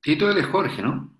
Tito, 0.00 0.30
él 0.30 0.44
Jorge, 0.44 0.82
¿no? 0.82 1.14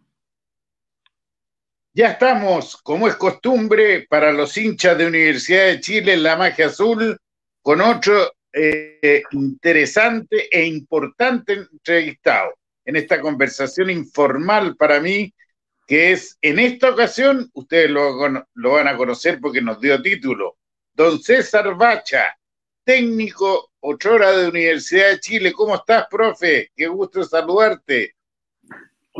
Ya 1.92 2.12
estamos, 2.12 2.76
como 2.76 3.08
es 3.08 3.16
costumbre, 3.16 4.06
para 4.08 4.32
los 4.32 4.56
hinchas 4.56 4.96
de 4.96 5.06
Universidad 5.06 5.66
de 5.66 5.80
Chile 5.80 6.14
en 6.14 6.22
la 6.22 6.36
magia 6.36 6.66
azul, 6.66 7.18
con 7.60 7.80
otro 7.80 8.32
eh, 8.52 9.22
interesante 9.32 10.48
e 10.50 10.64
importante 10.64 11.54
entrevistado 11.54 12.54
en 12.84 12.96
esta 12.96 13.20
conversación 13.20 13.90
informal 13.90 14.76
para 14.76 15.00
mí, 15.00 15.34
que 15.86 16.12
es 16.12 16.38
en 16.40 16.58
esta 16.58 16.90
ocasión, 16.90 17.50
ustedes 17.54 17.90
lo, 17.90 18.16
van 18.16 18.88
a 18.88 18.96
conocer 18.96 19.40
porque 19.40 19.60
nos 19.60 19.80
dio 19.80 20.00
título, 20.00 20.56
don 20.92 21.20
César 21.20 21.74
Bacha, 21.74 22.38
técnico 22.84 23.72
horas 23.80 24.36
de 24.36 24.48
Universidad 24.48 25.10
de 25.10 25.20
Chile. 25.20 25.52
¿Cómo 25.52 25.74
estás, 25.74 26.06
profe? 26.10 26.70
Qué 26.76 26.86
gusto 26.86 27.24
saludarte. 27.24 28.14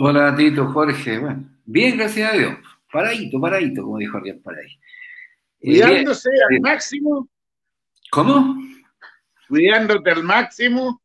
Hola, 0.01 0.33
Tito, 0.37 0.65
Jorge. 0.69 1.19
Bueno, 1.19 1.51
bien, 1.65 1.97
gracias 1.97 2.33
a 2.33 2.37
Dios. 2.37 2.57
Paradito, 2.93 3.41
paradito, 3.41 3.83
como 3.83 3.99
dijo 3.99 4.17
Ariel 4.17 4.39
Paradí. 4.39 4.79
Eh, 5.59 5.81
Cuidándose 5.81 6.29
al 6.49 6.61
máximo. 6.61 7.29
¿Cómo? 8.13 8.63
Cuidándote 9.49 10.13
al 10.13 10.23
máximo. 10.23 11.03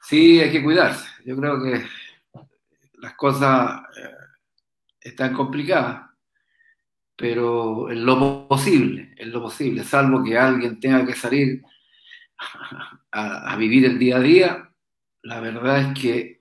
Sí, 0.00 0.40
hay 0.40 0.50
que 0.50 0.62
cuidarse. 0.62 1.06
Yo 1.26 1.36
creo 1.36 1.62
que 1.62 1.84
las 2.94 3.12
cosas 3.12 3.82
eh, 3.94 4.08
están 4.98 5.34
complicadas, 5.34 6.08
pero 7.14 7.90
en 7.90 8.06
lo 8.06 8.48
posible, 8.48 9.12
en 9.18 9.32
lo 9.32 9.42
posible, 9.42 9.84
salvo 9.84 10.24
que 10.24 10.38
alguien 10.38 10.80
tenga 10.80 11.04
que 11.04 11.12
salir 11.14 11.62
a, 13.12 13.52
a 13.52 13.56
vivir 13.56 13.84
el 13.84 13.98
día 13.98 14.16
a 14.16 14.20
día, 14.20 14.72
la 15.20 15.40
verdad 15.40 15.80
es 15.80 16.00
que 16.00 16.39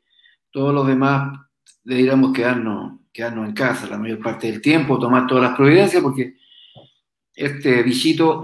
todos 0.51 0.73
los 0.73 0.87
demás 0.87 1.39
deberíamos 1.83 2.33
quedarnos, 2.33 2.99
quedarnos 3.11 3.47
en 3.47 3.53
casa 3.53 3.87
la 3.87 3.97
mayor 3.97 4.19
parte 4.19 4.47
del 4.51 4.61
tiempo, 4.61 4.99
tomar 4.99 5.27
todas 5.27 5.43
las 5.43 5.55
providencias, 5.55 6.01
porque 6.01 6.35
este 7.33 7.83
bichito 7.83 8.43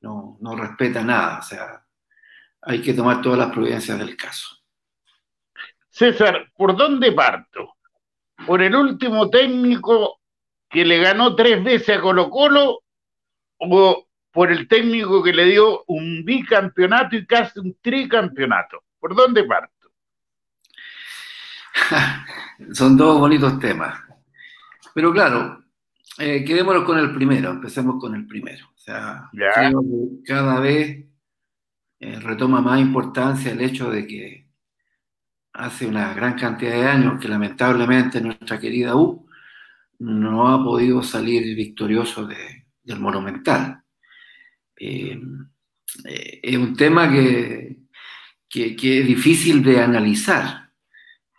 no, 0.00 0.56
respeta 0.56 1.02
nada, 1.02 1.40
o 1.40 1.42
sea, 1.42 1.84
hay 2.62 2.80
que 2.80 2.94
tomar 2.94 3.20
todas 3.20 3.38
las 3.38 3.50
providencias 3.50 3.98
del 3.98 4.16
caso. 4.16 4.56
César, 5.88 6.50
¿por 6.56 6.76
dónde 6.76 7.12
parto? 7.12 7.76
¿Por 8.46 8.62
el 8.62 8.74
último 8.74 9.28
técnico 9.28 10.20
que 10.68 10.84
le 10.84 10.98
ganó 10.98 11.34
tres 11.34 11.62
veces 11.62 11.98
a 11.98 12.00
Colo 12.00 12.30
Colo 12.30 12.80
o 13.58 14.06
por 14.30 14.50
el 14.50 14.68
técnico 14.68 15.22
que 15.22 15.32
le 15.32 15.46
dio 15.46 15.84
un 15.88 16.24
bicampeonato 16.24 17.16
y 17.16 17.26
casi 17.26 17.58
un 17.58 17.76
tricampeonato? 17.82 18.84
¿Por 18.98 19.14
dónde 19.14 19.44
parto? 19.44 19.79
Son 22.72 22.96
dos 22.96 23.18
bonitos 23.18 23.58
temas. 23.58 23.98
Pero 24.94 25.12
claro, 25.12 25.64
eh, 26.18 26.44
quedémonos 26.44 26.84
con 26.84 26.98
el 26.98 27.12
primero, 27.14 27.50
empecemos 27.50 28.00
con 28.00 28.14
el 28.14 28.26
primero. 28.26 28.66
O 28.74 28.78
sea, 28.78 29.28
creo 29.32 29.80
que 29.82 30.22
cada 30.24 30.60
vez 30.60 31.06
eh, 32.00 32.18
retoma 32.20 32.60
más 32.60 32.80
importancia 32.80 33.52
el 33.52 33.60
hecho 33.60 33.90
de 33.90 34.06
que 34.06 34.46
hace 35.52 35.86
una 35.86 36.14
gran 36.14 36.38
cantidad 36.38 36.72
de 36.72 36.86
años 36.86 37.20
que 37.20 37.28
lamentablemente 37.28 38.20
nuestra 38.20 38.58
querida 38.58 38.96
U 38.96 39.26
no 39.98 40.48
ha 40.48 40.64
podido 40.64 41.02
salir 41.02 41.54
victorioso 41.54 42.26
de, 42.26 42.66
del 42.82 43.00
Monumental. 43.00 43.82
Eh, 44.76 45.20
eh, 46.04 46.40
es 46.42 46.56
un 46.56 46.74
tema 46.74 47.10
que, 47.10 47.80
que, 48.48 48.74
que, 48.74 49.00
es 49.00 49.06
difícil 49.06 49.62
de 49.62 49.80
analizar, 49.80 50.69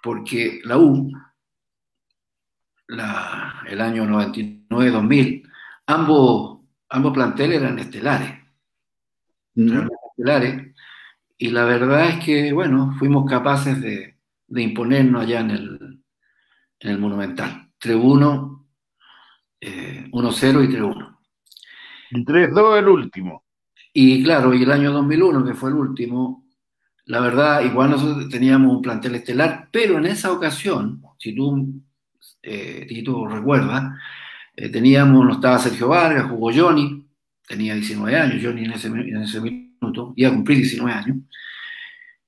porque 0.01 0.61
la 0.63 0.77
U, 0.77 1.11
la, 2.87 3.63
el 3.67 3.81
año 3.81 4.05
99-2000, 4.05 5.49
ambos, 5.87 6.59
ambos 6.89 7.13
planteles 7.13 7.61
eran 7.61 7.79
estelares. 7.79 8.39
Mm. 9.53 9.87
estelares 10.17 10.71
y 11.41 11.49
la 11.49 11.65
verdad 11.65 12.09
es 12.09 12.23
que, 12.23 12.53
bueno, 12.53 12.93
fuimos 12.99 13.27
capaces 13.27 13.81
de, 13.81 14.15
de 14.47 14.61
imponernos 14.61 15.23
allá 15.23 15.39
en 15.39 15.49
el, 15.49 16.03
en 16.79 16.89
el 16.91 16.99
Monumental. 16.99 17.71
3-1, 17.81 18.67
eh, 19.59 20.07
1-0 20.11 20.63
y 20.63 20.67
3-1. 20.67 21.17
Y 22.11 22.25
3-2 22.25 22.77
el 22.77 22.87
último. 22.87 23.43
Y 23.91 24.23
claro, 24.23 24.53
y 24.53 24.61
el 24.61 24.71
año 24.71 24.91
2001, 24.91 25.43
que 25.43 25.55
fue 25.55 25.71
el 25.71 25.77
último, 25.77 26.45
la 27.05 27.19
verdad, 27.19 27.63
igual 27.63 27.91
nosotros 27.91 28.29
teníamos 28.29 28.75
un 28.75 28.81
plantel 28.81 29.15
estelar, 29.15 29.69
pero 29.71 29.97
en 29.97 30.05
esa 30.05 30.31
ocasión, 30.31 31.01
si 31.17 31.35
tú, 31.35 31.81
eh, 32.41 32.85
si 32.87 33.03
tú 33.03 33.25
recuerdas, 33.27 33.97
eh, 34.55 34.69
teníamos, 34.69 35.25
no 35.25 35.33
estaba 35.33 35.59
Sergio 35.59 35.87
Vargas, 35.87 36.29
jugó 36.29 36.51
Johnny, 36.53 37.05
tenía 37.47 37.73
19 37.73 38.17
años, 38.17 38.43
Johnny 38.43 38.65
en 38.65 38.71
ese, 38.73 38.87
en 38.87 39.17
ese 39.17 39.41
minuto, 39.41 40.13
iba 40.15 40.29
a 40.29 40.33
cumplir 40.33 40.59
19 40.59 40.91
años. 40.91 41.17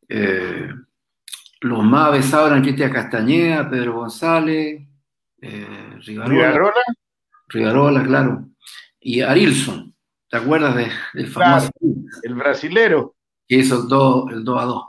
Eh, 0.09 0.69
los 1.61 1.83
más 1.83 2.07
avesados 2.07 2.49
eran 2.49 2.61
Cristian 2.61 2.91
Castañeda, 2.91 3.69
Pedro 3.69 3.93
González, 3.93 4.81
eh, 5.41 5.97
Rivarola, 6.05 6.73
Rivarola, 7.47 8.03
claro, 8.03 8.49
y 8.99 9.21
Arilson, 9.21 9.93
¿te 10.29 10.37
acuerdas 10.37 10.75
de, 10.75 10.87
del 11.13 11.27
famoso? 11.27 11.71
Claro, 11.79 11.95
el 12.23 12.35
brasilero. 12.35 13.12
Que 13.47 13.55
hizo 13.57 13.81
el 13.83 13.87
2, 13.87 14.31
el 14.33 14.43
2 14.43 14.61
a 14.61 14.65
2. 14.65 14.83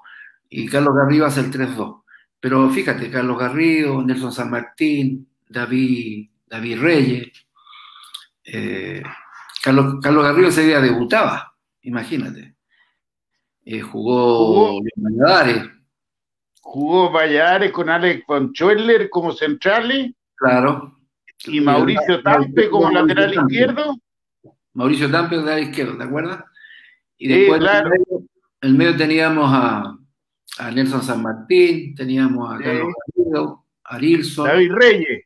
Y 0.50 0.66
Carlos 0.66 0.94
Garrido 0.94 1.26
hace 1.26 1.41
el 1.41 1.50
3-2. 1.50 2.03
Pero 2.41 2.69
fíjate, 2.70 3.10
Carlos 3.10 3.38
Garrido, 3.38 4.03
Nelson 4.03 4.32
San 4.32 4.50
Martín, 4.50 5.28
David, 5.48 6.28
David 6.47 6.78
Reyes. 6.81 7.32
Eh, 8.44 9.03
Carlos, 9.62 9.97
Carlos 10.03 10.25
Garrido 10.25 10.48
ese 10.48 10.64
día 10.66 10.81
debutaba, 10.81 11.54
imagínate. 11.82 12.54
Eh, 13.64 13.81
jugó, 13.81 14.72
Jugó. 14.75 14.81
Valladares, 14.97 15.70
Jugó 16.60 17.10
Valladares 17.10 17.72
con 17.72 17.88
Alex 17.88 18.25
von 18.26 18.53
Schoeller 18.53 19.09
como 19.09 19.32
centrales 19.32 20.12
claro. 20.34 20.98
y 21.47 21.60
Mauricio 21.60 22.22
Tampe 22.22 22.69
como 22.69 22.91
lateral 22.91 23.32
izquierdo. 23.32 23.97
Mauricio 24.75 25.10
Tampe, 25.10 25.37
lateral 25.37 25.62
izquierdo, 25.62 25.97
¿te 25.97 26.04
acuerdas? 26.04 26.44
Y 27.16 27.26
Sí, 27.28 27.32
después 27.32 27.60
claro. 27.60 27.91
En, 28.64 28.70
el 28.70 28.75
medio, 28.75 28.97
teníamos 28.97 29.50
a, 29.52 29.97
a 30.58 30.70
Nelson 30.70 31.02
San 31.02 31.22
Martín, 31.22 31.94
teníamos 31.94 32.52
a. 32.52 32.58
Carlos 32.58 32.92
Garrido, 33.16 33.64
a 33.84 33.94
Arilson 33.97 34.47
David 34.47 34.72
Reyes. 34.72 35.25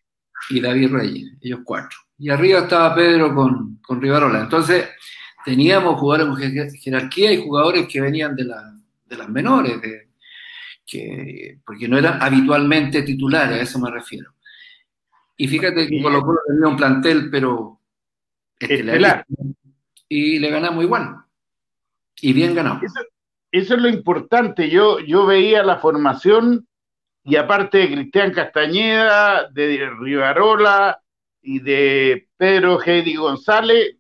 y 0.51 0.61
David 0.61 0.91
Reyes, 0.93 1.33
ellos 1.41 1.61
cuatro. 1.65 1.99
Y 2.19 2.31
arriba 2.31 2.61
estaba 2.61 2.95
Pedro 2.95 3.35
con, 3.35 3.77
con 3.83 4.01
Rivarola. 4.03 4.41
Entonces, 4.41 4.89
teníamos 5.45 5.99
jugadores 6.01 6.27
con 6.35 6.37
jer- 6.43 6.73
jerarquía 6.81 7.33
y 7.33 7.43
jugadores 7.45 7.87
que 7.87 8.01
venían 8.01 8.35
de, 8.35 8.45
la- 8.45 8.75
de 9.07 9.17
las 9.17 9.29
menores, 9.29 9.81
de- 9.81 10.09
que, 10.87 11.59
porque 11.67 11.87
no 11.87 11.99
eran 11.99 12.21
habitualmente 12.23 13.03
titulares, 13.03 13.59
a 13.59 13.63
eso 13.63 13.79
me 13.79 13.91
refiero. 13.91 14.33
Y 15.37 15.47
fíjate 15.47 15.87
que. 15.87 16.03
Colo 16.03 16.23
Colo 16.23 16.39
tenía 16.49 16.67
un 16.67 16.77
plantel, 16.77 17.29
pero 17.31 17.81
Estelar. 18.59 19.25
y 20.09 20.39
le 20.41 20.51
ganamos 20.51 20.83
igual. 20.83 21.17
Y 22.21 22.33
bien 22.33 22.55
ganado. 22.55 22.81
Eso, 22.83 23.01
eso 23.51 23.75
es 23.75 23.81
lo 23.81 23.89
importante. 23.89 24.69
Yo, 24.69 25.01
yo 25.01 25.27
veía 25.27 25.63
la 25.63 25.79
formación 25.79 26.67
y 27.25 27.37
aparte 27.37 27.79
de 27.79 27.93
Cristian 27.93 28.33
Castañeda, 28.33 29.49
de 29.51 29.91
Rivarola 30.01 31.03
y 31.43 31.61
de 31.61 32.29
Pedro 32.37 32.81
Heidi 32.81 33.17
González, 33.17 33.97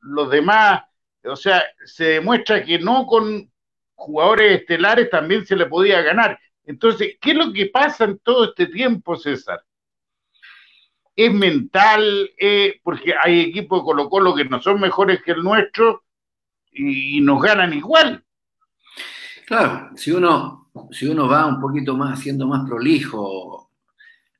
los 0.00 0.30
demás, 0.30 0.82
o 1.24 1.36
sea, 1.36 1.62
se 1.84 2.04
demuestra 2.04 2.64
que 2.64 2.78
no 2.78 3.06
con 3.06 3.50
jugadores 3.94 4.60
estelares 4.60 5.10
también 5.10 5.44
se 5.44 5.56
le 5.56 5.66
podía 5.66 6.00
ganar. 6.02 6.38
Entonces, 6.64 7.18
¿qué 7.20 7.32
es 7.32 7.36
lo 7.36 7.52
que 7.52 7.66
pasa 7.66 8.04
en 8.04 8.18
todo 8.18 8.44
este 8.44 8.66
tiempo, 8.66 9.16
César? 9.16 9.62
Es 11.14 11.32
mental, 11.32 12.30
eh, 12.38 12.80
porque 12.82 13.14
hay 13.22 13.40
equipos 13.40 13.80
de 13.80 13.84
Colo 13.84 14.08
Colo 14.08 14.34
que 14.34 14.44
no 14.44 14.60
son 14.62 14.80
mejores 14.80 15.22
que 15.22 15.32
el 15.32 15.42
nuestro 15.42 16.04
y, 16.70 17.18
y 17.18 17.20
nos 17.20 17.42
ganan 17.42 17.74
igual. 17.74 18.24
Claro, 19.50 19.90
si 19.96 20.12
uno, 20.12 20.70
si 20.92 21.06
uno 21.08 21.26
va 21.26 21.44
un 21.44 21.60
poquito 21.60 21.96
más, 21.96 22.20
siendo 22.20 22.46
más 22.46 22.68
prolijo, 22.68 23.72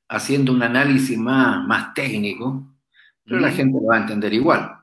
haciendo 0.07 0.53
un 0.53 0.63
análisis 0.63 1.17
más, 1.17 1.67
más 1.67 1.93
técnico, 1.93 2.77
pero 3.25 3.41
la 3.41 3.49
Mm. 3.49 3.53
gente 3.53 3.77
lo 3.81 3.87
va 3.87 3.97
a 3.97 3.99
entender 3.99 4.33
igual. 4.33 4.73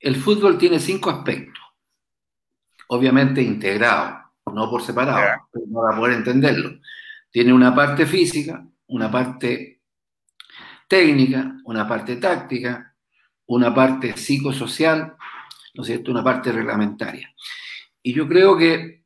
El 0.00 0.16
fútbol 0.16 0.56
tiene 0.56 0.78
cinco 0.78 1.10
aspectos, 1.10 1.62
obviamente 2.88 3.42
integrados, 3.42 4.22
no 4.54 4.70
por 4.70 4.80
separado, 4.80 5.18
Ya. 5.18 5.42
pero 5.52 5.66
para 5.70 5.98
poder 5.98 6.16
entenderlo. 6.16 6.80
Tiene 7.30 7.52
una 7.52 7.74
parte 7.74 8.06
física, 8.06 8.66
una 8.86 9.10
parte 9.10 9.82
técnica, 10.88 11.58
una 11.64 11.86
parte 11.86 12.16
táctica, 12.16 12.94
una 13.48 13.74
parte 13.74 14.16
psicosocial, 14.16 15.14
¿no 15.74 15.82
es 15.82 15.88
cierto? 15.88 16.10
Una 16.10 16.24
parte 16.24 16.52
reglamentaria. 16.52 17.34
Y 18.02 18.14
yo 18.14 18.26
creo 18.26 18.56
que 18.56 18.97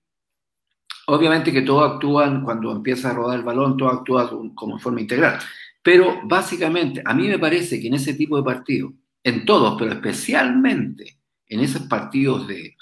obviamente 1.07 1.53
que 1.53 1.63
todos 1.63 1.93
actúan, 1.93 2.45
cuando 2.45 2.73
empieza 2.73 3.11
a 3.11 3.15
rodar 3.15 3.39
el 3.39 3.45
balón, 3.45 3.77
todos 3.77 3.95
actúan 3.95 4.51
como 4.55 4.75
en 4.75 4.81
forma 4.81 5.01
integral. 5.01 5.39
Pero 5.83 6.21
básicamente, 6.25 7.03
a 7.05 7.15
mí 7.15 7.29
me 7.29 7.39
parece 7.39 7.81
que 7.81 7.89
en 7.89 7.95
ese 7.95 8.15
tipo 8.15 8.37
de 8.37 8.45
partidos, 8.45 8.93
en 9.25 9.45
todos, 9.45 9.77
pero 9.79 9.93
especialmente 9.93 11.19
en 11.47 11.61
esos 11.61 11.83
partidos 11.83 12.47
de, 12.49 12.77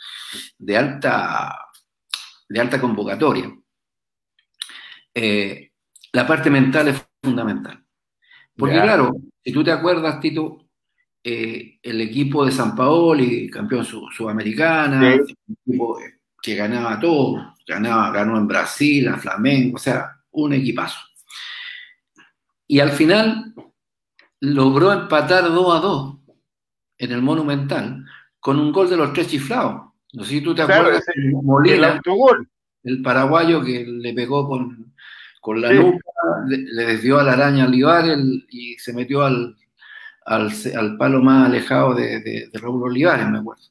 de 0.58 0.76
alta, 0.76 1.58
de 2.49 2.61
alta 2.61 2.81
convocatoria, 2.81 3.52
eh, 5.14 5.73
la 6.12 6.26
parte 6.26 6.50
mental 6.50 6.88
es 6.88 7.05
fundamental. 7.23 7.84
Porque 8.56 8.81
claro, 8.81 9.12
si 9.43 9.52
tú 9.52 9.64
te 9.64 9.73
acuerdas, 9.73 10.20
Tito, 10.20 10.69
eh, 11.25 11.78
el 11.82 12.00
equipo 12.00 12.44
de 12.44 12.52
San 12.52 12.75
Paoli, 12.75 13.49
campeón 13.50 13.84
sudamericana, 13.84 15.14
equipo 15.14 15.99
que 16.42 16.54
ganaba 16.54 16.98
todo, 16.98 17.54
ganaba, 17.66 18.10
ganó 18.10 18.37
en 18.37 18.46
Brasil, 18.46 19.08
a 19.08 19.16
Flamengo, 19.16 19.76
o 19.76 19.78
sea, 19.78 20.16
un 20.32 20.52
equipazo. 20.52 20.98
Y 22.66 22.81
al 22.81 22.90
final 22.90 23.54
logró 24.40 24.92
empatar 24.92 25.44
2 25.44 25.76
a 25.76 25.81
2 25.81 26.16
en 26.98 27.12
el 27.12 27.22
Monumental 27.22 28.04
con 28.38 28.58
un 28.58 28.72
gol 28.72 28.88
de 28.88 28.96
los 28.96 29.12
tres 29.12 29.28
chiflados. 29.28 29.90
No 30.12 30.25
sé 30.25 30.31
si 30.31 30.40
tú 30.40 30.54
te 30.54 30.62
acuerdas 30.62 31.04
el 31.64 31.84
autogol. 31.84 32.48
el 32.82 33.02
paraguayo 33.02 33.62
que 33.62 33.84
le 33.87 34.12
pegó 34.12 34.48
con, 34.48 34.92
con 35.40 35.60
la 35.60 35.72
nuca, 35.72 35.98
le, 36.46 36.84
desvió 36.84 37.19
a 37.19 37.22
la 37.22 37.32
araña 37.32 37.66
Olivares 37.66 38.19
y 38.48 38.75
se 38.78 38.92
metió 38.92 39.22
al, 39.22 39.56
al, 40.26 40.50
al, 40.76 40.96
palo 40.96 41.20
más 41.20 41.46
alejado 41.46 41.94
de, 41.94 42.20
de, 42.20 42.50
Raúl 42.54 42.82
Olivares, 42.84 43.28
me 43.28 43.38
acuerdo. 43.38 43.62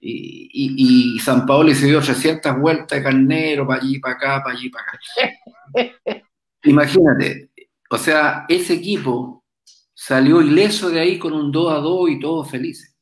Y, 0.00 0.48
y, 0.52 1.14
y, 1.16 1.18
San 1.18 1.44
Paolo 1.44 1.74
se 1.74 1.86
dio 1.86 2.00
300 2.00 2.58
vueltas 2.58 2.98
de 2.98 3.02
carnero, 3.04 3.66
para 3.66 3.82
allí, 3.82 3.98
para 3.98 4.14
acá, 4.14 4.42
para 4.42 4.56
allí, 4.56 4.70
para 4.70 4.84
acá. 4.86 6.24
Imagínate, 6.64 7.50
o 7.90 7.98
sea, 7.98 8.46
ese 8.48 8.74
equipo 8.74 9.44
salió 9.92 10.40
ileso 10.40 10.88
de 10.88 11.00
ahí 11.00 11.18
con 11.18 11.32
un 11.32 11.52
2 11.52 11.72
a 11.72 11.76
2 11.76 12.10
y 12.10 12.20
todos 12.20 12.50
felices. 12.50 12.96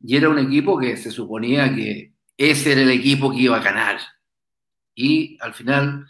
Y 0.00 0.16
era 0.16 0.28
un 0.28 0.38
equipo 0.38 0.78
que 0.78 0.96
se 0.96 1.10
suponía 1.10 1.74
que 1.74 2.12
ese 2.36 2.72
era 2.72 2.82
el 2.82 2.90
equipo 2.90 3.30
que 3.30 3.38
iba 3.38 3.56
a 3.56 3.62
ganar. 3.62 3.98
Y 4.94 5.38
al 5.40 5.54
final 5.54 6.06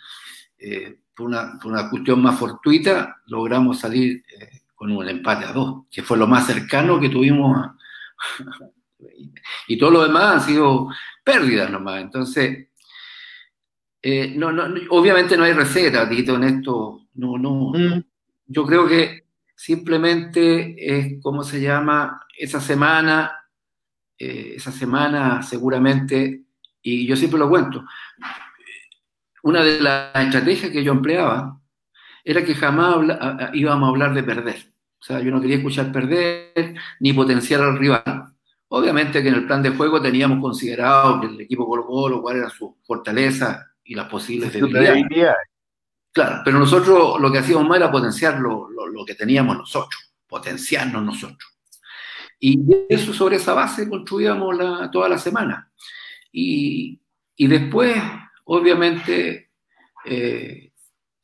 eh, 0.58 1.00
por, 1.14 1.26
una, 1.26 1.58
por, 1.60 1.72
una, 1.72 1.88
cuestión 1.88 2.22
más 2.22 2.38
fortuita, 2.38 3.16
logramos 3.26 3.78
salir 3.78 4.24
eh, 4.40 4.62
con 4.74 4.90
un 4.90 5.08
empate 5.08 5.44
a 5.44 5.52
dos, 5.52 5.84
que 5.90 6.02
fue 6.02 6.16
lo 6.16 6.26
más 6.26 6.46
cercano 6.46 6.98
que 6.98 7.08
tuvimos. 7.08 7.70
Y 9.66 9.78
todo 9.78 9.90
lo 9.90 10.02
demás 10.02 10.36
ha 10.36 10.46
sido 10.46 10.88
pérdidas 11.24 11.70
nomás. 11.70 12.00
Entonces, 12.00 12.68
eh, 14.00 14.32
no, 14.36 14.52
no, 14.52 14.66
obviamente 14.90 15.36
no 15.36 15.44
hay 15.44 15.52
receta, 15.52 16.08
Tito, 16.08 16.36
en 16.36 16.44
esto. 16.44 17.06
No, 17.14 17.36
no. 17.38 17.72
Mm. 17.74 18.04
Yo 18.46 18.64
creo 18.64 18.86
que 18.86 19.24
simplemente 19.54 20.74
es, 20.78 21.22
¿cómo 21.22 21.42
se 21.42 21.60
llama? 21.60 22.20
Esa 22.36 22.60
semana, 22.60 23.32
eh, 24.18 24.54
esa 24.56 24.72
semana 24.72 25.42
seguramente, 25.42 26.44
y 26.82 27.06
yo 27.06 27.16
siempre 27.16 27.38
lo 27.38 27.48
cuento, 27.48 27.84
una 29.42 29.62
de 29.62 29.80
las 29.80 30.14
estrategias 30.14 30.70
que 30.70 30.84
yo 30.84 30.92
empleaba 30.92 31.60
era 32.24 32.44
que 32.44 32.54
jamás 32.54 32.96
íbamos 33.54 33.86
a 33.86 33.90
hablar 33.90 34.14
de 34.14 34.22
perder. 34.22 34.72
O 35.00 35.04
sea, 35.04 35.20
yo 35.20 35.30
no 35.30 35.40
quería 35.40 35.56
escuchar 35.56 35.92
perder 35.92 36.74
ni 37.00 37.12
potenciar 37.12 37.62
al 37.62 37.78
rival. 37.78 38.34
Obviamente 38.68 39.22
que 39.22 39.28
en 39.28 39.34
el 39.34 39.46
plan 39.46 39.62
de 39.62 39.70
juego 39.70 40.00
teníamos 40.00 40.40
considerado 40.40 41.20
que 41.20 41.26
el 41.26 41.40
equipo 41.40 41.66
Colo 41.66 41.86
Colo, 41.86 42.22
cuál 42.22 42.36
era 42.36 42.50
su 42.50 42.76
fortaleza 42.84 43.66
y 43.84 43.94
las 43.94 44.08
posibles 44.08 44.52
debilidades. 44.52 45.06
Claro, 46.12 46.42
pero 46.44 46.58
nosotros 46.58 47.20
lo 47.20 47.32
que 47.32 47.38
hacíamos 47.38 47.66
mal 47.66 47.78
era 47.80 47.90
potenciar 47.90 48.38
lo, 48.38 48.68
que 49.06 49.14
teníamos 49.14 49.56
nosotros, 49.56 50.12
potenciarnos 50.26 51.02
nosotros. 51.02 51.58
Y 52.40 52.60
eso 52.88 53.12
sobre 53.12 53.36
esa 53.36 53.54
base 53.54 53.88
construíamos 53.88 54.56
la, 54.56 54.90
toda 54.90 55.08
la 55.08 55.18
semana. 55.18 55.70
Y, 56.30 57.00
y 57.36 57.46
después 57.46 57.96
obviamente, 58.48 59.50
eh, 60.04 60.72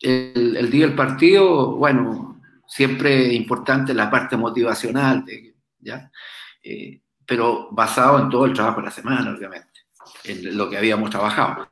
el, 0.01 0.71
día 0.71 0.87
del 0.87 0.95
partido, 0.95 1.77
bueno, 1.77 2.41
siempre 2.67 3.33
importante 3.33 3.95
la 3.95 4.11
parte 4.11 4.37
motivacional, 4.37 5.25
¿ya? 5.81 6.11
Eh, 6.63 7.01
pero 7.27 7.69
basado 7.71 8.21
en 8.21 8.29
todo 8.29 8.45
el 8.45 8.53
trabajo 8.53 8.81
de 8.81 8.87
la 8.87 8.93
semana, 8.93 9.35
obviamente, 9.37 9.81
en 10.25 10.57
lo 10.57 10.69
que 10.69 10.79
habíamos 10.79 11.11
trabajado. 11.11 11.69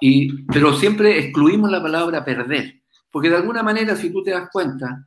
Y, 0.00 0.42
pero 0.44 0.74
siempre 0.74 1.18
excluimos 1.18 1.70
la 1.70 1.82
palabra 1.82 2.24
perder, 2.24 2.82
porque 3.10 3.30
de 3.30 3.36
alguna 3.36 3.62
manera, 3.62 3.96
si 3.96 4.10
tú 4.10 4.22
te 4.22 4.30
das 4.32 4.48
cuenta, 4.50 5.06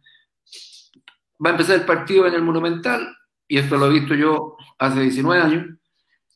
va 1.43 1.49
a 1.49 1.51
empezar 1.51 1.75
el 1.75 1.85
partido 1.85 2.27
en 2.27 2.33
el 2.33 2.43
Monumental, 2.43 3.15
y 3.47 3.57
esto 3.57 3.77
lo 3.77 3.87
he 3.87 3.99
visto 3.99 4.15
yo 4.15 4.55
hace 4.79 5.01
19 5.01 5.41
años, 5.41 5.65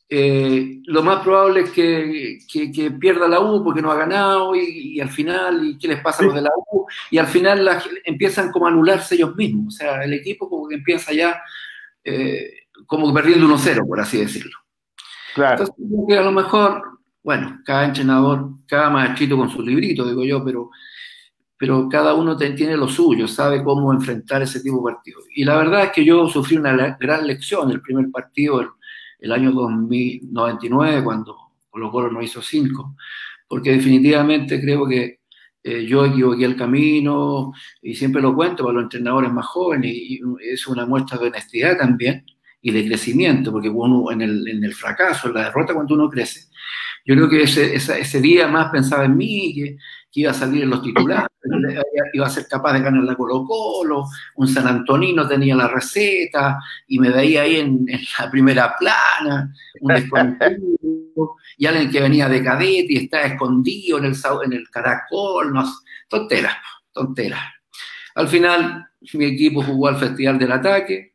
eh, 0.08 0.82
lo 0.84 1.02
más 1.02 1.22
probable 1.24 1.62
es 1.62 1.70
que, 1.70 2.38
que, 2.48 2.90
pierda 2.92 3.26
la 3.26 3.40
U 3.40 3.64
porque 3.64 3.82
no 3.82 3.90
ha 3.90 3.96
ganado 3.96 4.54
y, 4.54 5.00
al 5.00 5.08
final, 5.08 5.64
¿y 5.64 5.78
qué 5.78 5.88
les 5.88 6.00
pasa 6.00 6.22
a 6.22 6.26
los 6.26 6.34
de 6.34 6.42
la 6.42 6.50
U? 6.70 6.86
Y 7.10 7.18
al 7.18 7.26
final 7.26 7.68
empiezan 8.04 8.52
como 8.52 8.66
a 8.66 8.70
anularse 8.70 9.16
ellos 9.16 9.34
mismos, 9.34 9.74
o 9.74 9.76
sea, 9.78 10.04
el 10.04 10.12
equipo 10.12 10.48
como 10.48 10.68
que 10.68 10.76
empieza 10.76 11.12
ya 11.12 11.42
eh, 12.04 12.65
como 12.86 13.12
perdiendo 13.14 13.46
1-0, 13.46 13.86
por 13.86 14.00
así 14.00 14.18
decirlo. 14.18 14.56
Claro. 15.34 15.64
Entonces, 15.78 16.18
a 16.18 16.22
lo 16.22 16.32
mejor, 16.32 16.82
bueno, 17.22 17.60
cada 17.64 17.86
entrenador, 17.86 18.50
cada 18.66 18.90
maestrito 18.90 19.36
con 19.36 19.50
su 19.50 19.62
librito, 19.62 20.06
digo 20.06 20.24
yo, 20.24 20.44
pero, 20.44 20.70
pero 21.56 21.88
cada 21.88 22.14
uno 22.14 22.36
tiene 22.36 22.76
lo 22.76 22.88
suyo, 22.88 23.26
sabe 23.28 23.62
cómo 23.62 23.92
enfrentar 23.92 24.42
ese 24.42 24.60
tipo 24.60 24.78
de 24.78 24.94
partidos. 24.94 25.24
Y 25.34 25.44
la 25.44 25.56
verdad 25.56 25.84
es 25.84 25.92
que 25.92 26.04
yo 26.04 26.28
sufrí 26.28 26.56
una 26.56 26.96
gran 26.98 27.26
lección 27.26 27.70
el 27.70 27.80
primer 27.80 28.10
partido, 28.10 28.60
el, 28.60 28.68
el 29.20 29.32
año 29.32 29.52
2099, 29.52 31.04
cuando 31.04 31.36
Colo 31.70 31.90
Colo 31.90 32.10
no 32.10 32.22
hizo 32.22 32.40
cinco, 32.42 32.96
porque 33.48 33.72
definitivamente 33.72 34.60
creo 34.60 34.86
que 34.86 35.20
eh, 35.62 35.84
yo 35.84 36.04
equivoqué 36.04 36.44
el 36.44 36.56
camino 36.56 37.52
y 37.82 37.94
siempre 37.94 38.22
lo 38.22 38.34
cuento 38.34 38.62
para 38.62 38.74
los 38.74 38.84
entrenadores 38.84 39.32
más 39.32 39.46
jóvenes 39.46 39.92
y, 39.92 40.20
es 40.40 40.66
una 40.68 40.86
muestra 40.86 41.18
de 41.18 41.26
honestidad 41.26 41.76
también 41.76 42.24
y 42.66 42.72
de 42.72 42.84
crecimiento, 42.84 43.52
porque 43.52 43.68
uno 43.68 44.10
en 44.10 44.22
el, 44.22 44.48
en 44.48 44.64
el 44.64 44.74
fracaso, 44.74 45.28
en 45.28 45.34
la 45.34 45.44
derrota, 45.44 45.72
cuando 45.72 45.94
uno 45.94 46.10
crece, 46.10 46.48
yo 47.04 47.14
creo 47.14 47.28
que 47.28 47.42
ese, 47.44 47.76
ese, 47.76 48.20
día 48.20 48.48
más 48.48 48.70
pensaba 48.72 49.04
en 49.04 49.16
mí, 49.16 49.54
que, 49.54 49.76
iba 50.14 50.32
a 50.32 50.34
salir 50.34 50.64
en 50.64 50.70
los 50.70 50.82
titulares, 50.82 51.28
iba 52.12 52.26
a 52.26 52.30
ser 52.30 52.48
capaz 52.48 52.72
de 52.72 52.80
ganar 52.80 53.04
la 53.04 53.14
Colo 53.14 53.44
Colo, 53.44 54.06
un 54.34 54.48
San 54.48 54.66
Antonino 54.66 55.28
tenía 55.28 55.54
la 55.54 55.68
receta 55.68 56.58
y 56.88 56.98
me 56.98 57.10
veía 57.10 57.42
ahí 57.42 57.56
en, 57.60 57.86
la 58.18 58.28
primera 58.32 58.74
plana, 58.76 59.54
un 59.80 59.94
desconocido, 59.94 61.36
y 61.56 61.66
alguien 61.66 61.88
que 61.88 62.00
venía 62.00 62.28
de 62.28 62.42
cadete 62.42 62.86
y 62.88 62.96
estaba 62.96 63.26
escondido 63.26 63.98
en 63.98 64.06
el, 64.06 64.16
en 64.44 64.52
el 64.54 64.68
caracol, 64.70 65.52
no, 65.52 65.64
tonteras, 66.08 66.56
tonteras. 66.90 67.44
Al 68.16 68.26
final 68.26 68.88
mi 69.12 69.26
equipo 69.26 69.62
jugó 69.62 69.86
al 69.86 69.98
Festival 69.98 70.36
del 70.36 70.50
Ataque, 70.50 71.12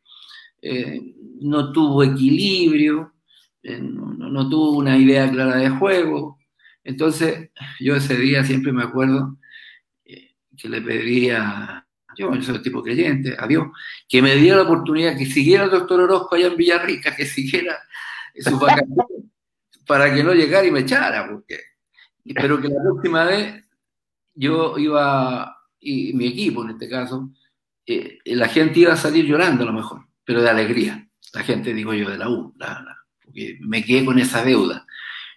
eh, 0.62 1.00
no 1.42 1.72
tuvo 1.72 2.02
equilibrio, 2.02 3.12
eh, 3.62 3.78
no, 3.80 4.48
tuvo 4.48 4.72
una 4.78 4.96
idea 4.96 5.30
clara 5.30 5.56
de 5.56 5.70
juego. 5.70 6.38
Entonces, 6.84 7.50
yo 7.80 7.96
ese 7.96 8.16
día 8.16 8.44
siempre 8.44 8.72
me 8.72 8.82
acuerdo 8.82 9.38
eh, 10.04 10.34
que 10.56 10.68
le 10.68 10.80
pedía, 10.80 11.86
yo, 12.16 12.30
soy 12.42 12.62
tipo 12.62 12.82
creyente, 12.82 13.36
a 13.38 13.46
Dios, 13.46 13.68
que 14.08 14.20
me 14.20 14.34
diera 14.36 14.56
la 14.56 14.62
oportunidad 14.64 15.16
que 15.16 15.26
siguiera 15.26 15.64
el 15.64 15.70
doctor 15.70 16.00
Orozco 16.00 16.34
allá 16.34 16.48
en 16.48 16.56
Villarrica, 16.56 17.14
que 17.14 17.26
siguiera 17.26 17.78
su 18.34 18.58
vacaciones, 18.58 18.96
para 19.86 20.12
que 20.14 20.24
no 20.24 20.34
llegara 20.34 20.66
y 20.66 20.70
me 20.70 20.80
echara, 20.80 21.28
porque, 21.28 21.58
pero 22.34 22.60
que 22.60 22.68
la 22.68 22.82
próxima 22.82 23.24
vez 23.24 23.64
yo 24.34 24.78
iba, 24.78 25.56
y 25.78 26.12
mi 26.14 26.28
equipo 26.28 26.64
en 26.64 26.70
este 26.70 26.88
caso, 26.88 27.30
eh, 27.86 28.18
la 28.24 28.48
gente 28.48 28.80
iba 28.80 28.92
a 28.92 28.96
salir 28.96 29.24
llorando 29.24 29.64
a 29.64 29.66
lo 29.66 29.72
mejor, 29.72 30.06
pero 30.24 30.42
de 30.42 30.50
alegría. 30.50 31.08
La 31.32 31.42
gente, 31.42 31.72
digo 31.72 31.94
yo, 31.94 32.10
de 32.10 32.18
la 32.18 32.28
U, 32.28 32.54
la, 32.58 32.84
me 33.60 33.82
quedé 33.84 34.04
con 34.04 34.18
esa 34.18 34.44
deuda. 34.44 34.86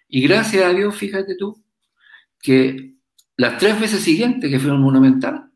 Y 0.07 0.21
gracias 0.27 0.65
a 0.65 0.73
Dios, 0.73 0.95
fíjate 0.95 1.35
tú, 1.35 1.63
que 2.41 2.95
las 3.37 3.57
tres 3.57 3.79
veces 3.79 4.01
siguientes 4.01 4.49
que 4.49 4.59
fueron 4.59 4.81
monumental, 4.81 5.49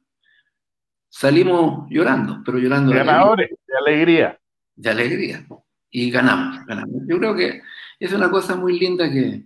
salimos 1.09 1.87
llorando, 1.89 2.41
pero 2.45 2.57
llorando 2.57 2.91
alegría. 2.91 3.59
de 3.67 3.77
alegría. 3.77 4.39
De 4.75 4.89
alegría. 4.89 5.47
Y 5.89 6.11
ganamos, 6.11 6.65
ganamos. 6.65 7.01
Yo 7.07 7.17
creo 7.17 7.35
que 7.35 7.61
es 7.99 8.13
una 8.13 8.29
cosa 8.29 8.55
muy 8.55 8.79
linda 8.79 9.11
que, 9.11 9.45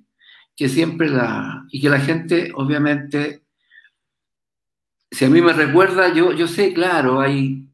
que 0.55 0.69
siempre 0.69 1.09
la... 1.09 1.65
y 1.69 1.81
que 1.81 1.89
la 1.89 1.99
gente, 1.99 2.51
obviamente, 2.53 3.43
si 5.09 5.25
a 5.25 5.29
mí 5.29 5.41
me 5.41 5.53
recuerda, 5.53 6.13
yo, 6.13 6.33
yo 6.33 6.47
sé, 6.47 6.73
claro, 6.73 7.19
hay, 7.19 7.67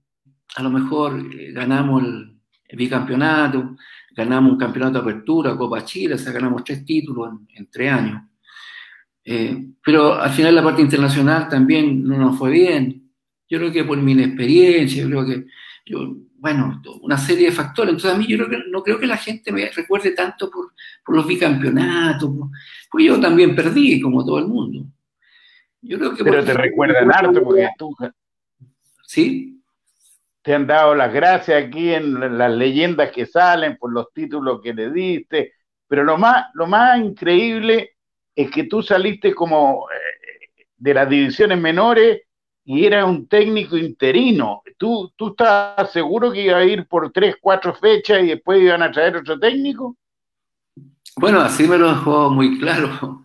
a 0.55 0.63
lo 0.63 0.69
mejor 0.69 1.19
eh, 1.33 1.51
ganamos 1.51 2.03
el 2.03 2.38
bicampeonato, 2.77 3.75
ganamos 4.15 4.51
un 4.53 4.57
campeonato 4.57 4.93
de 4.93 4.99
apertura, 4.99 5.55
Copa 5.55 5.83
Chile, 5.83 6.15
o 6.15 6.17
sea, 6.17 6.31
ganamos 6.31 6.63
tres 6.63 6.85
títulos 6.85 7.33
en, 7.55 7.67
tres 7.69 7.91
años. 7.91 8.21
Eh, 9.23 9.67
pero 9.83 10.13
al 10.15 10.31
final 10.31 10.55
la 10.55 10.63
parte 10.63 10.81
internacional 10.81 11.47
también 11.47 12.03
no 12.03 12.17
nos 12.17 12.37
fue 12.37 12.51
bien. 12.51 13.11
Yo 13.47 13.59
creo 13.59 13.71
que 13.71 13.83
por 13.83 13.97
mi 13.97 14.11
inexperiencia, 14.11 15.03
yo 15.03 15.09
creo 15.09 15.25
que, 15.25 15.45
yo, 15.85 16.15
bueno, 16.35 16.81
una 17.01 17.17
serie 17.17 17.47
de 17.47 17.55
factores. 17.55 17.93
Entonces 17.93 18.15
a 18.15 18.17
mí 18.17 18.27
yo 18.27 18.37
creo 18.37 18.49
que, 18.49 18.69
no 18.69 18.83
creo 18.83 18.99
que 18.99 19.07
la 19.07 19.17
gente 19.17 19.51
me 19.51 19.69
recuerde 19.69 20.11
tanto 20.11 20.49
por, 20.49 20.73
por 21.05 21.15
los 21.15 21.27
bicampeonatos, 21.27 22.29
porque 22.89 23.05
yo 23.05 23.19
también 23.19 23.55
perdí 23.55 23.99
como 23.99 24.25
todo 24.25 24.39
el 24.39 24.47
mundo. 24.47 24.85
Yo 25.81 25.97
creo 25.97 26.13
que 26.13 26.23
pero 26.23 26.43
te 26.43 26.53
recuerdan 26.53 27.11
harto 27.11 27.43
porque 27.43 27.67
tú... 27.77 27.95
¿Sí? 29.05 29.58
Te 30.41 30.53
han 30.53 30.67
dado 30.67 30.95
las 30.95 31.13
gracias 31.13 31.63
aquí 31.63 31.93
en 31.93 32.37
las 32.37 32.51
leyendas 32.51 33.11
que 33.11 33.25
salen 33.25 33.77
por 33.77 33.91
los 33.91 34.11
títulos 34.13 34.61
que 34.61 34.73
le 34.73 34.91
diste, 34.91 35.53
pero 35.87 36.03
lo 36.03 36.17
más, 36.17 36.45
lo 36.53 36.67
más 36.67 36.99
increíble 36.99 37.95
es 38.35 38.49
que 38.49 38.63
tú 38.63 38.81
saliste 38.81 39.33
como 39.33 39.87
eh, 39.91 40.65
de 40.77 40.93
las 40.93 41.09
divisiones 41.09 41.59
menores 41.59 42.21
y 42.63 42.85
eras 42.85 43.05
un 43.05 43.27
técnico 43.27 43.75
interino. 43.77 44.61
¿Tú, 44.77 45.11
¿Tú 45.15 45.29
estás 45.29 45.91
seguro 45.91 46.31
que 46.31 46.43
iba 46.43 46.57
a 46.57 46.63
ir 46.63 46.87
por 46.87 47.11
tres, 47.11 47.35
cuatro 47.41 47.73
fechas 47.73 48.23
y 48.23 48.27
después 48.27 48.61
iban 48.61 48.83
a 48.83 48.91
traer 48.91 49.17
otro 49.17 49.39
técnico? 49.39 49.97
Bueno, 51.17 51.41
así 51.41 51.67
me 51.67 51.77
lo 51.77 51.89
dejó 51.89 52.29
muy 52.29 52.59
claro. 52.59 53.23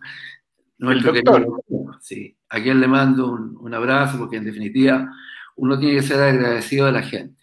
El 0.79 1.01
doctor. 1.01 1.47
Sí, 2.01 2.35
a 2.49 2.61
quien 2.61 2.81
le 2.81 2.87
mando 2.87 3.31
un, 3.31 3.55
un 3.59 3.73
abrazo 3.73 4.17
porque 4.17 4.35
en 4.37 4.43
definitiva 4.43 5.09
uno 5.55 5.79
tiene 5.79 5.95
que 5.95 6.03
ser 6.03 6.21
agradecido 6.21 6.85
de 6.85 6.91
la 6.91 7.03
gente. 7.03 7.41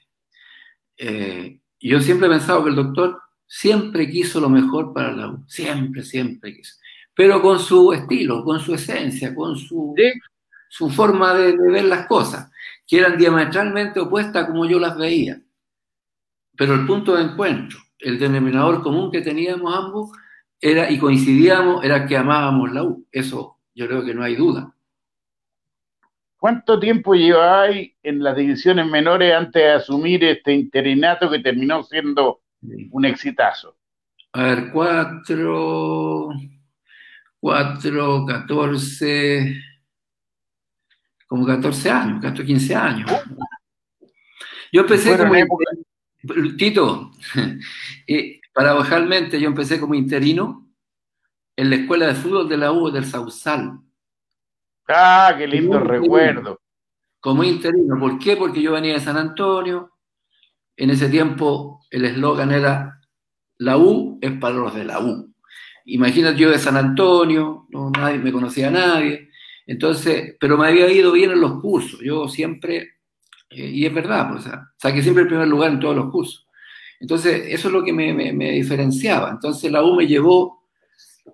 Eh, 0.96 1.60
yo 1.80 2.00
siempre 2.00 2.28
he 2.28 2.30
pensado 2.30 2.62
que 2.62 2.70
el 2.70 2.76
doctor 2.76 3.20
siempre 3.46 4.08
quiso 4.08 4.40
lo 4.40 4.48
mejor 4.48 4.92
para 4.92 5.12
la 5.12 5.28
U, 5.28 5.44
siempre, 5.46 6.02
siempre 6.02 6.56
quiso, 6.56 6.76
pero 7.14 7.42
con 7.42 7.58
su 7.58 7.92
estilo, 7.92 8.44
con 8.44 8.60
su 8.60 8.74
esencia, 8.74 9.34
con 9.34 9.56
su, 9.56 9.94
su 10.68 10.90
forma 10.90 11.34
de, 11.34 11.56
ver 11.56 11.84
las 11.84 12.06
cosas, 12.06 12.50
que 12.86 12.98
eran 12.98 13.18
diametralmente 13.18 14.00
opuestas 14.00 14.46
como 14.46 14.66
yo 14.66 14.78
las 14.78 14.96
veía. 14.96 15.42
Pero 16.56 16.74
el 16.74 16.86
punto 16.86 17.14
de 17.14 17.24
encuentro, 17.24 17.78
el 17.98 18.18
denominador 18.18 18.82
común 18.82 19.10
que 19.10 19.20
teníamos 19.22 19.74
ambos, 19.74 20.10
era, 20.60 20.90
y 20.90 20.98
coincidíamos, 20.98 21.84
era 21.84 22.06
que 22.06 22.16
amábamos 22.16 22.72
la 22.72 22.84
U. 22.84 23.06
Eso 23.10 23.58
yo 23.74 23.86
creo 23.88 24.04
que 24.04 24.14
no 24.14 24.22
hay 24.22 24.36
duda. 24.36 24.72
¿Cuánto 26.42 26.80
tiempo 26.80 27.14
lleváis 27.14 27.92
en 28.02 28.20
las 28.20 28.34
divisiones 28.36 28.84
menores 28.88 29.32
antes 29.32 29.62
de 29.62 29.70
asumir 29.70 30.24
este 30.24 30.52
interinato 30.52 31.30
que 31.30 31.38
terminó 31.38 31.84
siendo 31.84 32.42
un 32.90 33.04
exitazo? 33.04 33.76
A 34.32 34.42
ver, 34.42 34.72
cuatro, 34.72 36.30
cuatro, 37.38 38.26
catorce, 38.26 39.54
como 41.28 41.46
catorce 41.46 41.88
años, 41.88 42.20
14, 42.20 42.44
quince 42.44 42.74
años. 42.74 43.08
Yo 44.72 44.80
empecé 44.80 45.16
como... 45.16 45.34
Tito, 46.58 47.12
eh, 48.08 48.40
paradojalmente 48.52 49.40
yo 49.40 49.46
empecé 49.46 49.78
como 49.78 49.94
interino 49.94 50.68
en 51.54 51.70
la 51.70 51.76
escuela 51.76 52.08
de 52.08 52.16
fútbol 52.16 52.48
de 52.48 52.56
la 52.56 52.72
U 52.72 52.90
del 52.90 53.04
Sausal 53.04 53.78
Ah, 54.88 55.34
qué 55.36 55.46
lindo 55.46 55.78
recuerdo. 55.80 56.60
Como 57.20 57.44
interino. 57.44 57.98
¿Por 57.98 58.18
qué? 58.18 58.36
Porque 58.36 58.62
yo 58.62 58.72
venía 58.72 58.94
de 58.94 59.00
San 59.00 59.16
Antonio. 59.16 59.90
En 60.76 60.90
ese 60.90 61.08
tiempo 61.08 61.80
el 61.90 62.04
eslogan 62.04 62.50
era 62.50 63.00
la 63.58 63.76
U 63.76 64.18
es 64.20 64.32
para 64.32 64.54
los 64.54 64.74
de 64.74 64.84
la 64.84 65.00
U. 65.00 65.32
Imagínate 65.84 66.38
yo 66.38 66.50
de 66.50 66.58
San 66.58 66.76
Antonio, 66.76 67.66
no 67.70 67.90
nadie, 67.90 68.18
me 68.18 68.32
conocía 68.32 68.68
a 68.68 68.72
nadie. 68.72 69.28
Entonces, 69.66 70.36
pero 70.40 70.56
me 70.56 70.68
había 70.68 70.90
ido 70.90 71.12
bien 71.12 71.30
en 71.30 71.40
los 71.40 71.60
cursos. 71.60 72.00
Yo 72.02 72.28
siempre, 72.28 72.94
eh, 73.50 73.66
y 73.66 73.86
es 73.86 73.94
verdad, 73.94 74.30
pues, 74.30 74.46
o 74.46 74.48
sea, 74.48 74.68
saqué 74.76 75.02
siempre 75.02 75.22
el 75.22 75.28
primer 75.28 75.48
lugar 75.48 75.70
en 75.72 75.80
todos 75.80 75.96
los 75.96 76.10
cursos. 76.10 76.46
Entonces, 76.98 77.44
eso 77.48 77.68
es 77.68 77.74
lo 77.74 77.84
que 77.84 77.92
me, 77.92 78.12
me 78.32 78.50
diferenciaba. 78.52 79.30
Entonces, 79.30 79.70
la 79.70 79.82
U 79.82 79.94
me 79.96 80.06
llevó 80.06 80.64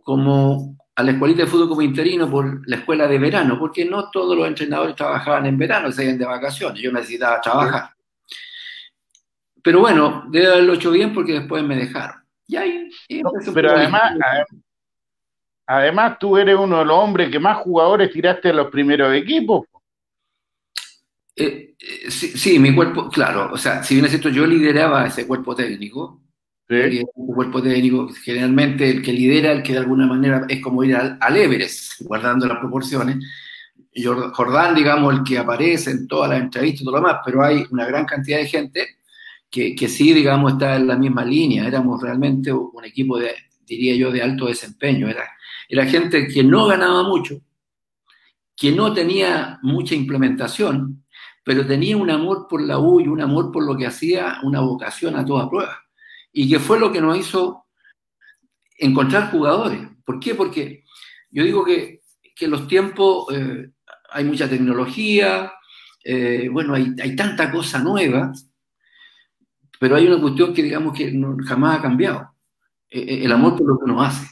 como 0.02 0.76
a 0.98 1.02
la 1.04 1.12
escuelita 1.12 1.42
de 1.42 1.46
fútbol 1.46 1.68
como 1.68 1.82
interino 1.82 2.28
por 2.28 2.68
la 2.68 2.74
escuela 2.74 3.06
de 3.06 3.20
verano, 3.20 3.56
porque 3.56 3.84
no 3.84 4.10
todos 4.10 4.36
los 4.36 4.48
entrenadores 4.48 4.96
trabajaban 4.96 5.46
en 5.46 5.56
verano, 5.56 5.92
se 5.92 6.02
iban 6.02 6.18
de 6.18 6.24
vacaciones, 6.24 6.82
yo 6.82 6.90
necesitaba 6.90 7.40
trabajar. 7.40 7.90
Pero 9.62 9.78
bueno, 9.78 10.24
debe 10.28 10.48
haberlo 10.48 10.72
hecho 10.72 10.90
bien 10.90 11.14
porque 11.14 11.34
después 11.34 11.62
me 11.62 11.76
dejaron. 11.76 12.20
Y 12.48 12.56
ahí, 12.56 12.90
pero 13.54 13.70
además, 13.70 14.12
además, 15.66 16.18
tú 16.18 16.36
eres 16.36 16.56
uno 16.58 16.80
de 16.80 16.86
los 16.86 16.98
hombres 16.98 17.30
que 17.30 17.38
más 17.38 17.58
jugadores 17.58 18.10
tiraste 18.10 18.48
a 18.48 18.54
los 18.54 18.66
primeros 18.66 19.14
equipos. 19.14 19.66
Eh, 21.36 21.76
eh, 21.78 22.10
sí, 22.10 22.30
sí, 22.36 22.58
mi 22.58 22.74
cuerpo, 22.74 23.08
claro, 23.08 23.50
o 23.52 23.56
sea, 23.56 23.84
si 23.84 23.94
bien 23.94 24.06
es 24.06 24.10
cierto, 24.10 24.30
yo 24.30 24.44
lideraba 24.44 25.06
ese 25.06 25.28
cuerpo 25.28 25.54
técnico, 25.54 26.22
un 26.68 27.34
cuerpo 27.34 27.62
técnico, 27.62 28.08
generalmente 28.22 28.90
el 28.90 29.02
que 29.02 29.12
lidera, 29.12 29.52
el 29.52 29.62
que 29.62 29.72
de 29.72 29.78
alguna 29.78 30.06
manera 30.06 30.44
es 30.48 30.60
como 30.60 30.84
ir 30.84 30.94
al, 30.96 31.36
Everest, 31.36 32.02
guardando 32.02 32.46
las 32.46 32.58
proporciones. 32.58 33.16
Jordán, 34.32 34.74
digamos, 34.74 35.14
el 35.14 35.24
que 35.24 35.38
aparece 35.38 35.90
en 35.90 36.06
todas 36.06 36.30
las 36.30 36.40
entrevistas 36.40 36.82
y 36.82 36.84
todo 36.84 36.96
lo 36.96 37.06
demás, 37.06 37.20
pero 37.24 37.42
hay 37.42 37.64
una 37.70 37.86
gran 37.86 38.04
cantidad 38.04 38.38
de 38.38 38.46
gente 38.46 38.86
que, 39.50 39.74
que 39.74 39.88
sí, 39.88 40.12
digamos, 40.12 40.52
está 40.52 40.76
en 40.76 40.86
la 40.86 40.96
misma 40.96 41.24
línea. 41.24 41.66
Éramos 41.66 42.02
realmente 42.02 42.52
un 42.52 42.84
equipo 42.84 43.18
de, 43.18 43.34
diría 43.66 43.96
yo, 43.96 44.12
de 44.12 44.22
alto 44.22 44.46
desempeño. 44.46 45.08
Era, 45.08 45.24
era 45.68 45.86
gente 45.86 46.28
que 46.28 46.44
no 46.44 46.66
ganaba 46.66 47.02
mucho, 47.02 47.40
que 48.54 48.72
no 48.72 48.92
tenía 48.92 49.58
mucha 49.62 49.94
implementación, 49.94 51.04
pero 51.42 51.66
tenía 51.66 51.96
un 51.96 52.10
amor 52.10 52.46
por 52.48 52.60
la 52.60 52.78
U 52.78 53.00
y 53.00 53.08
un 53.08 53.22
amor 53.22 53.50
por 53.50 53.64
lo 53.64 53.74
que 53.74 53.86
hacía, 53.86 54.38
una 54.42 54.60
vocación 54.60 55.16
a 55.16 55.24
toda 55.24 55.48
prueba 55.48 55.87
y 56.40 56.48
que 56.48 56.60
fue 56.60 56.78
lo 56.78 56.92
que 56.92 57.00
nos 57.00 57.18
hizo 57.18 57.66
encontrar 58.78 59.32
jugadores. 59.32 59.80
¿Por 60.04 60.20
qué? 60.20 60.36
Porque 60.36 60.84
yo 61.32 61.42
digo 61.42 61.64
que, 61.64 62.02
en 62.38 62.50
los 62.52 62.68
tiempos 62.68 63.26
eh, 63.34 63.72
hay 64.12 64.24
mucha 64.24 64.48
tecnología, 64.48 65.52
eh, 66.04 66.48
bueno, 66.48 66.74
hay, 66.74 67.16
tanta 67.16 67.50
cosa 67.50 67.80
nueva, 67.80 68.32
pero 69.80 69.96
hay 69.96 70.06
una 70.06 70.20
cuestión 70.20 70.54
que 70.54 70.62
digamos 70.62 70.96
que 70.96 71.12
jamás 71.44 71.80
ha 71.80 71.82
cambiado, 71.82 72.30
eh, 72.88 73.24
el 73.24 73.32
amor 73.32 73.56
por 73.56 73.66
lo 73.66 73.78
que 73.80 73.90
nos 73.90 74.06
hace. 74.06 74.28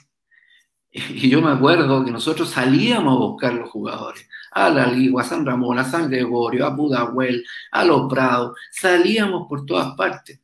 Y 0.92 1.28
yo 1.28 1.42
me 1.42 1.50
acuerdo 1.50 2.04
que 2.04 2.12
nosotros 2.12 2.50
salíamos 2.50 3.16
a 3.16 3.26
buscar 3.26 3.52
los 3.52 3.68
jugadores, 3.68 4.28
a 4.52 4.70
la 4.70 4.86
Ligua, 4.86 5.22
a 5.22 5.24
San 5.24 5.44
Ramón, 5.44 5.76
a 5.80 5.84
San 5.84 6.08
Gregorio, 6.08 6.66
a 6.66 6.76
Pudahuel, 6.76 7.44
a 7.72 7.84
Los 7.84 8.08
Prados, 8.08 8.56
salíamos 8.70 9.48
por 9.48 9.66
todas 9.66 9.96
partes. 9.96 10.40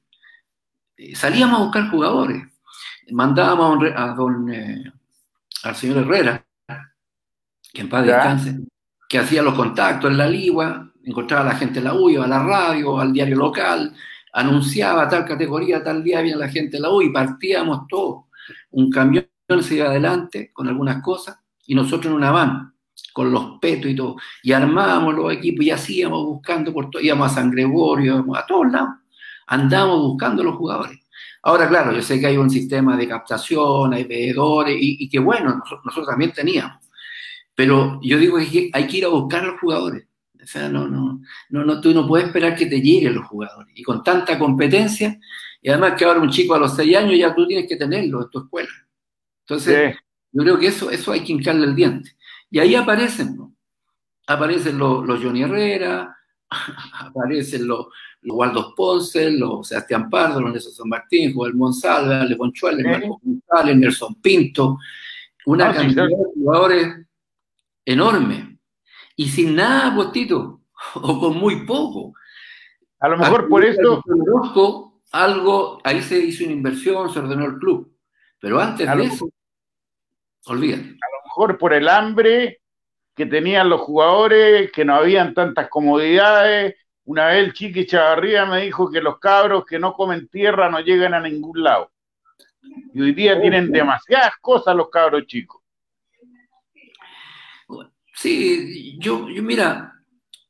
Eh, 1.03 1.17
salíamos 1.17 1.59
a 1.59 1.65
buscar 1.65 1.91
jugadores. 1.91 2.45
Mandábamos 3.11 3.85
a, 3.97 4.15
don, 4.15 4.53
eh, 4.53 4.85
al 5.65 5.75
señor 5.75 5.99
Herrera, 5.99 6.47
que 7.73 7.81
en 7.81 7.89
paz 7.89 8.07
descanse, 8.07 8.61
que 9.09 9.19
hacía 9.19 9.43
los 9.43 9.55
contactos 9.55 10.11
en 10.11 10.19
la 10.19 10.29
ligua, 10.29 10.93
encontraba 11.03 11.43
a 11.43 11.53
la 11.53 11.59
gente 11.59 11.81
en 11.81 11.87
la 11.87 11.95
U, 11.95 12.23
a 12.23 12.27
la 12.29 12.43
radio, 12.45 13.01
al 13.01 13.13
diario 13.13 13.37
local, 13.37 13.93
anunciaba 14.33 15.09
tal 15.09 15.25
categoría, 15.25 15.83
tal 15.83 16.05
día 16.05 16.21
viene 16.21 16.39
la 16.39 16.49
gente 16.49 16.77
en 16.77 16.83
la 16.83 16.91
U 16.91 17.03
y 17.03 17.11
partíamos 17.11 17.89
todos. 17.89 18.27
Un 18.71 18.89
camión 18.89 19.27
se 19.61 19.75
iba 19.75 19.89
adelante 19.89 20.53
con 20.53 20.69
algunas 20.69 21.03
cosas 21.03 21.37
y 21.67 21.75
nosotros 21.75 22.13
en 22.13 22.17
una 22.17 22.31
van 22.31 22.75
con 23.13 23.33
los 23.33 23.59
petos 23.61 23.91
y 23.91 23.97
todo, 23.97 24.17
y 24.43 24.53
armábamos 24.53 25.15
los 25.15 25.33
equipos 25.33 25.65
y 25.65 25.71
hacíamos 25.71 26.25
buscando 26.25 26.73
por 26.73 26.91
todo, 26.91 27.03
íbamos 27.03 27.31
a 27.33 27.35
San 27.35 27.51
Gregorio, 27.51 28.25
a 28.35 28.47
todos 28.47 28.71
lados 28.71 29.02
andamos 29.53 30.01
buscando 30.01 30.43
los 30.43 30.57
jugadores. 30.57 30.99
Ahora, 31.43 31.69
claro, 31.69 31.93
yo 31.93 32.01
sé 32.01 32.19
que 32.19 32.27
hay 32.27 32.39
un 32.39 32.49
sistema 32.49 32.97
de 32.97 33.07
captación, 33.07 33.93
hay 33.93 34.05
veedores, 34.05 34.77
y, 34.81 35.09
que 35.11 35.19
bueno, 35.19 35.63
nosotros, 35.85 36.07
también 36.07 36.33
teníamos. 36.33 36.79
Pero 37.55 38.01
yo 38.03 38.17
digo 38.19 38.39
que 38.39 38.71
hay 38.73 38.87
que 38.87 38.97
ir 38.97 39.05
a 39.05 39.09
buscar 39.09 39.45
los 39.45 39.61
jugadores. 39.61 40.07
O 40.43 40.47
sea, 40.47 40.71
no, 40.71 40.89
no, 40.89 41.21
no, 41.51 41.65
no, 41.65 41.81
tú 41.83 41.93
no 41.93 42.09
puedes 42.09 42.29
esperar 42.29 42.57
que 42.57 42.67
te 42.67 42.81
lleguen 42.81 43.15
los 43.15 43.27
jugadores. 43.27 43.73
Y 43.77 43.83
con 43.83 44.03
tanta 44.03 44.39
competencia, 44.39 45.19
y 45.61 45.69
además 45.69 45.95
que 45.99 46.07
ahora 46.07 46.21
un 46.21 46.31
chico 46.31 46.55
a 46.55 46.59
los 46.59 46.75
seis 46.75 46.97
años 46.97 47.19
ya 47.19 47.35
tú 47.35 47.47
tienes 47.47 47.69
que 47.69 47.77
tenerlo 47.77 48.23
en 48.23 48.31
tu 48.31 48.39
escuela. 48.39 48.71
Entonces, 49.41 49.97
yo 50.33 50.43
creo 50.43 50.59
que 50.59 50.69
eso, 50.69 50.91
eso 50.91 51.13
hay 51.13 51.23
que 51.23 51.33
hincarle 51.33 51.67
el 51.67 51.77
diente. 51.77 52.17
Y 52.51 52.59
ahí 52.59 52.75
aparecen, 52.75 53.37
¿no? 53.37 53.55
Aparecen 54.27 54.79
los, 54.79 55.07
los 55.07 55.23
Johnny 55.23 55.43
Herrera, 55.43 56.17
aparecen 57.01 57.67
los, 57.67 57.87
los 58.23 58.37
Waldo 58.37 58.75
Ponce, 58.75 59.31
los 59.31 59.69
Sebastián 59.69 60.09
Pardo, 60.09 60.41
los 60.41 60.53
Nelson 60.53 60.73
San 60.73 60.89
Martín, 60.89 61.35
Joel 61.35 61.55
Monsalva, 61.55 62.25
Le 62.25 62.35
Bonchuel, 62.35 62.85
Marcos 62.85 63.19
González, 63.23 63.77
Nelson 63.77 64.15
Pinto, 64.17 64.79
una 65.47 65.71
ah, 65.71 65.75
cantidad 65.75 66.07
de 66.07 66.17
jugadores 66.35 67.07
enorme. 67.85 68.59
Y 69.17 69.29
sin 69.29 69.57
nada, 69.57 69.95
postito, 69.95 70.63
o 70.95 71.21
con 71.21 71.37
muy 71.37 71.67
poco. 71.67 72.15
A 73.01 73.09
lo 73.09 73.19
mejor 73.19 73.49
por 73.49 73.65
eso. 73.65 74.03
Algo, 75.11 75.79
ahí 75.85 76.01
se 76.01 76.19
hizo 76.19 76.45
una 76.45 76.55
inversión, 76.55 77.13
se 77.13 77.19
ordenó 77.19 77.45
el 77.45 77.59
club. 77.59 77.95
Pero 78.39 78.59
antes 78.59 78.89
de 78.91 79.05
eso, 79.05 79.29
olvídate. 80.47 80.83
A 80.83 80.87
lo 80.87 81.25
mejor 81.27 81.59
por 81.59 81.75
el 81.75 81.87
hambre 81.87 82.62
que 83.15 83.27
tenían 83.27 83.69
los 83.69 83.81
jugadores, 83.81 84.73
que 84.73 84.85
no 84.85 84.95
habían 84.95 85.35
tantas 85.35 85.69
comodidades. 85.69 86.77
Una 87.05 87.27
vez 87.27 87.45
el 87.45 87.53
Chiqui 87.53 87.87
Chavarría 87.87 88.47
me 88.47 88.63
dijo 88.63 88.91
que 88.91 89.03
los 89.03 89.19
cabros 89.19 89.65
que 89.67 89.79
no 89.79 89.93
comen 89.93 90.29
tierra 90.29 90.71
no 90.71 90.81
llegan 90.81 91.15
a 91.15 91.21
ningún 91.21 91.63
lado. 91.63 91.91
Y 92.95 93.01
hoy 93.01 93.13
día 93.13 93.41
tienen 93.41 93.71
demasiadas 93.71 94.35
cosas 94.41 94.77
los 94.77 94.89
cabros 94.89 95.27
chicos. 95.27 95.63
Sí, 98.15 98.97
yo, 98.99 99.29
yo 99.29 99.43
mira, 99.43 99.95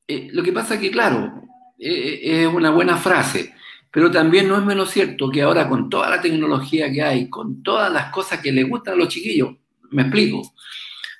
eh, 0.06 0.28
lo 0.32 0.42
que 0.42 0.52
pasa 0.52 0.74
es 0.74 0.80
que, 0.80 0.90
claro, 0.90 1.32
eh, 1.78 2.20
es 2.22 2.46
una 2.46 2.70
buena 2.70 2.96
frase, 2.96 3.54
pero 3.90 4.10
también 4.10 4.48
no 4.48 4.56
es 4.58 4.64
menos 4.64 4.90
cierto 4.90 5.30
que 5.30 5.42
ahora 5.42 5.68
con 5.68 5.88
toda 5.88 6.10
la 6.10 6.20
tecnología 6.20 6.92
que 6.92 7.02
hay, 7.02 7.30
con 7.30 7.62
todas 7.62 7.90
las 7.92 8.10
cosas 8.10 8.40
que 8.40 8.52
le 8.52 8.64
gustan 8.64 8.94
a 8.94 8.96
los 8.96 9.08
chiquillos, 9.08 9.56
me 9.90 10.02
explico, 10.02 10.42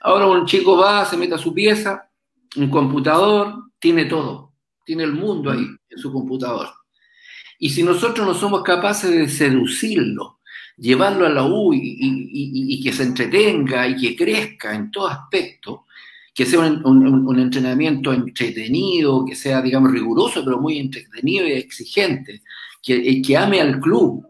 Ahora 0.03 0.27
un 0.27 0.47
chico 0.47 0.77
va, 0.77 1.05
se 1.05 1.17
mete 1.17 1.35
a 1.35 1.39
su 1.39 1.55
pieza, 1.55 2.11
un 2.57 2.69
computador, 2.69 3.71
tiene 3.79 4.07
todo, 4.07 4.55
tiene 4.85 5.05
el 5.05 5.13
mundo 5.13 5.51
ahí 5.51 5.65
en 5.89 5.99
su 5.99 6.13
computador. 6.13 6.69
Y 7.59 7.71
si 7.71 7.83
nosotros 7.83 8.27
no 8.27 8.35
somos 8.35 8.63
capaces 8.63 9.11
de 9.11 9.29
seducirlo, 9.29 10.41
llevarlo 10.77 11.27
a 11.27 11.31
la 11.31 11.45
U 11.45 11.73
y, 11.73 12.83
que 12.83 12.93
se 12.93 13.05
entretenga 13.05 13.87
y 13.87 13.97
que 13.97 14.17
crezca 14.17 14.75
en 14.75 14.91
todo 14.91 15.07
aspecto, 15.07 15.87
que 16.35 16.47
sea 16.47 16.61
un, 16.61 17.39
entrenamiento 17.39 18.13
entretenido, 18.13 19.25
que 19.25 19.37
sea, 19.37 19.63
digamos, 19.63 19.93
riguroso, 19.93 20.45
pero 20.45 20.61
muy 20.61 20.79
entretenido 20.79 21.47
y 21.47 21.53
exigente, 21.53 22.43
que, 22.83 23.23
que 23.23 23.37
ame 23.37 23.61
al 23.61 23.79
club, 23.79 24.27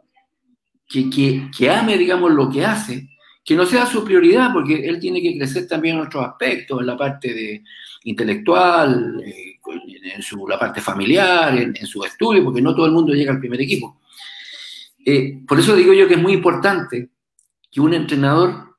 que, 0.87 1.09
que, 1.57 1.71
ame, 1.71 1.97
digamos, 1.97 2.33
lo 2.33 2.51
que 2.51 2.65
hace, 2.67 3.09
que 3.45 3.57
no 3.57 3.67
sea 3.67 3.87
su 3.87 4.05
prioridad, 4.05 4.53
porque 4.53 4.87
él 4.89 5.01
tiene 5.01 5.21
que 5.21 5.37
crecer 5.37 5.67
también 5.67 5.97
en 5.97 6.03
otros 6.03 6.25
aspectos, 6.25 6.81
en 6.81 6.87
la 6.87 6.97
parte 6.97 7.35
de, 7.35 7.65
intelectual, 8.05 9.23
eh, 9.25 9.59
en 10.15 10.23
su, 10.23 10.47
la 10.47 10.59
parte 10.59 10.81
familiar, 10.81 11.57
en, 11.57 11.87
su 11.87 12.05
estudio, 12.05 12.45
porque 12.45 12.63
no 12.63 12.75
todo 12.75 12.87
el 12.87 12.93
mundo 12.93 13.13
llega 13.13 13.33
al 13.33 13.41
primer 13.41 13.61
equipo. 13.61 14.01
Eh, 15.05 15.43
por 15.47 15.59
eso 15.59 15.75
digo 15.75 15.93
yo 15.93 16.07
que 16.07 16.15
es 16.15 16.23
muy 16.23 16.33
importante 16.33 17.11
que 17.71 17.81
un 17.81 17.95
entrenador 17.95 18.77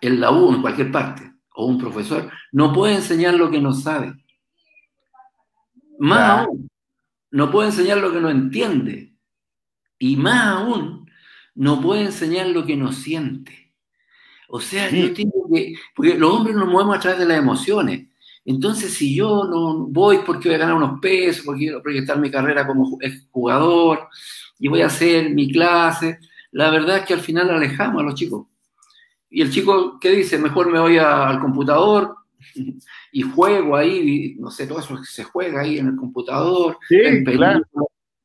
en 0.00 0.20
la 0.20 0.30
U, 0.30 0.54
en 0.54 0.62
cualquier 0.62 0.90
parte, 0.90 1.32
o 1.54 1.66
un 1.66 1.78
profesor, 1.78 2.30
no 2.52 2.72
puede 2.72 2.94
enseñar 2.96 3.34
lo 3.34 3.50
que 3.50 3.60
no 3.60 3.72
sabe. 3.72 4.14
Más 5.98 6.40
aún, 6.40 6.68
no 7.30 7.50
puede 7.50 7.68
enseñar 7.68 7.98
lo 7.98 8.12
que 8.12 8.20
no 8.20 8.30
entiende. 8.30 9.14
Y 9.98 10.16
más 10.16 10.46
aún, 10.46 11.10
no 11.54 11.80
puede 11.80 12.04
enseñar 12.04 12.48
lo 12.48 12.64
que 12.64 12.76
no 12.76 12.92
siente. 12.92 13.69
O 14.52 14.60
sea, 14.60 14.90
yo 14.90 15.12
tengo 15.14 15.48
que, 15.52 15.74
porque 15.94 16.14
los 16.14 16.34
hombres 16.34 16.56
nos 16.56 16.68
movemos 16.68 16.96
a 16.96 17.00
través 17.00 17.20
de 17.20 17.26
las 17.26 17.38
emociones. 17.38 18.08
Entonces, 18.44 18.92
si 18.92 19.14
yo 19.14 19.44
no 19.44 19.86
voy 19.86 20.18
porque 20.26 20.48
voy 20.48 20.56
a 20.56 20.58
ganar 20.58 20.74
unos 20.74 20.98
pesos, 20.98 21.44
porque 21.44 21.60
quiero 21.60 21.80
proyectar 21.80 22.18
mi 22.18 22.32
carrera 22.32 22.66
como 22.66 22.98
jugador 23.30 24.08
y 24.58 24.66
voy 24.66 24.82
a 24.82 24.86
hacer 24.86 25.30
mi 25.30 25.52
clase, 25.52 26.18
la 26.50 26.70
verdad 26.70 26.98
es 26.98 27.04
que 27.04 27.14
al 27.14 27.20
final 27.20 27.48
alejamos 27.48 28.02
a 28.02 28.04
los 28.04 28.14
chicos. 28.14 28.46
Y 29.28 29.42
el 29.42 29.52
chico, 29.52 30.00
¿qué 30.00 30.10
dice? 30.10 30.36
Mejor 30.36 30.68
me 30.68 30.80
voy 30.80 30.98
al 30.98 31.38
computador 31.38 32.16
y 33.12 33.22
juego 33.22 33.76
ahí, 33.76 34.34
no 34.40 34.50
sé, 34.50 34.66
todo 34.66 34.80
eso 34.80 34.98
se 35.04 35.22
juega 35.22 35.60
ahí 35.60 35.78
en 35.78 35.88
el 35.88 35.96
computador. 35.96 36.76
Sí, 36.88 36.98
claro. 37.24 37.62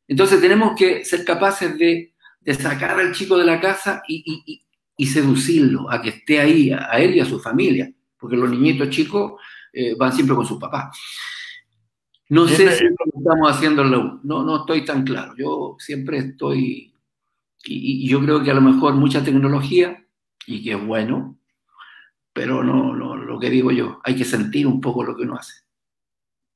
Entonces 0.08 0.42
tenemos 0.42 0.76
que 0.76 1.06
ser 1.06 1.24
capaces 1.24 1.78
de, 1.78 2.14
sacar 2.60 3.00
al 3.00 3.12
chico 3.12 3.38
de 3.38 3.46
la 3.46 3.60
casa 3.60 4.02
y, 4.08 4.24
y 4.46 4.65
seducirlo 5.04 5.92
a 5.92 6.02
que 6.02 6.10
esté 6.10 6.40
ahí, 6.40 6.72
a, 6.72 6.98
él 7.00 7.16
y 7.16 7.20
a 7.20 7.26
su 7.26 7.40
familia, 7.40 7.92
porque 8.18 8.38
los 8.38 8.50
niñitos 8.50 8.90
chicos 8.90 9.34
eh, 9.74 9.96
van 9.98 10.14
siempre 10.14 10.36
con 10.36 10.46
su 10.46 10.58
papá. 10.58 10.92
No 12.30 12.48
sé 12.48 12.72
si 12.72 12.84
lo 12.86 12.96
estamos 13.18 13.52
haciendo 13.52 13.84
no, 13.84 14.20
no 14.24 14.58
estoy 14.58 14.84
tan 14.84 15.04
claro. 15.04 15.34
Yo 15.38 15.76
siempre 15.80 16.18
estoy, 16.18 16.94
y, 17.66 18.08
yo 18.08 18.22
creo 18.22 18.44
que 18.44 18.52
a 18.52 18.56
lo 18.56 18.62
mejor 18.62 18.94
mucha 18.96 19.24
tecnología, 19.24 20.04
y 20.48 20.64
que 20.64 20.72
es 20.72 20.86
bueno, 20.86 21.38
pero 22.34 22.64
no, 22.64 22.96
no, 22.96 23.16
lo 23.16 23.40
que 23.40 23.50
digo 23.50 23.72
yo, 23.72 24.00
hay 24.04 24.16
que 24.16 24.26
sentir 24.26 24.68
un 24.68 24.82
poco 24.82 25.04
lo 25.04 25.16
que 25.16 25.24
uno 25.24 25.36
hace. 25.36 25.66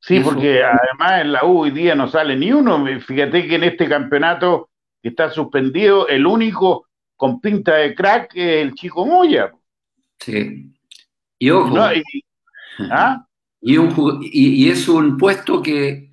Sí, 0.02 0.21
porque 0.21 0.63
además 0.63 1.21
en 1.21 1.34
la 1.34 1.45
U 1.45 1.60
hoy 1.60 1.71
día 1.71 1.93
no 1.93 2.08
sale 2.08 2.36
ni 2.36 2.54
uno. 2.54 2.86
Fíjate 3.02 3.47
que 3.47 3.56
en 3.56 3.63
este 3.63 3.89
campeonato 3.89 4.69
que 5.02 5.10
está 5.10 5.30
suspendido, 5.30 6.08
el 6.08 6.25
único 6.25 6.88
con 7.19 7.41
pinta 7.41 7.75
de 7.75 7.93
crack 7.93 8.32
el 8.34 8.73
chico 8.75 9.05
Moya. 9.05 9.51
Sí. 10.21 10.71
Y 11.38 11.49
ojo. 11.49 11.75
¿ah? 12.91 13.27
y, 13.60 14.69
es 14.69 14.88
un 14.88 15.17
puesto 15.17 15.62
que, 15.62 16.10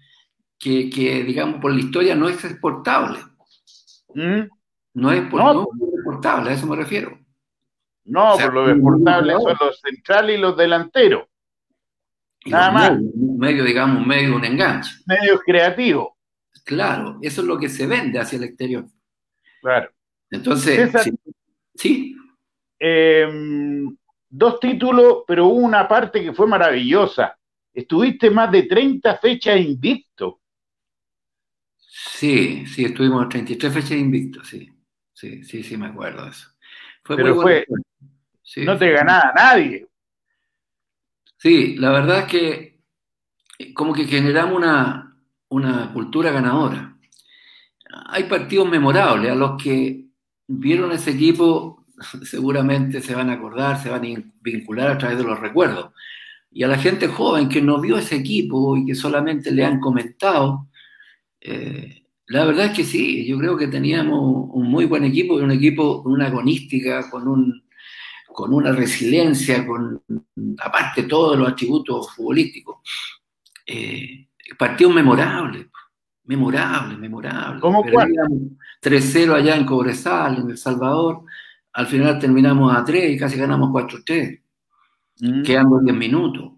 digamos, 0.61 1.61
por 1.61 1.73
la 1.73 1.79
historia 1.79 2.16
no 2.16 2.29
es 2.29 2.45
exportable. 2.45 3.21
¿Mm? 4.14 4.49
No 4.95 5.12
es 5.12 5.31
por, 5.31 5.69
exportable, 5.95 6.51
a 6.51 6.55
eso 6.55 6.66
me 6.66 6.75
refiero. 6.75 7.16
No, 8.05 8.37
por 8.37 8.53
lo 8.53 8.69
exportable 8.69 9.33
son 9.35 9.57
los 9.61 9.81
centrales 9.81 10.37
y 10.37 10.40
los 10.40 10.57
delanteros. 10.57 11.29
Nada 12.47 12.73
más. 12.73 12.90
un 12.90 13.38
medio, 13.38 13.62
digamos, 13.62 14.03
un 14.03 14.09
medio, 14.09 14.35
un 14.35 14.45
enganche. 14.45 14.90
Medio 15.07 15.38
creativo. 15.38 16.19
Claro, 16.64 17.19
eso 17.23 17.42
es 17.42 17.47
lo 17.47 17.59
que 17.59 17.69
se 17.69 17.87
vende 17.87 18.19
hacia 18.19 18.38
el 18.38 18.45
exterior. 18.45 18.87
Claro. 19.61 19.96
Entonces, 20.31 20.91
sí. 21.75 22.17
Em, 22.79 23.97
dos 24.29 24.61
títulos, 24.61 25.25
pero 25.27 25.47
hubo 25.47 25.65
una 25.65 25.87
parte 25.89 26.23
que 26.23 26.33
fue 26.33 26.47
maravillosa. 26.47 27.39
Estuviste 27.73 28.31
más 28.31 28.51
de 28.51 28.65
30 28.65 29.17
fechas 29.19 29.61
invicto. 29.61 30.41
Sí, 31.79 32.67
sí, 32.67 32.85
estuvimos 32.85 33.29
33 33.29 33.73
fechas 33.73 33.93
invicto, 33.93 34.45
sí. 34.45 34.71
Sí, 35.12 35.43
sí, 35.45 35.62
sí, 35.62 35.77
me 35.77 35.87
acuerdo 35.87 36.29
eso. 36.29 36.51
pero 37.03 37.41
fue, 37.41 37.67
no 38.57 38.77
te 38.77 38.91
ganaba 38.91 39.33
nadie. 39.35 39.87
Sí, 41.39 41.77
la 41.77 41.91
verdad 41.91 42.21
es 42.21 42.25
que 42.27 42.81
eh, 43.59 43.75
como 43.75 43.95
que 43.95 44.05
generamos 44.05 44.57
una, 44.57 45.17
una 45.49 45.93
cultura 45.93 46.31
ganadora. 46.31 46.99
Hay 48.09 48.25
partidos 48.25 48.69
memorables 48.69 49.33
a 49.33 49.35
los 49.35 49.62
que 49.62 50.06
vieron 50.47 50.93
ese 50.93 51.11
equipo, 51.13 51.85
seguramente 52.23 53.01
se 53.01 53.15
van 53.15 53.31
a 53.31 53.35
acordar, 53.35 53.83
se 53.83 53.91
van 53.91 54.05
a 54.05 54.23
vincular 54.41 54.89
a 54.89 54.99
través 54.99 55.19
de 55.19 55.25
los 55.25 55.39
recuerdos. 55.41 55.93
Y 56.51 56.63
a 56.63 56.69
la 56.69 56.79
gente 56.79 57.09
joven 57.09 57.49
que 57.49 57.61
no 57.61 57.81
vio 57.81 57.99
ese 57.99 58.17
equipo 58.17 58.77
y 58.77 58.87
que 58.87 58.95
solamente 58.95 59.51
le 59.51 59.65
han 59.65 59.79
comentado, 59.79 60.69
eh, 61.41 62.05
la 62.29 62.45
verdad 62.45 62.67
es 62.67 62.73
que 62.73 62.85
sí, 62.85 63.27
yo 63.27 63.39
creo 63.39 63.57
que 63.57 63.69
teníamos 63.69 64.49
un 64.53 64.69
muy 64.69 64.87
buen 64.87 65.05
equipo, 65.05 65.35
un 65.35 65.51
equipo 65.51 66.03
con 66.03 66.13
una 66.13 66.27
agonística, 66.27 67.09
con, 67.11 67.29
un, 67.29 67.63
con 68.27 68.53
una 68.55 68.73
resiliencia, 68.73 69.67
con 69.67 70.03
aparte 70.59 71.05
todos 71.05 71.39
los 71.39 71.49
atributos 71.49 72.11
futbolísticos. 72.15 72.79
Eh, 73.67 74.29
partidos 74.59 74.95
memorables 74.95 75.67
memorable, 76.27 76.97
memorable. 76.97 77.61
¿Cómo 77.61 77.85
3-0 77.85 79.35
allá 79.35 79.57
en 79.57 79.65
Cobresal, 79.65 80.39
en 80.39 80.51
El 80.51 80.59
Salvador. 80.59 81.23
Al 81.73 81.87
final 81.87 82.19
terminamos 82.19 82.75
a 82.75 82.85
3 82.85 83.11
y 83.11 83.19
casi 83.19 83.37
ganamos 83.37 83.71
4-3, 83.71 84.41
mm. 85.21 85.43
quedando 85.43 85.81
10 85.81 85.97
minutos. 85.97 86.53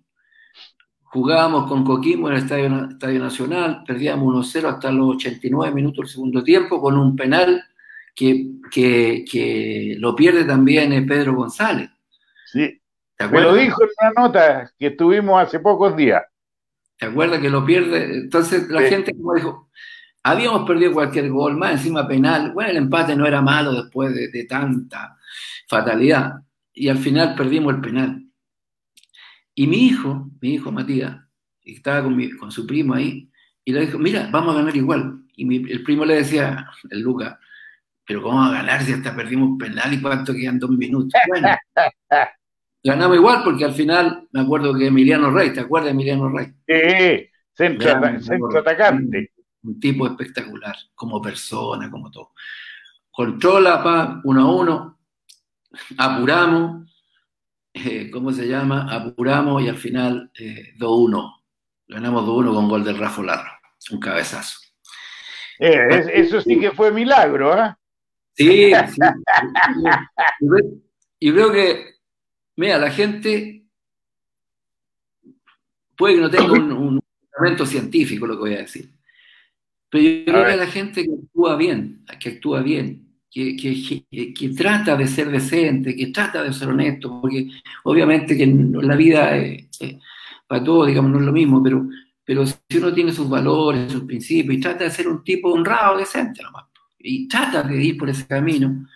Jugábamos 1.04 1.66
con 1.66 1.84
Coquimbo 1.84 2.28
en 2.28 2.34
el 2.34 2.42
Estadio, 2.42 2.88
Estadio 2.90 3.18
Nacional, 3.18 3.82
perdíamos 3.86 4.54
1-0 4.54 4.64
hasta 4.68 4.92
los 4.92 5.16
89 5.16 5.74
minutos 5.74 6.04
del 6.04 6.08
segundo 6.08 6.44
tiempo 6.44 6.80
con 6.80 6.98
un 6.98 7.16
penal 7.16 7.64
que, 8.14 8.58
que, 8.70 9.96
lo 9.98 10.14
pierde 10.14 10.44
también 10.44 11.06
Pedro 11.06 11.34
González. 11.34 11.88
Sí. 12.46 12.80
Me 13.30 13.40
lo 13.40 13.54
dijo 13.54 13.82
en 13.82 13.88
una 14.00 14.22
nota 14.22 14.72
que 14.78 14.90
tuvimos 14.90 15.42
hace 15.42 15.60
pocos 15.60 15.96
días. 15.96 16.22
¿Te 16.98 17.06
acuerdas 17.06 17.40
que 17.40 17.48
lo 17.48 17.64
pierde? 17.64 18.18
Entonces 18.18 18.68
la 18.68 18.82
gente 18.82 19.14
como 19.14 19.34
dijo, 19.34 19.70
habíamos 20.22 20.66
perdido 20.66 20.92
cualquier 20.92 21.30
gol, 21.30 21.56
más 21.56 21.72
encima 21.72 22.06
penal. 22.06 22.52
Bueno, 22.52 22.70
el 22.70 22.76
empate 22.76 23.14
no 23.14 23.26
era 23.26 23.40
malo 23.40 23.72
después 23.72 24.14
de, 24.14 24.44
tanta 24.44 25.16
fatalidad. 25.68 26.42
Y 26.74 26.88
al 26.88 26.98
final 26.98 27.34
perdimos 27.34 27.74
el 27.74 27.80
penal. 27.80 28.24
Y 29.54 29.66
mi 29.66 29.86
hijo, 29.86 30.30
mi 30.40 30.54
hijo 30.54 30.70
Matías, 30.72 31.16
estaba 31.62 32.02
con, 32.02 32.30
con 32.38 32.50
su 32.50 32.66
primo 32.66 32.94
ahí, 32.94 33.28
y 33.64 33.72
le 33.72 33.80
dijo, 33.80 33.98
mira, 33.98 34.28
vamos 34.32 34.54
a 34.54 34.58
ganar 34.58 34.74
igual. 34.74 35.24
Y 35.36 35.70
el 35.70 35.82
primo 35.82 36.04
le 36.04 36.16
decía, 36.16 36.66
el 36.90 37.00
Luca, 37.00 37.38
pero 38.06 38.22
¿cómo 38.22 38.38
vamos 38.38 38.54
a 38.54 38.62
ganar 38.62 38.82
si 38.82 38.94
hasta 38.94 39.14
perdimos 39.14 39.58
penal 39.58 39.92
y 39.92 40.00
cuánto 40.00 40.32
quedan 40.32 40.58
dos 40.58 40.70
minutos? 40.70 41.12
Bueno, 41.28 41.48
ganamos 42.82 43.16
igual 43.16 43.42
porque 43.44 43.64
al 43.64 43.74
final 43.74 44.28
me 44.32 44.40
acuerdo 44.40 44.76
que 44.76 44.86
Emiliano 44.86 45.30
Rey, 45.30 45.52
¿te 45.52 45.60
acuerdas 45.60 45.86
de 45.86 45.90
Emiliano 45.92 46.28
Rey? 46.28 46.46
Sí, 46.66 47.30
centro, 47.54 48.58
atacante. 48.58 49.32
Un, 49.62 49.80
tipo 49.80 50.06
espectacular, 50.06 50.76
como 50.94 51.20
persona, 51.20 51.90
como 51.90 52.10
todo. 52.10 52.32
Controla, 53.10 53.82
pa, 53.82 54.20
uno 54.24 54.40
a 54.42 54.54
uno, 54.54 54.98
apuramos, 55.98 56.88
eh, 57.74 58.10
¿cómo 58.10 58.32
se 58.32 58.46
llama? 58.46 58.86
Apuramos 58.90 59.62
y 59.62 59.68
al 59.68 59.76
final 59.76 60.30
2-1. 60.78 61.34
Ganamos 61.88 62.24
2-1 62.24 62.54
con 62.54 62.68
gol 62.68 62.84
del 62.84 62.98
Rafa 62.98 63.22
Larro, 63.22 63.50
un 63.90 64.00
cabezazo. 64.00 64.60
eso 65.58 66.40
sí 66.40 66.60
que 66.60 66.70
fue 66.70 66.92
milagro, 66.92 67.58
¿eh? 67.58 67.74
Sí, 68.34 68.72
sí. 68.72 69.00
Y 71.18 71.32
creo 71.32 71.50
que, 71.50 71.97
mira, 72.58 72.76
la 72.78 72.90
gente 72.90 73.64
puede 75.96 76.16
que 76.16 76.20
no 76.20 76.30
tenga 76.30 76.52
un, 76.52 76.72
un 76.72 77.66
científico, 77.66 78.26
lo 78.26 78.34
que 78.34 78.40
voy 78.40 78.54
a 78.54 78.58
decir, 78.58 78.90
pero 79.88 80.04
yo 80.04 80.24
creo 80.24 80.44
que 80.44 80.56
la 80.56 80.66
gente 80.66 81.04
que 81.04 81.12
actúa 81.12 81.56
bien, 81.56 82.04
que 82.20 82.28
actúa 82.30 82.62
bien, 82.62 83.08
que, 83.30 83.56
que, 84.36 84.48
trata 84.56 84.96
de 84.96 85.06
ser 85.06 85.30
decente, 85.30 85.94
que 85.94 86.08
trata 86.08 86.42
de 86.42 86.52
ser 86.52 86.68
honesto, 86.68 87.20
porque 87.20 87.48
obviamente 87.84 88.36
que 88.36 88.46
la 88.46 88.96
vida 88.96 89.38
para 90.48 90.64
todos, 90.64 90.88
digamos, 90.88 91.12
no 91.12 91.20
es 91.20 91.26
lo 91.26 91.32
mismo, 91.32 91.62
pero, 91.62 91.88
pero 92.24 92.44
si 92.44 92.78
uno 92.78 92.92
tiene 92.92 93.12
sus 93.12 93.28
valores, 93.28 93.92
sus 93.92 94.02
principios, 94.02 94.56
y 94.56 94.60
trata 94.60 94.84
de 94.84 94.90
ser 94.90 95.06
un 95.06 95.22
tipo 95.22 95.52
honrado, 95.52 95.98
decente 95.98 96.42
nomás, 96.42 96.64
y 96.98 97.28
trata 97.28 97.62
de 97.62 97.80
ir 97.80 97.96
por 97.96 98.10
ese 98.10 98.26
camino, 98.26 98.88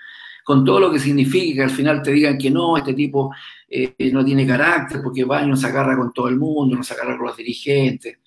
con 0.44 0.64
todo 0.64 0.80
lo 0.80 0.92
que 0.92 0.98
significa 0.98 1.56
que 1.56 1.62
al 1.62 1.76
final 1.76 2.02
te 2.02 2.12
digan 2.12 2.38
que 2.38 2.50
no, 2.50 2.76
este 2.76 2.94
tipo 2.94 3.32
eh, 3.68 3.94
no 4.12 4.24
tiene 4.24 4.46
carácter 4.46 5.00
porque 5.02 5.24
va 5.24 5.42
y 5.42 5.48
no 5.48 5.56
se 5.56 5.66
agarra 5.66 5.96
con 5.96 6.12
todo 6.12 6.28
el 6.28 6.36
mundo, 6.36 6.76
no 6.76 6.82
se 6.82 6.94
agarra 6.94 7.16
con 7.16 7.26
los 7.26 7.36
dirigentes. 7.36 8.18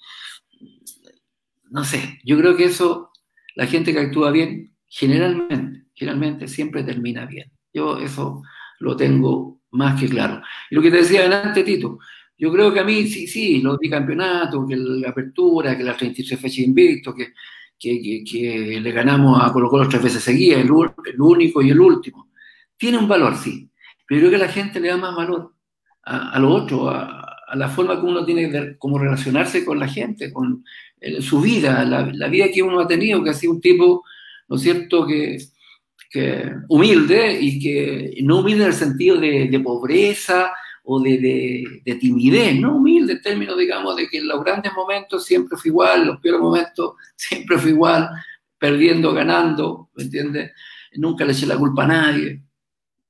No 1.70 1.84
sé, 1.84 2.20
yo 2.24 2.38
creo 2.38 2.56
que 2.56 2.66
eso, 2.66 3.12
la 3.56 3.68
gente 3.68 3.92
que 3.92 4.00
actúa 4.00 4.32
bien, 4.32 4.76
generalmente, 4.88 5.88
generalmente 5.94 6.48
siempre 6.48 6.84
termina 6.84 7.26
bien. 7.26 7.52
Yo 7.74 7.98
eso 7.98 8.42
lo 8.80 8.96
tengo 8.96 9.62
más 9.72 10.00
que 10.00 10.08
claro. 10.08 10.42
Y 10.70 10.76
lo 10.76 10.82
que 10.82 10.92
te 10.92 10.98
decía 10.98 11.26
antes, 11.44 11.66
Tito, 11.66 12.00
yo 12.38 12.52
creo 12.52 12.74
que 12.74 12.80
a 12.80 12.84
mí 12.84 13.08
sí, 13.08 13.28
sí, 13.28 13.62
los 13.62 13.78
bicampeonatos, 13.78 14.68
que 14.68 14.76
la 14.76 15.10
apertura, 15.10 15.78
que 15.78 15.84
las 15.84 15.98
33 15.98 16.40
fechas 16.40 16.60
invicto, 16.60 17.14
que 17.14 17.34
que, 17.80 18.80
le 18.82 18.92
ganamos 18.92 19.42
a 19.42 19.52
Colo 19.52 19.88
tres 19.90 20.02
veces 20.04 20.24
seguidas, 20.24 20.62
el, 20.62 20.72
único 21.22 21.62
y 21.62 21.70
el 21.70 21.80
último. 21.80 22.30
Tiene 22.78 22.98
un 22.98 23.08
valor, 23.08 23.36
sí, 23.36 23.70
pero 24.08 24.22
yo 24.22 24.28
creo 24.28 24.40
que 24.40 24.46
la 24.46 24.52
gente 24.52 24.80
le 24.80 24.90
da 24.90 24.98
más 24.98 25.16
valor 25.16 25.54
a, 26.04 26.40
lo 26.40 26.50
otro, 26.52 26.90
a, 26.90 27.22
la 27.56 27.70
forma 27.70 28.00
que 28.00 28.06
uno 28.06 28.26
tiene 28.26 28.48
de 28.50 28.78
como 28.78 28.98
relacionarse 28.98 29.64
con 29.64 29.80
la 29.80 29.88
gente, 29.88 30.32
con 30.32 30.64
su 31.22 31.42
vida, 31.42 31.86
la, 31.86 32.28
vida 32.28 32.48
que 32.54 32.64
uno 32.64 32.80
ha 32.80 32.88
tenido, 32.88 33.24
que 33.24 33.30
ha 33.30 33.34
sido 33.34 33.54
un 33.54 33.62
tipo, 33.62 34.04
¿no 34.48 34.56
es 34.56 34.62
cierto?, 34.62 35.06
que, 35.06 35.38
humilde 36.70 37.38
y 37.42 37.60
que 37.60 38.22
no 38.24 38.40
humilde 38.40 38.64
en 38.64 38.70
el 38.70 38.74
sentido 38.74 39.18
de 39.18 39.60
pobreza, 39.62 40.50
o 40.86 41.00
de, 41.00 41.82
de, 41.84 41.96
timidez, 41.96 42.60
no 42.60 42.76
humilde 42.76 43.14
en 43.14 43.22
términos, 43.22 43.58
digamos, 43.58 43.96
de 43.96 44.08
que 44.08 44.20
en 44.20 44.28
los 44.28 44.44
grandes 44.44 44.72
momentos 44.74 45.26
siempre 45.26 45.58
fue 45.58 45.70
igual, 45.70 46.06
los 46.06 46.20
peores 46.20 46.40
momentos 46.40 46.94
siempre 47.16 47.58
fue 47.58 47.72
igual, 47.72 48.10
perdiendo, 48.58 49.12
ganando, 49.14 49.90
¿me 49.96 50.04
entiendes? 50.04 50.52
Nunca 50.94 51.26
le 51.26 51.34
eché 51.34 51.46
la 51.48 51.58
culpa 51.58 51.84
a 51.84 51.88
nadie. 51.88 52.42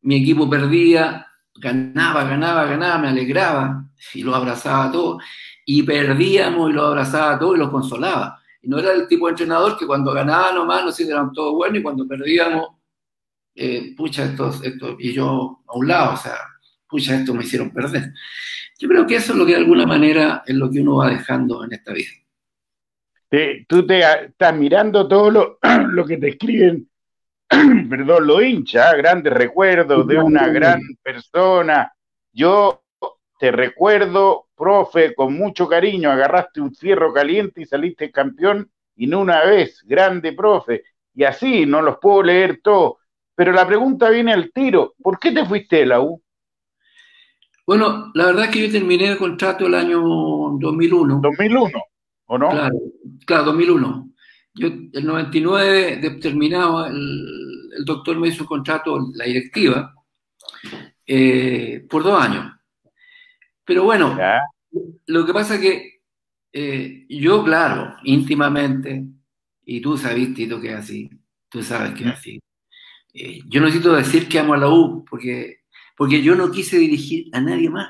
Mi 0.02 0.16
equipo 0.16 0.50
perdía, 0.50 1.28
ganaba, 1.56 2.24
ganaba, 2.24 2.66
ganaba, 2.66 2.98
me 2.98 3.10
alegraba 3.10 3.86
y 4.14 4.24
los 4.24 4.34
abrazaba 4.34 4.86
a 4.86 4.92
todos. 4.92 5.24
Y 5.66 5.84
perdíamos 5.84 6.70
y 6.70 6.74
los 6.74 6.86
abrazaba 6.86 7.34
a 7.34 7.40
todos 7.40 7.56
y 7.56 7.60
los 7.60 7.70
consolaba. 7.70 8.40
Y 8.62 8.70
no 8.70 8.80
era 8.80 8.94
el 8.94 9.08
tipo 9.08 9.26
de 9.26 9.32
entrenador 9.32 9.78
que 9.78 9.86
cuando 9.86 10.14
ganaba 10.14 10.52
nomás 10.52 10.84
nos 10.84 11.00
eran 11.00 11.32
todos 11.34 11.54
buenos 11.54 11.80
y 11.80 11.84
cuando 11.84 12.08
perdíamos, 12.08 12.70
eh, 13.54 13.94
pucha, 13.96 14.26
estos, 14.26 14.64
estos, 14.64 14.96
y 15.00 15.14
yo 15.14 15.62
a 15.68 15.78
un 15.78 15.88
lado, 15.88 16.14
o 16.14 16.18
sea, 16.18 16.36
pucha, 16.96 17.16
esto 17.16 17.34
me 17.34 17.44
hicieron 17.44 17.72
perder. 17.72 18.14
Yo 18.80 18.88
creo 18.88 19.06
que 19.06 19.18
eso 19.18 19.34
es 19.34 19.38
lo 19.38 19.46
que 19.46 19.52
de 19.52 19.58
alguna 19.58 19.86
manera 19.86 20.44
es 20.46 20.56
lo 20.56 20.72
que 20.72 20.80
uno 20.80 20.98
va 20.98 21.10
dejando 21.10 21.62
en 21.66 21.74
esta 21.74 21.92
vida. 21.92 22.12
tú 23.68 23.86
te 23.86 24.00
estás 24.00 24.56
mirando 24.56 25.06
todo 25.06 25.30
lo, 25.30 25.60
lo 25.90 26.06
que 26.06 26.16
te 26.16 26.30
escriben, 26.30 26.90
perdón, 27.90 28.28
lo 28.28 28.42
hincha, 28.42 28.96
grandes 28.96 29.34
recuerdos 29.34 30.08
de 30.08 30.18
una 30.20 30.48
gran 30.48 30.80
persona. 31.04 31.92
Yo 32.32 32.86
te 33.38 33.52
recuerdo, 33.52 34.48
profe, 34.56 35.14
con 35.16 35.34
mucho 35.34 35.68
cariño, 35.68 36.10
agarraste 36.10 36.62
un 36.62 36.74
fierro 36.74 37.14
caliente 37.14 37.62
y 37.62 37.66
saliste 37.66 38.10
campeón, 38.10 38.72
y 38.96 39.08
no 39.08 39.20
una 39.20 39.44
vez, 39.44 39.82
grande 39.84 40.32
profe. 40.32 40.84
Y 41.14 41.26
así, 41.26 41.66
no 41.66 41.82
los 41.82 41.98
puedo 41.98 42.24
leer 42.24 42.62
todos. 42.64 43.00
Pero 43.36 43.52
la 43.52 43.68
pregunta 43.68 44.10
viene 44.10 44.32
al 44.32 44.54
tiro, 44.54 44.96
¿por 45.04 45.20
qué 45.20 45.34
te 45.34 45.46
fuiste 45.46 45.78
de 45.78 45.88
la 45.88 46.00
U? 46.00 46.22
Bueno, 47.66 48.12
la 48.14 48.28
verdad 48.28 48.46
es 48.46 48.52
que 48.52 48.68
yo 48.68 48.72
terminé 48.72 49.08
el 49.08 49.18
contrato 49.18 49.66
el 49.66 49.74
año 49.74 50.02
2001. 50.60 51.20
2001, 51.22 51.72
¿o 52.28 52.38
no? 52.38 52.50
Claro, 52.50 52.76
claro 53.26 53.44
2001. 53.46 54.10
Yo, 54.54 54.68
el 54.68 55.06
99, 55.06 56.20
terminaba, 56.22 56.88
el, 56.90 57.46
el 57.78 57.86
doctor 57.86 58.18
me 58.18 58.30
hizo 58.30 58.44
un 58.44 58.48
contrato, 58.48 59.00
la 59.14 59.26
directiva, 59.26 59.94
eh, 61.06 61.86
por 61.90 62.04
dos 62.04 62.22
años. 62.22 62.54
Pero 63.64 63.84
bueno, 63.84 64.18
lo 65.08 65.26
que 65.26 65.34
pasa 65.34 65.56
es 65.56 65.62
que 65.62 66.02
eh, 66.54 67.06
yo, 67.10 67.44
claro, 67.44 67.96
íntimamente, 68.04 69.04
y 69.66 69.82
tú 69.82 69.98
sabes, 69.98 70.34
Tito, 70.34 70.62
que 70.62 70.70
es 70.70 70.76
así, 70.76 71.10
tú 71.50 71.64
sabes 71.64 71.94
que 71.94 72.04
es 72.04 72.12
así. 72.12 72.40
Eh, 73.14 73.40
yo 73.48 73.60
no 73.60 73.66
necesito 73.66 73.94
decir 73.94 74.30
que 74.30 74.40
amo 74.40 74.54
a 74.54 74.58
la 74.58 74.70
U, 74.70 75.04
porque 75.10 75.65
porque 75.96 76.22
yo 76.22 76.36
no 76.36 76.52
quise 76.52 76.78
dirigir 76.78 77.30
a 77.34 77.42
nadie 77.42 77.70
más, 77.70 77.90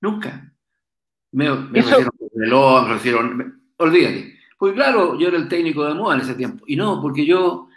nunca. 0.00 0.52
Me, 1.32 1.50
me 1.50 1.80
ofrecieron 1.80 2.10
reloj, 2.34 2.86
me 2.86 2.94
ofrecieron, 2.94 3.62
olvídate. 3.76 4.38
Pues 4.58 4.74
claro, 4.74 5.18
yo 5.18 5.28
era 5.28 5.38
el 5.38 5.48
técnico 5.48 5.84
de 5.86 5.94
moda 5.94 6.16
en 6.16 6.20
ese 6.22 6.34
tiempo, 6.34 6.64
y 6.66 6.76
no, 6.76 7.00
porque 7.00 7.24
yo, 7.24 7.68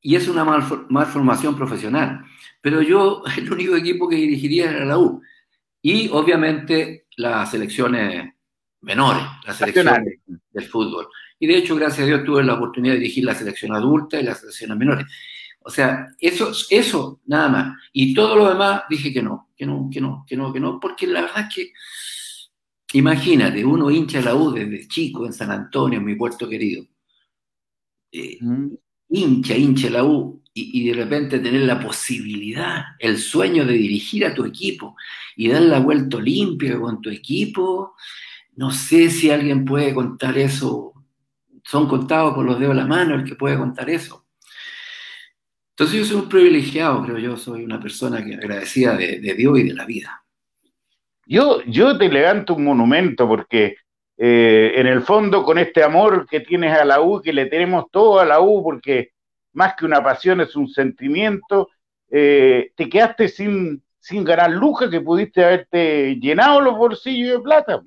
y 0.00 0.16
es 0.16 0.28
una 0.28 0.44
malformación 0.44 1.56
profesional, 1.56 2.24
pero 2.60 2.80
yo 2.80 3.22
el 3.36 3.52
único 3.52 3.76
equipo 3.76 4.08
que 4.08 4.16
dirigiría 4.16 4.70
era 4.70 4.84
la 4.84 4.98
U. 4.98 5.22
Y 5.82 6.08
obviamente 6.08 7.06
las 7.18 7.50
selecciones 7.50 8.32
menores, 8.80 9.22
las 9.46 9.58
selecciones 9.58 10.20
del 10.50 10.64
fútbol. 10.64 11.08
Y 11.38 11.46
de 11.46 11.58
hecho, 11.58 11.76
gracias 11.76 12.04
a 12.04 12.06
Dios, 12.06 12.24
tuve 12.24 12.42
la 12.42 12.54
oportunidad 12.54 12.94
de 12.94 13.00
dirigir 13.00 13.24
la 13.24 13.34
selección 13.34 13.74
adulta 13.74 14.18
y 14.18 14.22
las 14.22 14.40
selecciones 14.40 14.78
menores. 14.78 15.06
O 15.66 15.70
sea, 15.70 16.14
eso, 16.18 16.52
eso 16.68 17.20
nada 17.24 17.48
más. 17.48 17.78
Y 17.92 18.12
todo 18.12 18.36
lo 18.36 18.50
demás 18.50 18.82
dije 18.88 19.12
que 19.12 19.22
no, 19.22 19.48
que 19.56 19.64
no, 19.64 19.88
que 19.90 20.00
no, 20.00 20.24
que 20.28 20.36
no, 20.36 20.52
que 20.52 20.60
no, 20.60 20.78
porque 20.78 21.06
la 21.06 21.22
verdad 21.22 21.46
es 21.48 21.54
que, 21.54 21.72
imagínate, 22.98 23.64
uno 23.64 23.90
hincha 23.90 24.20
la 24.20 24.34
U 24.34 24.52
desde 24.52 24.86
chico 24.86 25.24
en 25.24 25.32
San 25.32 25.50
Antonio, 25.50 25.98
en 25.98 26.04
mi 26.04 26.16
puerto 26.16 26.46
querido. 26.46 26.84
Eh, 28.12 28.36
mm. 28.40 28.74
Hincha, 29.08 29.56
hincha 29.56 29.88
la 29.88 30.04
U, 30.04 30.42
y, 30.52 30.82
y, 30.82 30.88
de 30.88 30.94
repente 30.94 31.38
tener 31.38 31.62
la 31.62 31.80
posibilidad, 31.80 32.82
el 32.98 33.16
sueño 33.18 33.64
de 33.64 33.72
dirigir 33.72 34.26
a 34.26 34.34
tu 34.34 34.44
equipo 34.44 34.96
y 35.34 35.48
dar 35.48 35.62
la 35.62 35.80
vuelta 35.80 36.18
olímpica 36.18 36.78
con 36.78 37.00
tu 37.00 37.08
equipo. 37.08 37.94
No 38.56 38.70
sé 38.70 39.08
si 39.10 39.30
alguien 39.30 39.64
puede 39.64 39.94
contar 39.94 40.36
eso. 40.36 40.92
Son 41.64 41.88
contados 41.88 42.34
con 42.34 42.46
los 42.46 42.60
dedos 42.60 42.74
de 42.74 42.82
la 42.82 42.86
mano 42.86 43.14
el 43.14 43.24
que 43.24 43.34
puede 43.34 43.56
contar 43.56 43.88
eso. 43.88 44.23
Entonces 45.76 45.98
yo 45.98 46.04
soy 46.04 46.22
un 46.22 46.28
privilegiado, 46.28 47.02
creo 47.02 47.18
yo, 47.18 47.36
soy 47.36 47.64
una 47.64 47.80
persona 47.80 48.24
que 48.24 48.34
agradecida 48.34 48.96
de, 48.96 49.18
Dios 49.34 49.58
y 49.58 49.64
de 49.64 49.74
la 49.74 49.84
vida. 49.84 50.24
Yo, 51.26 51.62
yo 51.64 51.98
te 51.98 52.08
levanto 52.08 52.54
un 52.54 52.64
monumento 52.64 53.26
porque 53.26 53.74
eh, 54.16 54.72
en 54.76 54.86
el 54.86 55.02
fondo 55.02 55.42
con 55.42 55.58
este 55.58 55.82
amor 55.82 56.28
que 56.30 56.40
tienes 56.40 56.78
a 56.78 56.84
la 56.84 57.00
U, 57.00 57.20
que 57.20 57.32
le 57.32 57.46
tenemos 57.46 57.86
todo 57.90 58.20
a 58.20 58.24
la 58.24 58.40
U, 58.40 58.62
porque 58.62 59.14
más 59.54 59.74
que 59.74 59.84
una 59.84 60.00
pasión 60.00 60.40
es 60.40 60.54
un 60.54 60.68
sentimiento, 60.68 61.70
eh, 62.08 62.70
te 62.76 62.88
quedaste 62.88 63.26
sin, 63.26 63.82
sin 63.98 64.22
ganar 64.22 64.52
luja 64.52 64.88
que 64.88 65.00
pudiste 65.00 65.44
haberte 65.44 66.14
llenado 66.20 66.60
los 66.60 66.76
bolsillos 66.76 67.38
de 67.38 67.40
plata. 67.40 67.82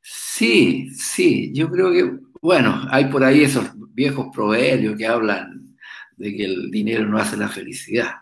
Sí, 0.00 0.90
sí, 0.90 1.52
yo 1.54 1.70
creo 1.70 1.92
que, 1.92 2.18
bueno, 2.42 2.82
hay 2.90 3.04
por 3.04 3.22
ahí 3.22 3.44
esos 3.44 3.70
viejos 3.94 4.26
proverbios 4.34 4.96
que 4.96 5.06
hablan 5.06 5.73
de 6.16 6.36
que 6.36 6.44
el 6.44 6.70
dinero 6.70 7.06
no 7.06 7.18
hace 7.18 7.36
la 7.36 7.48
felicidad. 7.48 8.12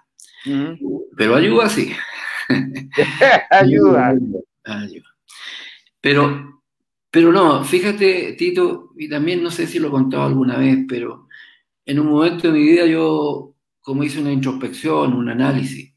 Pero 1.16 1.36
ayuda, 1.36 1.68
sí. 1.68 1.92
ayuda. 3.50 4.08
ayuda. 4.64 5.08
Pero, 6.00 6.62
pero 7.10 7.32
no, 7.32 7.64
fíjate, 7.64 8.32
Tito, 8.32 8.92
y 8.96 9.08
también 9.08 9.42
no 9.42 9.50
sé 9.50 9.66
si 9.66 9.78
lo 9.78 9.88
he 9.88 9.90
contado 9.90 10.24
alguna 10.24 10.58
vez, 10.58 10.78
pero 10.88 11.28
en 11.86 12.00
un 12.00 12.08
momento 12.08 12.48
de 12.48 12.54
mi 12.54 12.64
vida 12.64 12.86
yo, 12.86 13.54
como 13.80 14.02
hice 14.02 14.20
una 14.20 14.32
introspección, 14.32 15.12
un 15.12 15.28
análisis, 15.28 15.94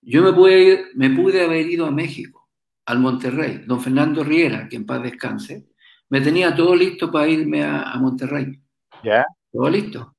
yo 0.00 0.22
me 0.22 0.32
pude, 0.32 0.86
me 0.94 1.10
pude 1.10 1.44
haber 1.44 1.66
ido 1.66 1.86
a 1.86 1.92
México, 1.92 2.50
al 2.86 2.98
Monterrey. 2.98 3.62
Don 3.66 3.80
Fernando 3.80 4.24
Riera, 4.24 4.68
que 4.68 4.74
en 4.74 4.86
paz 4.86 5.02
descanse, 5.02 5.68
me 6.08 6.20
tenía 6.20 6.54
todo 6.54 6.74
listo 6.74 7.10
para 7.12 7.28
irme 7.28 7.62
a, 7.62 7.82
a 7.82 7.98
Monterrey. 7.98 8.60
¿Ya? 9.04 9.24
Todo 9.52 9.70
listo 9.70 10.16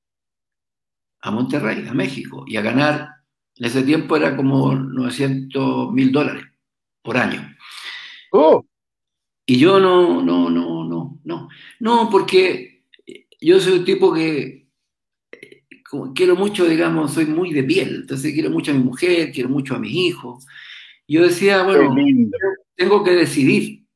a 1.24 1.30
Monterrey, 1.30 1.86
a 1.88 1.94
México, 1.94 2.44
y 2.46 2.56
a 2.56 2.62
ganar 2.62 3.08
En 3.56 3.66
ese 3.66 3.82
tiempo 3.82 4.16
era 4.16 4.36
como 4.36 4.74
900 4.74 5.92
mil 5.92 6.12
dólares 6.12 6.44
por 7.02 7.16
año. 7.16 7.40
Oh. 8.32 8.64
Y 9.46 9.58
yo 9.58 9.78
no, 9.78 10.22
no, 10.22 10.50
no, 10.50 10.84
no, 10.84 11.20
no. 11.22 11.48
No, 11.80 12.10
porque 12.10 12.84
yo 13.40 13.60
soy 13.60 13.78
un 13.78 13.84
tipo 13.84 14.12
que 14.12 14.68
eh, 15.32 15.62
quiero 16.14 16.34
mucho, 16.34 16.66
digamos, 16.66 17.14
soy 17.14 17.26
muy 17.26 17.52
de 17.52 17.62
piel. 17.62 18.00
Entonces 18.02 18.32
quiero 18.34 18.50
mucho 18.50 18.72
a 18.72 18.74
mi 18.74 18.82
mujer, 18.82 19.30
quiero 19.32 19.48
mucho 19.48 19.76
a 19.76 19.78
mis 19.78 19.94
hijos. 19.94 20.44
Yo 21.06 21.22
decía, 21.22 21.62
bueno, 21.62 21.94
tengo 22.74 23.04
que 23.04 23.12
decidir. 23.12 23.86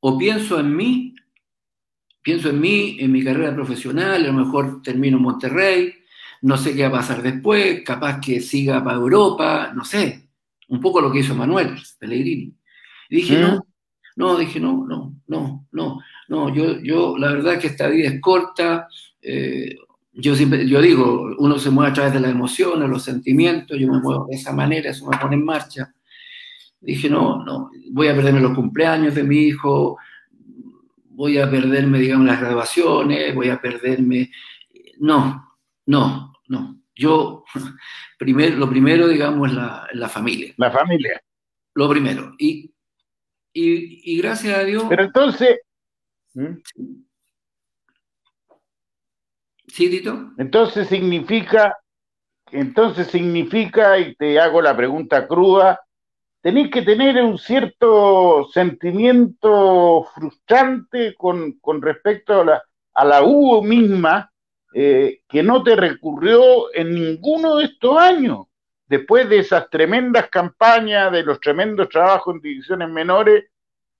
O 0.00 0.18
pienso 0.18 0.60
en 0.60 0.76
mí, 0.76 1.14
pienso 2.22 2.50
en 2.50 2.60
mí, 2.60 2.96
en 3.00 3.12
mi 3.12 3.24
carrera 3.24 3.54
profesional, 3.54 4.24
a 4.24 4.26
lo 4.26 4.32
mejor 4.32 4.82
termino 4.82 5.16
en 5.16 5.22
Monterrey, 5.22 5.94
no 6.42 6.56
sé 6.56 6.74
qué 6.74 6.82
va 6.82 6.88
a 6.88 7.00
pasar 7.00 7.22
después, 7.22 7.82
capaz 7.84 8.20
que 8.20 8.40
siga 8.40 8.82
para 8.82 8.96
Europa, 8.96 9.72
no 9.74 9.84
sé. 9.84 10.28
Un 10.68 10.80
poco 10.80 11.00
lo 11.00 11.10
que 11.10 11.20
hizo 11.20 11.34
Manuel 11.34 11.76
Pellegrini. 11.98 12.54
Y 13.08 13.16
dije, 13.16 13.38
no, 13.38 13.56
¿Mm? 13.56 13.60
no, 14.16 14.36
dije, 14.38 14.60
no, 14.60 14.86
no, 14.86 15.14
no, 15.26 15.66
no, 15.72 16.00
no, 16.28 16.54
yo, 16.54 16.80
yo 16.80 17.18
la 17.18 17.32
verdad 17.32 17.54
es 17.54 17.60
que 17.60 17.66
esta 17.66 17.88
vida 17.88 18.08
es 18.08 18.20
corta, 18.20 18.88
eh, 19.20 19.76
yo 20.12 20.34
siempre, 20.34 20.66
yo 20.66 20.80
digo, 20.80 21.34
uno 21.38 21.58
se 21.58 21.70
mueve 21.70 21.90
a 21.90 21.94
través 21.94 22.12
de 22.12 22.20
las 22.20 22.30
emociones, 22.30 22.88
los 22.88 23.02
sentimientos, 23.02 23.78
yo 23.78 23.90
me 23.90 24.00
muevo 24.00 24.26
de 24.28 24.36
esa 24.36 24.52
manera, 24.52 24.90
eso 24.90 25.08
me 25.08 25.16
pone 25.18 25.36
en 25.36 25.44
marcha. 25.44 25.92
Dije, 26.80 27.10
no, 27.10 27.44
no, 27.44 27.70
voy 27.92 28.08
a 28.08 28.14
perderme 28.14 28.40
los 28.40 28.54
cumpleaños 28.54 29.14
de 29.14 29.22
mi 29.22 29.38
hijo, 29.38 29.98
voy 31.20 31.36
a 31.36 31.50
perderme, 31.50 31.98
digamos, 31.98 32.26
las 32.26 32.40
graduaciones, 32.40 33.34
voy 33.34 33.50
a 33.50 33.60
perderme... 33.60 34.30
No, 35.00 35.54
no, 35.84 36.32
no. 36.48 36.80
Yo, 36.94 37.44
primero, 38.18 38.56
lo 38.56 38.70
primero, 38.70 39.06
digamos, 39.06 39.50
es 39.50 39.54
la, 39.54 39.86
la 39.92 40.08
familia. 40.08 40.54
La 40.56 40.70
familia. 40.70 41.22
Lo 41.74 41.90
primero. 41.90 42.34
Y, 42.38 42.72
y, 43.52 44.16
gracias 44.16 44.56
a 44.56 44.64
Dios... 44.64 44.86
Pero 44.88 45.04
entonces... 45.04 45.58
¿Mm? 46.32 46.54
¿Sí, 49.66 49.90
Tito? 49.90 50.32
Entonces 50.38 50.88
significa, 50.88 51.76
entonces 52.50 53.08
significa, 53.08 53.98
y 53.98 54.14
te 54.14 54.40
hago 54.40 54.62
la 54.62 54.74
pregunta 54.74 55.28
cruda, 55.28 55.80
tenéis 56.40 56.70
que 56.70 56.82
tener 56.82 57.22
un 57.22 57.38
cierto 57.38 58.48
sentimiento 58.52 60.06
frustrante 60.14 61.14
con, 61.14 61.58
respecto 61.80 62.40
a 62.40 62.44
la, 62.44 62.62
a 62.94 63.22
U 63.22 63.62
misma, 63.62 64.32
eh, 64.72 65.20
que 65.28 65.42
no 65.42 65.62
te 65.62 65.76
recurrió 65.76 66.72
en 66.74 66.94
ninguno 66.94 67.56
de 67.56 67.64
estos 67.64 67.96
años. 67.98 68.46
Después 68.86 69.28
de 69.28 69.38
esas 69.38 69.68
tremendas 69.70 70.28
campañas, 70.30 71.12
de 71.12 71.22
los 71.22 71.40
tremendos 71.40 71.88
trabajos 71.88 72.34
en 72.34 72.40
divisiones 72.40 72.88
menores, 72.88 73.44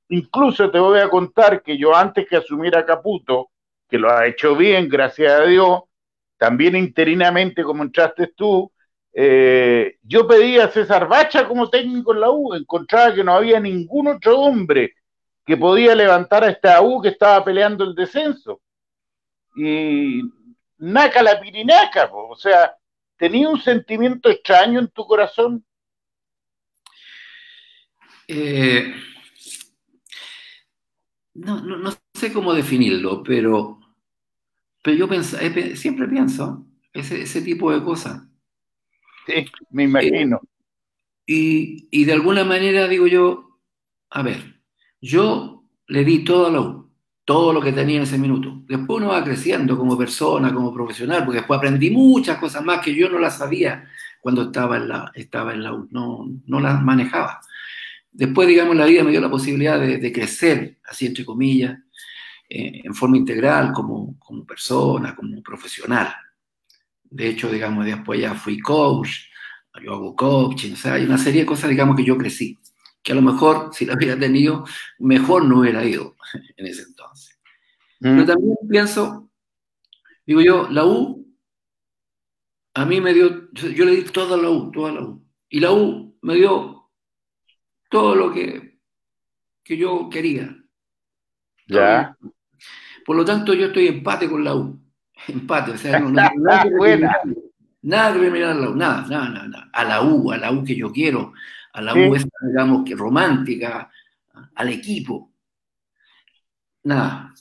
incluso 0.09 0.71
te 0.71 0.79
voy 0.79 0.99
a 0.99 1.09
contar 1.09 1.63
que 1.63 1.79
yo 1.79 1.95
antes 1.95 2.27
que 2.29 2.37
asumiera 2.37 2.85
Caputo, 2.85 3.51
que 3.89 3.99
lo 3.99 4.11
ha 4.11 4.27
hecho 4.27 4.57
bien, 4.57 4.89
gracias 4.89 5.33
a 5.33 5.45
Dios, 5.45 5.83
también 6.39 6.75
interinamente 6.75 7.63
como 7.63 7.83
entraste 7.83 8.29
tú, 8.35 8.73
eh, 9.13 9.99
yo 10.03 10.27
pedí 10.27 10.59
a 10.59 10.71
César 10.71 11.09
Bacha 11.09 11.47
como 11.47 11.69
técnico 11.69 12.15
en 12.15 12.21
la 12.21 12.31
U, 12.31 12.55
encontraba 12.55 13.15
que 13.15 13.25
no 13.25 13.35
había 13.35 13.59
ningún 13.59 14.09
otro 14.09 14.39
hombre 14.39 14.95
que 15.45 15.57
podía 15.57 15.95
levantar 15.95 16.45
a 16.45 16.51
esta 16.51 16.81
U 16.81 17.03
que 17.03 17.09
estaba 17.09 17.45
peleando 17.45 17.85
el 17.85 17.95
descenso. 17.95 18.61
Y 19.57 20.23
naca 20.79 21.23
la 21.23 21.41
pirinaca, 21.41 22.09
o 22.13 22.37
sea, 22.37 22.77
¿tenía 23.17 23.49
un 23.49 23.61
sentimiento 23.61 24.31
extraño 24.31 24.79
en 24.79 24.89
tu 24.89 25.05
corazón? 25.05 25.65
Eh, 28.29 28.95
no, 31.35 31.61
no, 31.61 31.91
sé 32.15 32.33
cómo 32.33 32.55
definirlo, 32.55 33.25
pero, 33.25 33.81
pero 34.85 34.97
yo 34.97 35.09
eh, 35.13 35.75
siempre 35.75 36.07
pienso 36.07 36.65
ese, 36.93 37.23
ese 37.23 37.43
tipo 37.43 37.73
de 37.73 37.83
cosas 37.83 38.30
me 39.71 39.85
imagino. 39.85 40.41
y, 41.27 41.89
y, 41.91 42.05
de 42.05 42.13
alguna 42.13 42.45
manera 42.45 42.89
digo 42.89 43.07
yo, 43.07 43.59
a 44.11 44.23
ver, 44.23 44.63
yo 45.01 45.65
le 45.87 46.05
di 46.05 46.25
todo 46.25 46.47
a 46.47 46.51
la 46.51 46.61
U, 46.61 46.91
todo 47.25 47.53
lo 47.53 47.61
que 47.61 47.73
tenía 47.73 47.97
en 47.97 48.03
ese 48.03 48.19
minuto. 48.19 48.63
Después 48.67 49.01
uno 49.01 49.09
va 49.09 49.25
creciendo 49.25 49.77
como 49.79 49.97
persona, 49.97 50.53
como 50.53 50.73
profesional, 50.73 51.25
porque 51.25 51.39
después 51.39 51.59
aprendí 51.59 51.91
muchas 51.91 52.39
cosas 52.39 52.65
más 52.65 52.81
que 52.81 52.95
yo 52.95 53.09
no 53.09 53.19
las 53.19 53.39
sabía 53.39 53.89
cuando 54.21 54.43
estaba 54.43 54.77
en 54.77 54.89
la, 54.89 55.13
estaba 55.15 55.53
en 55.55 55.63
la 55.63 55.73
U, 55.73 55.89
no, 55.91 56.29
no 56.47 56.61
las 56.61 56.83
manejaba. 56.83 57.41
Después, 58.13 58.49
digamos, 58.49 58.77
la 58.77 58.87
vida 58.87 59.05
me 59.05 59.13
dio 59.13 59.21
la 59.21 59.31
posibilidad 59.31 59.81
de, 59.81 60.13
crecer, 60.13 60.79
así 60.85 61.07
entre 61.07 61.25
comillas, 61.25 61.79
eh, 62.49 62.83
en 62.85 62.95
forma 62.95 63.17
integral, 63.17 63.73
como, 63.73 64.19
como 64.19 64.45
persona, 64.45 65.15
como 65.15 65.41
profesional. 65.43 66.13
De 67.11 67.29
hecho, 67.29 67.51
digamos, 67.51 67.85
después 67.85 68.21
ya 68.21 68.35
fui 68.35 68.61
coach, 68.61 69.11
yo 69.83 69.95
hago 69.95 70.17
coaching, 70.17 70.73
o 70.73 70.77
sea, 70.77 70.95
hay 70.95 71.05
una 71.05 71.19
serie 71.19 71.41
de 71.41 71.47
cosas, 71.47 71.71
digamos, 71.71 71.97
que 71.97 72.05
yo 72.05 72.17
crecí, 72.17 72.59
que 73.03 73.13
a 73.13 73.15
lo 73.15 73.23
mejor, 73.23 73.71
si 73.75 73.85
la 73.85 73.95
hubiera 73.95 74.19
tenido, 74.19 74.65
mejor 74.99 75.45
no 75.45 75.61
hubiera 75.61 75.85
ido 75.85 76.17
en 76.57 76.67
ese 76.67 76.83
entonces. 76.83 77.39
Mm. 78.01 78.17
Pero 78.17 78.27
también 78.27 78.57
pienso, 78.69 79.31
digo 80.27 80.41
yo, 80.41 80.69
la 80.71 80.85
U, 80.87 81.27
a 82.75 82.85
mí 82.85 83.01
me 83.01 83.13
dio, 83.13 83.51
yo 83.53 83.85
le 83.85 83.97
di 83.97 84.03
toda 84.03 84.37
la 84.37 84.49
U, 84.49 84.71
toda 84.71 84.93
la 84.93 85.03
U, 85.03 85.25
y 85.49 85.61
la 85.61 85.73
U 85.73 86.17
me 86.23 86.35
dio 86.37 86.91
todo 87.91 88.15
lo 88.15 88.33
que, 88.33 88.79
que 89.65 89.77
yo 89.77 90.09
quería. 90.11 90.57
Ya. 91.67 92.17
Por 93.05 93.17
lo 93.17 93.25
tanto, 93.25 93.55
yo 93.55 93.67
estoy 93.67 93.89
en 93.89 93.95
empate 93.97 94.29
con 94.29 94.45
la 94.45 94.55
U. 94.55 94.80
Empate, 95.29 95.73
o 95.73 95.79
sea, 95.79 95.99
no, 96.01 96.11
nada, 96.11 96.31
nada, 96.37 97.23
nada 97.83 98.21
que 98.21 98.31
mirar 98.31 98.51
a 98.51 98.55
la 98.55 98.71
U, 98.71 98.75
nada, 98.77 99.07
nada, 99.09 99.49
nada, 99.49 99.71
a 99.73 99.85
la 99.85 100.03
U, 100.03 100.33
a 100.33 100.37
la 100.37 100.53
U 100.53 100.65
que 100.65 100.77
yo 100.77 100.91
quiero, 100.91 101.33
a 101.73 101.81
la 101.81 101.95
U 101.95 102.15
esta, 102.15 102.47
digamos, 102.47 102.85
que 102.85 102.95
romántica, 102.95 103.91
al 104.55 104.69
equipo. 104.69 105.33
Nada. 106.85 107.35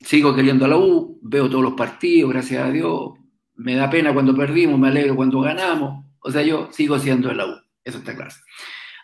Sigo 0.00 0.34
queriendo 0.34 0.64
a 0.64 0.68
la 0.68 0.76
U, 0.76 1.18
veo 1.22 1.48
todos 1.48 1.62
los 1.62 1.74
partidos, 1.74 2.32
gracias 2.32 2.64
a 2.64 2.70
Dios. 2.70 3.12
Me 3.54 3.74
da 3.76 3.88
pena 3.88 4.12
cuando 4.12 4.34
perdimos, 4.34 4.78
me 4.78 4.88
alegro 4.88 5.14
cuando 5.14 5.40
ganamos. 5.40 6.04
O 6.20 6.30
sea, 6.30 6.42
yo 6.42 6.68
sigo 6.72 6.98
siendo 6.98 7.28
de 7.28 7.34
la 7.36 7.46
U, 7.46 7.56
eso 7.84 7.98
está 7.98 8.14
claro. 8.14 8.32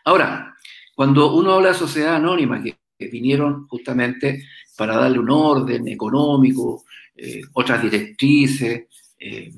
Ahora, 0.04 0.54
cuando 0.94 1.34
uno 1.34 1.52
habla 1.54 1.68
de 1.68 1.74
sociedad 1.74 2.16
anónima, 2.16 2.62
que 2.62 2.76
vinieron 3.06 3.68
justamente 3.68 4.42
para 4.78 4.96
darle 4.96 5.18
un 5.18 5.28
orden 5.28 5.88
económico, 5.88 6.84
eh, 7.16 7.42
otras 7.54 7.82
directrices, 7.82 8.86
eh, 9.18 9.52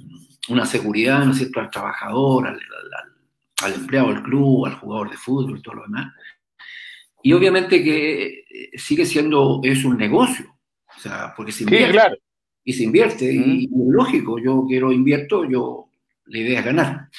una 0.48 0.64
seguridad, 0.64 1.22
¿no 1.26 1.32
es 1.32 1.36
cierto?, 1.36 1.60
al 1.60 1.70
trabajador, 1.70 2.46
al, 2.46 3.74
empleado 3.74 4.08
del 4.08 4.22
club, 4.22 4.64
al 4.64 4.76
jugador 4.76 5.10
de 5.10 5.18
fútbol 5.18 5.58
y 5.58 5.62
todo 5.62 5.74
lo 5.74 5.82
demás. 5.82 6.14
Y 7.22 7.34
obviamente 7.34 7.84
que 7.84 8.44
eh, 8.48 8.70
sigue 8.78 9.04
siendo, 9.04 9.60
es 9.62 9.84
un 9.84 9.98
negocio, 9.98 10.56
o 10.96 10.98
sea, 10.98 11.34
porque 11.36 11.52
se 11.52 11.64
invierte. 11.64 11.92
claro. 11.92 12.16
Y 12.64 12.72
se 12.72 12.84
invierte, 12.84 13.30
y, 13.30 13.68
lógico, 13.90 14.38
yo 14.38 14.64
quiero 14.66 14.90
invierto, 14.90 15.44
yo, 15.44 15.90
la 16.26 16.38
idea 16.38 16.60
es 16.60 16.64
ganar. 16.64 17.10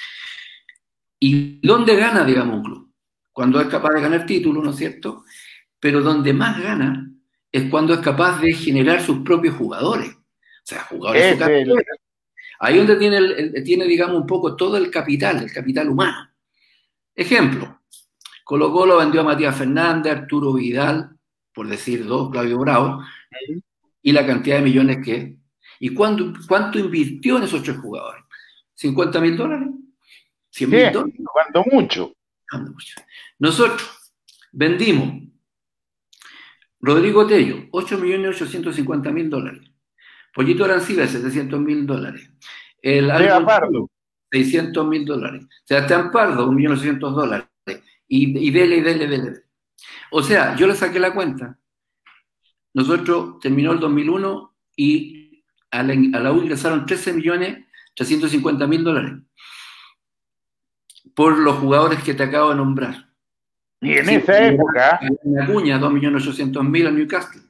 ¿Y 1.19 1.59
dónde 1.65 1.95
gana, 1.95 2.25
digamos, 2.25 2.57
un 2.57 2.63
club? 2.63 2.91
Cuando 3.31 3.61
es 3.61 3.67
capaz 3.67 3.93
de 3.93 4.01
ganar 4.01 4.25
títulos, 4.25 4.63
¿no 4.63 4.71
es 4.71 4.77
cierto? 4.77 5.23
Pero 5.79 6.01
donde 6.01 6.33
más 6.33 6.59
gana 6.61 7.11
es 7.51 7.69
cuando 7.69 7.93
es 7.93 7.99
capaz 7.99 8.39
de 8.41 8.53
generar 8.53 9.01
sus 9.01 9.19
propios 9.19 9.55
jugadores. 9.55 10.09
O 10.11 10.63
sea, 10.63 10.83
jugadores 10.83 11.37
Ahí 12.63 12.77
donde 12.77 12.95
tiene, 12.97 13.61
tiene, 13.63 13.85
digamos, 13.85 14.17
un 14.17 14.27
poco 14.27 14.55
todo 14.55 14.77
el 14.77 14.91
capital, 14.91 15.41
el 15.41 15.51
capital 15.51 15.89
humano. 15.89 16.29
Ejemplo, 17.15 17.81
Colo 18.43 18.71
Colo 18.71 18.97
vendió 18.97 19.21
a 19.21 19.23
Matías 19.23 19.57
Fernández, 19.57 20.13
Arturo 20.13 20.53
Vidal, 20.53 21.09
por 21.53 21.67
decir 21.67 22.05
dos, 22.05 22.29
Claudio 22.29 22.59
Bravo, 22.59 23.03
y 24.03 24.11
la 24.11 24.25
cantidad 24.25 24.57
de 24.57 24.61
millones 24.61 24.99
que... 25.03 25.37
¿Y 25.79 25.89
cuánto, 25.95 26.33
cuánto 26.47 26.77
invirtió 26.77 27.37
en 27.37 27.43
esos 27.43 27.63
tres 27.63 27.77
jugadores? 27.77 28.23
¿50 28.79 29.21
mil 29.21 29.35
dólares? 29.35 29.69
¿100 30.53 30.67
mil 30.67 30.91
dólares? 30.91 31.15
Cuando 31.33 31.65
mucho. 31.71 32.13
Nosotros 33.39 34.13
vendimos 34.51 35.20
Rodrigo 36.81 37.27
Tello, 37.27 37.69
8.850.000 37.71 39.29
dólares. 39.29 39.71
Pollito 40.33 40.65
Arancibia, 40.65 41.07
700 41.07 41.59
mil 41.59 41.85
dólares. 41.85 42.29
El 42.81 43.07
Pardo. 43.45 43.89
600 44.31 44.87
mil 44.87 45.05
dólares. 45.05 45.45
Sebastián 45.65 46.11
Pardo, 46.11 46.49
1.800.000 46.51 46.99
dólares. 46.99 47.47
Y, 48.07 48.47
y 48.47 48.51
dele, 48.51 48.81
dele, 48.81 49.07
dele. 49.07 49.33
O 50.11 50.23
sea, 50.23 50.55
yo 50.55 50.67
le 50.67 50.75
saqué 50.75 50.99
la 50.99 51.13
cuenta. 51.13 51.57
Nosotros 52.73 53.39
terminó 53.39 53.73
el 53.73 53.79
2001 53.79 54.55
y 54.77 55.43
a 55.71 55.83
la, 55.83 55.93
a 55.93 56.21
la 56.21 56.31
U 56.31 56.41
ingresaron 56.41 56.85
13 56.85 57.13
millones 57.13 57.65
350 57.95 58.67
mil 58.67 58.83
dólares. 58.83 59.13
por 61.15 61.37
los 61.37 61.57
jugadores 61.57 62.03
que 62.03 62.13
te 62.13 62.23
acabo 62.23 62.49
de 62.49 62.55
nombrar. 62.55 63.10
Y 63.81 63.97
en 63.97 64.09
esa 64.09 64.47
época. 64.47 64.99
Una 65.23 65.45
cuña, 65.47 65.79
2.800.000 65.79 66.87
al 66.87 66.95
Newcastle, 66.95 67.41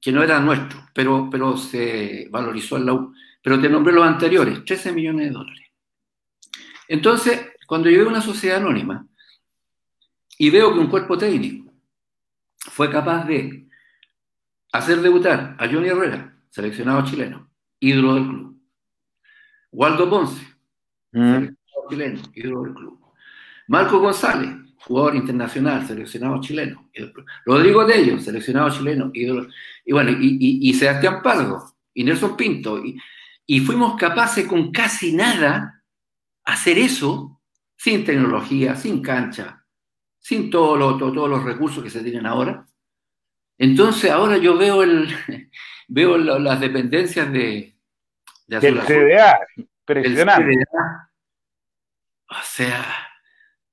que 0.00 0.10
no 0.10 0.22
era 0.22 0.40
nuestro, 0.40 0.88
pero, 0.94 1.28
pero 1.30 1.56
se 1.56 2.26
valorizó 2.30 2.78
en 2.78 2.86
la 2.86 2.94
U. 2.94 3.14
Pero 3.42 3.60
te 3.60 3.68
nombré 3.68 3.92
los 3.92 4.06
anteriores, 4.06 4.64
13 4.64 4.92
millones 4.92 5.28
de 5.28 5.32
dólares. 5.32 5.66
Entonces, 6.88 7.52
cuando 7.66 7.90
yo 7.90 7.98
veo 7.98 8.08
una 8.08 8.20
sociedad 8.20 8.58
anónima 8.58 9.06
y 10.38 10.50
veo 10.50 10.72
que 10.72 10.78
un 10.78 10.88
cuerpo 10.88 11.16
técnico 11.18 11.72
fue 12.58 12.90
capaz 12.90 13.24
de 13.24 13.68
hacer 14.72 15.00
debutar 15.00 15.56
a 15.58 15.66
Johnny 15.68 15.88
Herrera, 15.88 16.36
seleccionado 16.50 17.04
chileno, 17.04 17.50
ídolo 17.80 18.14
del 18.14 18.24
club, 18.24 18.62
Waldo 19.72 20.08
Ponce, 20.08 20.46
mm. 21.12 21.48
chileno, 21.88 22.20
ídolo 22.34 22.62
del 22.62 22.74
club, 22.74 23.00
Marco 23.68 23.98
González, 24.00 24.50
jugador 24.86 25.16
internacional, 25.16 25.86
seleccionado 25.86 26.40
chileno, 26.40 26.90
Rodrigo 27.46 27.84
Dello, 27.84 28.18
seleccionado 28.18 28.70
chileno, 28.70 29.10
ídolo, 29.14 29.48
y 29.84 29.92
bueno, 29.92 30.10
y, 30.18 30.74
Sebastián 30.74 31.22
Pardo, 31.22 31.74
y 31.94 32.04
Nelson 32.04 32.36
Pinto, 32.36 32.84
y, 32.84 32.98
y 33.46 33.60
fuimos 33.60 33.96
capaces 33.96 34.46
con 34.46 34.72
casi 34.72 35.12
nada 35.12 35.82
hacer 36.44 36.78
eso 36.78 37.40
sin 37.76 38.04
tecnología, 38.04 38.74
sin 38.74 39.02
cancha, 39.02 39.64
sin 40.18 40.50
todo 40.50 40.76
lo, 40.76 40.96
todos 40.96 41.28
los 41.28 41.44
recursos 41.44 41.82
que 41.82 41.90
se 41.90 42.02
tienen 42.02 42.26
ahora. 42.26 42.66
Entonces 43.58 44.10
ahora 44.10 44.36
yo 44.38 44.56
veo, 44.56 44.82
el, 44.82 45.08
veo 45.88 46.16
las 46.18 46.60
dependencias 46.60 47.32
de... 47.32 47.76
de 48.46 48.60
Del 48.60 48.80
CDA, 48.80 49.38
impresionante. 49.56 50.64
O 52.28 52.42
sea, 52.44 53.11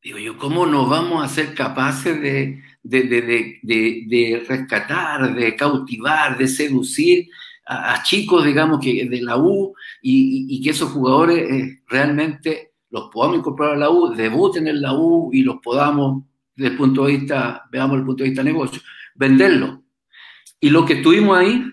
digo 0.10 0.18
yo, 0.18 0.38
¿cómo 0.40 0.66
no 0.66 0.88
vamos 0.88 1.24
a 1.24 1.28
ser 1.28 1.54
capaces 1.54 2.20
de, 2.20 2.64
de, 2.82 4.44
rescatar, 4.48 5.36
de 5.36 5.56
cautivar, 5.56 6.36
de 6.36 6.48
seducir 6.48 7.30
a, 7.64 8.02
chicos, 8.02 8.44
digamos, 8.44 8.80
que 8.80 9.08
de 9.08 9.22
la 9.22 9.38
U 9.38 9.76
y, 10.02 10.60
que 10.64 10.72
esos 10.72 10.90
jugadores 10.90 11.52
eh, 11.52 11.84
realmente 11.88 12.74
los 12.90 13.12
podamos 13.12 13.38
incorporar 13.38 13.76
a 13.76 13.78
la 13.78 13.92
U, 13.92 14.16
debuten 14.16 14.68
en 14.68 14.82
la 14.82 14.94
U 14.94 15.30
y 15.32 15.44
los 15.44 15.58
podamos, 15.62 16.24
desde 16.56 16.72
el 16.72 16.78
punto 16.78 17.06
de 17.06 17.12
vista, 17.12 17.68
veamos 17.72 18.00
el 18.00 18.06
punto 18.06 18.24
de 18.24 18.30
vista 18.32 18.44
negocio, 18.44 18.82
venderlo. 19.14 19.84
Y 20.60 20.72
lo 20.72 20.88
que 20.88 20.94
estuvimos 20.94 21.38
ahí, 21.38 21.64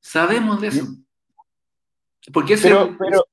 sabemos 0.00 0.62
de 0.62 0.68
eso. 0.68 0.86
Porque 2.32 2.54
ese, 2.54 2.70
pero, 2.70 2.96
pero, 2.98 3.26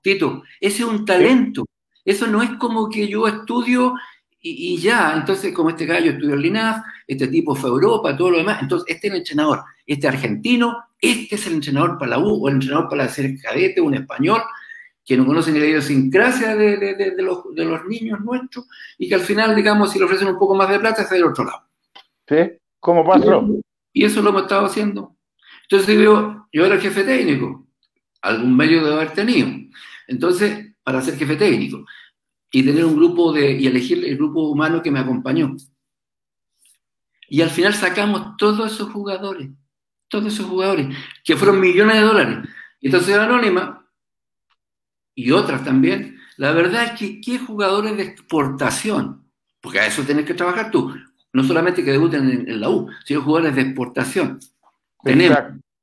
Tito, 0.00 0.44
ese 0.60 0.82
es 0.84 0.88
un 0.88 1.04
talento. 1.04 1.66
Eso 2.04 2.26
no 2.26 2.42
es 2.42 2.50
como 2.54 2.88
que 2.88 3.08
yo 3.08 3.26
estudio 3.26 3.94
y, 4.40 4.78
ya, 4.78 5.14
entonces 5.14 5.52
como 5.52 5.70
este 5.70 5.84
gallo 5.84 6.12
estudió 6.12 6.34
en 6.34 6.42
Linaf, 6.42 6.84
este 7.06 7.26
tipo 7.26 7.54
fue 7.54 7.70
a 7.70 7.72
Europa, 7.72 8.16
todo 8.16 8.30
lo 8.30 8.38
demás, 8.38 8.62
entonces 8.62 8.94
este 8.94 9.08
es 9.08 9.12
el 9.12 9.18
entrenador, 9.18 9.64
este 9.84 10.06
argentino, 10.06 10.76
este 11.00 11.34
es 11.34 11.46
el 11.48 11.54
entrenador 11.54 11.98
para 11.98 12.12
la 12.12 12.18
U, 12.20 12.44
o 12.44 12.48
el 12.48 12.54
entrenador 12.54 12.88
para 12.88 13.08
serie 13.08 13.38
cadete, 13.42 13.80
un 13.80 13.94
español, 13.94 14.42
que 15.04 15.16
no 15.16 15.26
conocen 15.26 15.54
ni 15.54 15.60
la 15.60 15.66
idiosincrasia 15.66 16.54
de, 16.54 16.76
de, 16.76 16.94
de, 16.94 17.22
los, 17.22 17.54
de, 17.54 17.64
los, 17.64 17.84
niños 17.86 18.20
nuestros 18.20 18.66
y 18.98 19.08
que 19.08 19.14
al 19.14 19.22
final, 19.22 19.56
digamos, 19.56 19.90
si 19.90 19.98
le 19.98 20.04
ofrecen 20.04 20.28
un 20.28 20.38
poco 20.38 20.54
más 20.54 20.68
de 20.68 20.78
plata, 20.78 21.02
está 21.02 21.14
del 21.14 21.24
otro 21.24 21.44
lado. 21.44 21.62
¿Sí? 22.28 22.36
¿Cómo 22.78 23.06
pasó? 23.06 23.48
Y 23.92 24.04
eso 24.04 24.20
lo 24.20 24.30
hemos 24.30 24.42
estado 24.42 24.66
haciendo. 24.66 25.16
Entonces 25.62 25.98
yo, 25.98 26.46
yo 26.52 26.66
era 26.66 26.78
jefe 26.78 27.04
técnico, 27.04 27.66
algún 28.20 28.54
medio 28.54 28.84
de 28.84 28.92
haber 28.92 29.12
tenido. 29.12 29.48
Entonces, 30.06 30.67
para 30.88 31.02
ser 31.02 31.18
jefe 31.18 31.36
técnico 31.36 31.84
y 32.50 32.64
tener 32.64 32.82
un 32.82 32.96
grupo 32.96 33.30
de, 33.30 33.52
y 33.52 33.66
elegir 33.66 34.02
el 34.06 34.16
grupo 34.16 34.48
humano 34.48 34.80
que 34.80 34.90
me 34.90 34.98
acompañó. 34.98 35.54
Y 37.28 37.42
al 37.42 37.50
final 37.50 37.74
sacamos 37.74 38.38
todos 38.38 38.72
esos 38.72 38.90
jugadores, 38.90 39.50
todos 40.08 40.32
esos 40.32 40.46
jugadores, 40.46 40.96
que 41.22 41.36
fueron 41.36 41.60
millones 41.60 41.96
de 41.96 42.00
dólares. 42.00 42.38
Y 42.80 42.86
entonces 42.86 43.18
Anónima 43.18 43.86
y 45.14 45.30
otras 45.30 45.62
también, 45.62 46.18
la 46.38 46.52
verdad 46.52 46.84
es 46.84 46.92
que 46.98 47.20
qué 47.20 47.38
jugadores 47.38 47.94
de 47.98 48.04
exportación, 48.04 49.30
porque 49.60 49.80
a 49.80 49.86
eso 49.86 50.04
tienes 50.04 50.24
que 50.24 50.32
trabajar 50.32 50.70
tú, 50.70 50.94
no 51.34 51.44
solamente 51.44 51.84
que 51.84 51.92
debuten 51.92 52.48
en, 52.48 52.60
la 52.62 52.70
U, 52.70 52.88
sino 53.04 53.20
jugadores 53.20 53.54
de 53.56 53.60
exportación. 53.60 54.40
Tenemos, 55.04 55.38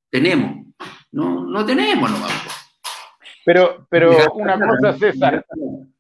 tenemos, 0.10 0.66
no, 1.12 1.46
no 1.46 1.64
tenemos 1.64 2.10
nomás. 2.10 2.65
Pero, 3.46 3.86
pero 3.90 4.34
una 4.34 4.60
cosa, 4.60 4.98
César, 4.98 5.46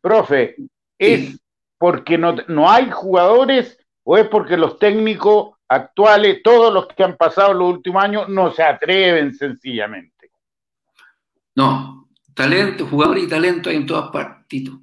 profe, 0.02 0.56
¿es 0.98 1.40
porque 1.78 2.18
no, 2.18 2.36
no 2.48 2.70
hay 2.70 2.90
jugadores 2.90 3.78
o 4.04 4.18
es 4.18 4.28
porque 4.28 4.58
los 4.58 4.80
técnicos 4.80 5.56
actuales, 5.68 6.42
todos 6.44 6.74
los 6.74 6.88
que 6.88 7.04
han 7.04 7.16
pasado 7.16 7.54
los 7.54 7.76
últimos 7.76 8.04
años, 8.04 8.28
no 8.28 8.52
se 8.52 8.64
atreven 8.64 9.34
sencillamente? 9.34 10.32
No, 11.56 12.06
Talento, 12.36 12.86
jugador 12.86 13.18
y 13.18 13.30
talento 13.30 13.70
hay 13.70 13.78
en 13.78 13.86
todas 13.86 14.12
partes, 14.12 14.46
Tito. 14.48 14.78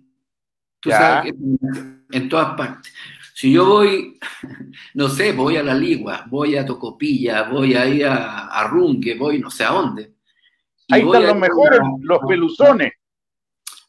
Tú 0.80 0.88
sabes 0.88 1.30
que 1.30 2.16
en 2.16 2.28
todas 2.30 2.56
partes. 2.56 2.92
Si 3.34 3.52
yo 3.52 3.66
voy, 3.66 4.18
no 4.94 5.08
sé, 5.08 5.32
voy 5.32 5.58
a 5.58 5.62
la 5.62 5.74
Ligua, 5.74 6.24
voy 6.28 6.56
a 6.56 6.64
Tocopilla, 6.64 7.42
voy 7.42 7.74
ahí 7.74 8.02
a, 8.02 8.46
a 8.46 8.66
Runque, 8.68 9.16
voy 9.16 9.38
no 9.38 9.50
sé 9.50 9.64
a 9.64 9.70
dónde. 9.70 10.11
Ahí 10.92 11.02
están 11.02 11.26
los 11.26 11.36
mejores, 11.36 11.80
los 12.00 12.18
peluzones. 12.28 12.92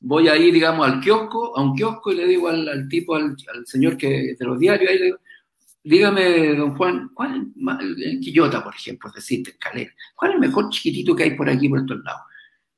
Voy 0.01 0.27
ahí, 0.27 0.51
digamos, 0.51 0.87
al 0.87 0.99
kiosco, 0.99 1.57
a 1.57 1.61
un 1.61 1.75
kiosco 1.75 2.11
y 2.11 2.15
le 2.15 2.25
digo 2.25 2.49
al, 2.49 2.87
tipo, 2.89 3.15
al, 3.15 3.35
señor 3.65 3.95
que 3.95 4.35
de 4.37 4.45
los 4.45 4.59
diarios, 4.59 4.89
ahí 4.89 4.97
le 4.97 5.05
digo, 5.05 5.17
dígame, 5.83 6.55
don 6.55 6.75
Juan, 6.75 7.09
¿cuál 7.13 7.53
es 7.97 8.05
el 8.05 8.19
Quillota, 8.19 8.63
por 8.63 8.75
ejemplo, 8.75 9.09
es 9.09 9.15
decir, 9.15 9.43
Calera, 9.57 9.91
¿cuál 10.15 10.31
es 10.31 10.35
el 10.35 10.41
mejor 10.41 10.69
chiquitito 10.69 11.15
que 11.15 11.23
hay 11.23 11.37
por 11.37 11.49
aquí, 11.49 11.69
por 11.69 11.79
estos 11.79 12.03
lados? 12.03 12.23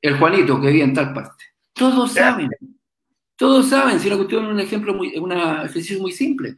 el 0.06 0.20
Juanito 0.20 0.62
que 0.62 0.68
vivía 0.68 0.84
en 0.84 0.94
tal 0.94 1.14
parte. 1.14 1.46
Todos 1.74 2.14
saben, 2.14 2.52
todos 3.36 3.68
saben, 3.68 4.00
si 4.00 4.10
la 4.10 4.18
cuestión 4.18 4.46
es 4.46 4.52
un 4.52 4.60
ejemplo, 4.60 4.94
muy, 4.94 5.18
un 5.18 5.32
ejercicio 5.32 6.00
muy 6.00 6.12
simple. 6.12 6.58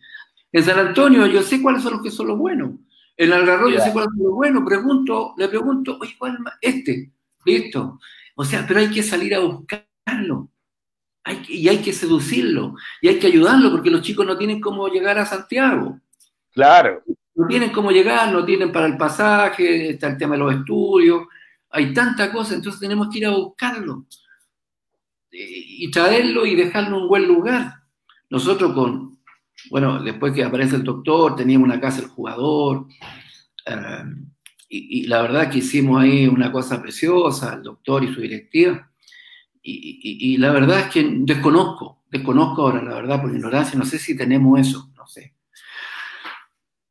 En 0.52 0.64
San 0.64 0.78
Antonio 0.78 1.26
yo 1.28 1.42
sé 1.42 1.62
cuáles 1.62 1.82
son 1.82 1.94
los 1.94 2.04
que 2.04 2.12
son 2.12 2.28
los 2.28 2.38
buenos. 2.38 2.72
En 3.16 3.32
Algarroyo 3.32 3.80
sé 3.80 3.92
cuáles 3.94 4.10
son 4.16 4.24
los 4.24 4.34
buenos. 4.34 4.64
Pregunto, 4.66 5.34
le 5.38 5.48
pregunto, 5.48 5.98
oye, 6.00 6.16
¿cuál 6.20 6.38
es 6.62 6.76
Este. 6.76 7.12
Listo. 7.48 8.00
O 8.36 8.46
sea, 8.46 8.66
pero 8.68 8.80
hay 8.80 8.90
que 8.90 9.04
salir 9.04 9.34
a 9.36 9.40
buscarlo. 9.40 10.50
Hay 11.24 11.44
y 11.48 11.68
hay 11.68 11.80
que 11.80 11.94
seducirlo. 11.94 12.76
Y 13.02 13.08
hay 13.08 13.20
que 13.20 13.28
ayudarlo 13.28 13.72
porque 13.72 13.90
los 13.90 14.02
chicos 14.02 14.26
no 14.26 14.38
tienen 14.38 14.62
cómo 14.62 14.88
llegar 14.88 15.18
a 15.18 15.26
Santiago. 15.26 16.00
Claro. 16.52 17.04
No 17.36 17.48
tienen 17.48 17.72
cómo 17.72 17.92
llegar, 17.92 18.32
no 18.32 18.44
tienen 18.46 18.72
para 18.72 18.88
el 18.88 18.98
pasaje, 18.98 19.92
está 19.92 20.08
el 20.08 20.18
tema 20.18 20.36
de 20.36 20.40
los 20.40 20.54
estudios 20.54 21.28
hay 21.70 21.94
tanta 21.94 22.32
cosa, 22.32 22.56
entonces 22.56 22.80
tenemos 22.80 23.10
que 23.10 23.20
ir 23.20 23.26
a 23.26 23.36
buscarlo 23.36 24.06
y 25.32 25.92
traerlo 25.92 26.46
y 26.46 26.56
dejarlo 26.56 26.98
en 26.98 27.04
un 27.04 27.08
buen 27.08 27.28
lugar. 27.28 27.74
Nosotros 28.30 28.74
con, 28.74 29.20
bueno, 29.70 30.02
después 30.02 30.34
que 30.34 30.44
aparece 30.44 30.78
el 30.78 30.84
doctor, 30.84 31.36
teníamos 31.36 31.68
una 31.68 31.80
casa 31.80 32.02
del 32.02 32.10
jugador, 32.10 32.88
eh, 33.66 34.04
y, 34.70 35.08
la 35.08 35.22
verdad 35.22 35.50
que 35.50 35.60
hicimos 35.60 36.02
ahí 36.02 36.28
una 36.28 36.52
cosa 36.52 36.82
preciosa, 36.82 37.56
el 37.56 37.64
doctor 37.64 38.04
y 38.04 38.14
su 38.14 38.22
directiva, 38.22 38.90
y, 39.62 40.38
la 40.38 40.52
verdad 40.52 40.80
es 40.80 40.86
que 40.88 41.06
desconozco, 41.10 42.04
desconozco 42.10 42.62
ahora, 42.62 42.82
la 42.82 42.96
verdad, 42.96 43.22
por 43.22 43.34
ignorancia, 43.34 43.78
no 43.78 43.86
sé 43.86 44.00
si 44.00 44.16
tenemos 44.16 44.60
eso, 44.60 44.92
no 44.96 45.06
sé. 45.08 45.36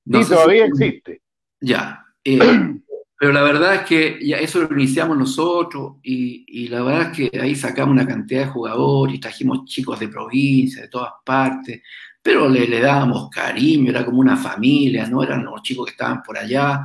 No 0.05 0.25
todavía 0.27 0.67
existe. 0.67 1.23
Ya. 1.61 2.05
Eh, 2.23 2.39
Pero 3.19 3.33
la 3.33 3.43
verdad 3.43 3.77
es 3.77 3.83
que 3.83 4.19
ya 4.23 4.37
eso 4.37 4.61
lo 4.61 4.77
iniciamos 4.77 5.17
nosotros 5.17 5.97
y, 6.03 6.69
la 6.69 6.83
verdad 6.83 7.13
es 7.13 7.31
que 7.31 7.41
ahí 7.41 7.55
sacamos 7.55 7.93
una 7.93 8.07
cantidad 8.07 8.41
de 8.41 8.51
jugadores 8.51 9.15
y 9.15 9.21
trajimos 9.21 9.65
chicos 9.65 9.99
de 9.99 10.09
provincia, 10.09 10.83
de 10.83 10.89
todas 10.89 11.13
partes, 11.25 11.81
pero 12.21 12.49
le, 12.49 12.69
le 12.69 12.81
dábamos 12.81 13.31
cariño, 13.31 13.91
era 13.91 14.05
como 14.05 14.21
una 14.21 14.37
familia, 14.37 15.07
no 15.07 15.23
eran 15.23 15.45
los 15.45 15.63
chicos 15.63 15.87
que 15.87 15.93
estaban 15.93 16.23
por 16.23 16.37
allá 16.37 16.85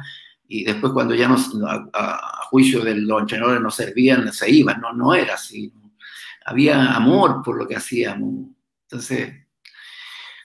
y 0.54 0.64
después 0.64 0.93
cuando 0.93 1.16
ya 1.16 1.28
nos, 1.28 1.52
a, 1.64 2.47
juicio 2.49 2.82
de 2.82 2.95
los 2.95 3.22
entrenadores 3.22 3.62
no 3.62 3.72
servían, 3.72 4.32
se 4.34 4.49
iban, 4.52 4.82
no, 4.82 4.93
no 4.93 5.14
era 5.14 5.36
así. 5.36 5.72
Había 6.45 6.93
amor 6.93 7.41
por 7.43 7.58
lo 7.58 7.68
que 7.68 7.76
hacíamos. 7.76 8.47
Entonces, 8.84 9.34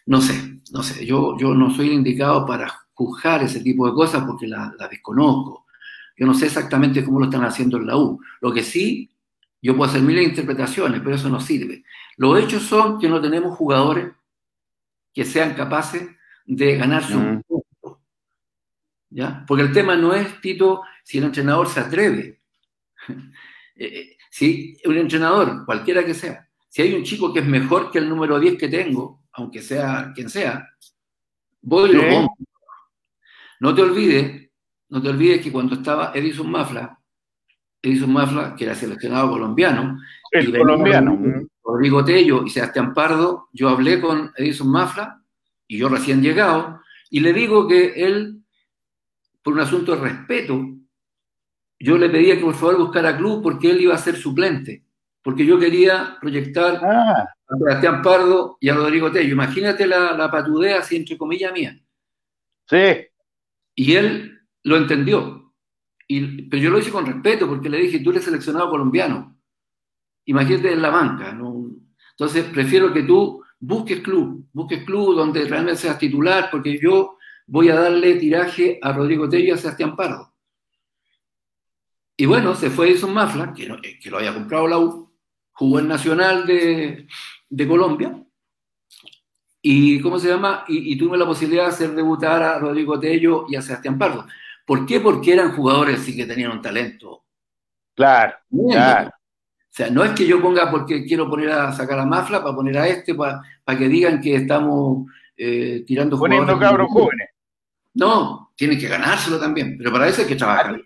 no 0.07 0.21
sé, 0.21 0.61
no 0.73 0.83
sé, 0.83 1.05
yo, 1.05 1.37
yo 1.39 1.55
no 1.55 1.75
soy 1.75 1.91
indicado 1.91 2.47
para 2.47 2.73
juzgar 2.95 3.43
ese 3.43 3.61
tipo 3.61 3.87
de 3.87 3.95
cosas 3.95 4.25
porque 4.25 4.47
la, 4.47 4.73
la 4.79 4.89
desconozco 4.89 5.67
yo 6.17 6.27
no 6.27 6.35
sé 6.35 6.47
exactamente 6.47 7.05
cómo 7.05 7.19
lo 7.19 7.27
están 7.27 7.45
haciendo 7.45 7.77
en 7.77 7.87
la 7.87 7.97
U. 7.97 8.21
Lo 8.41 8.53
que 8.53 8.63
sí, 8.63 9.11
yo 9.61 9.77
puedo 9.77 9.91
hacer 9.91 10.03
miles 10.03 10.25
de 10.25 10.31
interpretaciones, 10.31 11.01
pero 11.01 11.15
eso 11.15 11.29
no 11.29 11.41
sirve. 11.41 11.85
Los 12.17 12.41
hechos 12.41 12.63
son 12.63 12.99
que 12.99 13.09
no 13.09 13.21
tenemos 13.21 13.57
jugadores 13.57 14.13
que 15.13 15.25
sean 15.25 15.55
capaces 15.55 16.09
de 16.47 16.77
ganarse 16.77 17.17
un 17.17 17.37
mm. 17.37 17.43
Porque 19.47 19.63
el 19.63 19.73
tema 19.73 19.97
no 19.97 20.15
es, 20.15 20.41
Tito, 20.41 20.83
si 21.03 21.19
el 21.19 21.25
entrenador 21.25 21.69
se 21.69 21.81
atreve. 21.81 22.41
Eh, 23.79 23.85
eh, 23.95 24.17
si 24.31 24.75
un 24.87 24.97
entrenador, 24.97 25.67
cualquiera 25.67 26.03
que 26.03 26.15
sea, 26.15 26.49
si 26.67 26.81
hay 26.81 26.95
un 26.95 27.03
chico 27.05 27.31
que 27.31 27.41
es 27.41 27.47
mejor 27.47 27.91
que 27.91 27.99
el 27.99 28.09
número 28.09 28.41
10 28.41 28.57
que 28.57 28.69
tengo, 28.69 29.25
aunque 29.33 29.61
sea 29.61 30.13
quien 30.15 30.31
sea, 30.31 30.67
voy 31.61 31.91
y 31.91 31.93
lo 31.93 32.09
pongo. 32.09 32.37
No 33.61 33.75
te 33.75 33.83
olvides, 33.83 34.51
no 34.89 35.03
te 35.03 35.11
olvides 35.11 35.43
que 35.43 35.53
cuando 35.53 35.75
estaba 35.75 36.13
Edison 36.15 36.51
Mafla, 36.51 36.99
Edison 37.83 38.11
Mafla, 38.11 38.55
que 38.57 38.65
era 38.65 38.75
seleccionado 38.75 39.29
colombiano, 39.29 39.99
el 40.31 40.57
colombiano, 40.57 41.47
Rodrigo 41.63 42.03
Tello 42.03 42.45
y 42.47 42.51
Sebastián 42.51 42.95
Pardo, 42.95 43.49
yo 43.53 43.69
hablé 43.69 44.01
con 44.01 44.33
Edison 44.37 44.71
Mafla, 44.71 45.23
y 45.69 45.79
yo 45.79 45.89
recién 45.89 46.23
llegado, 46.23 46.81
y 47.11 47.21
le 47.21 47.33
digo 47.33 47.69
que 47.69 48.07
él, 48.07 48.43
por 49.47 49.55
un 49.55 49.61
asunto 49.61 49.95
de 49.95 50.03
respeto, 50.03 50.61
yo 51.79 51.97
le 51.97 52.11
pedía 52.11 52.35
que 52.35 52.43
por 52.43 52.57
favor 52.57 52.79
buscara 52.79 53.17
club 53.17 53.45
porque 53.45 53.71
él 53.71 53.81
iba 53.81 53.95
a 53.95 53.99
ser 53.99 54.17
suplente, 54.17 54.85
porque 55.23 55.47
yo 55.47 55.57
quería 55.57 56.19
proyectar 56.21 56.81
ah. 56.85 57.29
a 57.47 57.57
Sebastián 57.57 58.03
Pardo 58.03 58.59
y 58.61 58.69
a 58.69 58.75
Rodrigo 58.75 59.13
Tello. 59.13 59.33
Imagínate 59.33 59.87
la, 59.87 60.17
la 60.17 60.29
patudea 60.33 60.81
así 60.81 60.97
entre 60.97 61.17
comillas 61.17 61.53
mía. 61.53 61.81
Sí. 62.69 63.07
Y 63.77 63.95
él 63.95 64.37
lo 64.65 64.79
entendió. 64.79 65.55
Y, 66.09 66.49
pero 66.49 66.61
yo 66.61 66.71
lo 66.71 66.81
hice 66.81 66.91
con 66.91 67.07
respeto 67.07 67.47
porque 67.47 67.71
le 67.71 67.79
dije, 67.79 68.01
tú 68.01 68.11
eres 68.11 68.25
seleccionado 68.25 68.69
colombiano. 68.69 69.39
Imagínate 70.25 70.73
en 70.73 70.83
la 70.83 70.91
banca. 70.91 71.31
¿no? 71.31 71.71
Entonces, 72.11 72.47
prefiero 72.47 72.93
que 72.93 73.05
tú 73.05 73.45
busques 73.61 74.01
club, 74.01 74.45
busques 74.53 74.83
club 74.83 75.15
donde 75.15 75.45
realmente 75.45 75.83
seas 75.83 76.01
titular, 76.01 76.49
porque 76.51 76.81
yo 76.81 77.16
voy 77.47 77.69
a 77.71 77.77
darle 77.77 78.17
tiraje 78.17 78.79
a 78.83 78.93
Rodrigo 78.93 79.29
Tello 79.29 79.47
y 79.47 79.51
a 79.51 79.57
Sebastián 79.57 79.97
Pardo. 79.97 80.33
Y 82.17 82.27
bueno, 82.27 82.55
se 82.55 82.71
fue 82.71 82.91
Edison 82.91 83.13
Mafla, 83.13 83.53
que, 83.53 83.65
eh, 83.65 83.99
que 84.01 84.11
lo 84.11 84.19
había 84.19 84.33
comprado 84.33 84.67
la 84.67 84.79
U, 84.79 85.13
jugó 85.53 85.79
en 85.79 85.89
Nacional 85.89 86.47
de, 86.47 87.07
de 87.49 87.69
Colombia, 87.69 88.27
y 89.69 90.01
¿cómo 90.01 90.17
se 90.21 90.29
llama? 90.29 90.65
Y, 90.69 90.97
tuve 90.97 91.19
la 91.19 91.27
posibilidad 91.27 91.65
de 91.65 91.71
hacer 91.71 91.91
debutar 91.91 92.41
a 92.41 92.57
Rodrigo 92.57 93.01
Tello 93.01 93.47
y 93.49 93.57
a 93.57 93.63
Sebastián 93.63 93.99
Pardo. 93.99 94.25
¿Por 94.65 94.87
qué? 94.87 95.01
Porque 95.01 95.33
eran 95.33 95.57
jugadores 95.57 96.03
sí 96.03 96.15
que 96.15 96.25
tenían 96.25 96.53
un 96.53 96.63
talento. 96.63 97.25
Claro, 97.97 98.35
claro. 98.71 99.09
O 99.09 99.13
sea, 99.69 99.91
no 99.91 100.05
es 100.05 100.13
que 100.13 100.25
yo 100.25 100.41
ponga 100.41 100.71
porque 100.71 101.05
quiero 101.05 101.29
poner 101.29 101.51
a 101.51 101.73
sacar 101.73 101.99
a 101.99 102.07
Mafla 102.07 102.45
para 102.45 102.55
poner 102.55 102.79
a 102.79 102.87
este, 102.87 103.17
para, 103.17 103.43
que 103.77 103.89
digan 103.89 104.21
que 104.21 104.37
estamos 104.37 105.11
eh, 105.37 105.83
tirando 105.85 106.17
Poniendo 106.17 106.57
cabros 106.61 106.89
jóvenes. 106.89 107.31
No, 107.97 108.53
tienen 108.55 108.79
que 108.79 108.89
ganárselo 108.89 109.41
también, 109.41 109.77
pero 109.79 109.91
para 109.91 110.07
eso 110.07 110.21
hay 110.21 110.29
que 110.29 110.37
trabajar. 110.37 110.79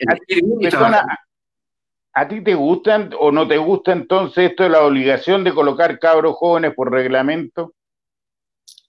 ¿A 2.13 2.29
ti 2.29 2.41
te 2.41 2.55
gustan 2.55 3.11
o 3.19 3.33
no 3.33 3.49
te 3.49 3.59
gusta 3.59 3.93
entonces 3.93 4.51
esto 4.51 4.63
de 4.63 4.71
la 4.71 4.83
obligación 4.83 5.43
de 5.43 5.53
colocar 5.53 5.99
cabros 5.99 6.37
jóvenes 6.37 6.73
por 6.73 6.91
reglamento? 6.91 7.75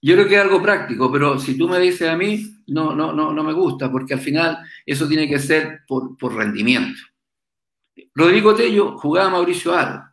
Yo 0.00 0.14
creo 0.14 0.28
que 0.28 0.36
es 0.36 0.40
algo 0.40 0.62
práctico, 0.62 1.10
pero 1.10 1.36
si 1.38 1.58
tú 1.58 1.68
me 1.68 1.80
dices 1.80 2.08
a 2.08 2.16
mí, 2.16 2.62
no, 2.68 2.94
no, 2.94 3.12
no, 3.12 3.32
no 3.32 3.42
me 3.42 3.52
gusta, 3.52 3.90
porque 3.90 4.14
al 4.14 4.20
final 4.20 4.58
eso 4.86 5.08
tiene 5.08 5.28
que 5.28 5.40
ser 5.40 5.80
por, 5.86 6.16
rendimiento. 6.34 7.00
Rodrigo 8.14 8.54
Tello 8.54 8.98
jugaba 8.98 9.26
a 9.26 9.30
Mauricio 9.30 9.74
Aro. 9.74 10.04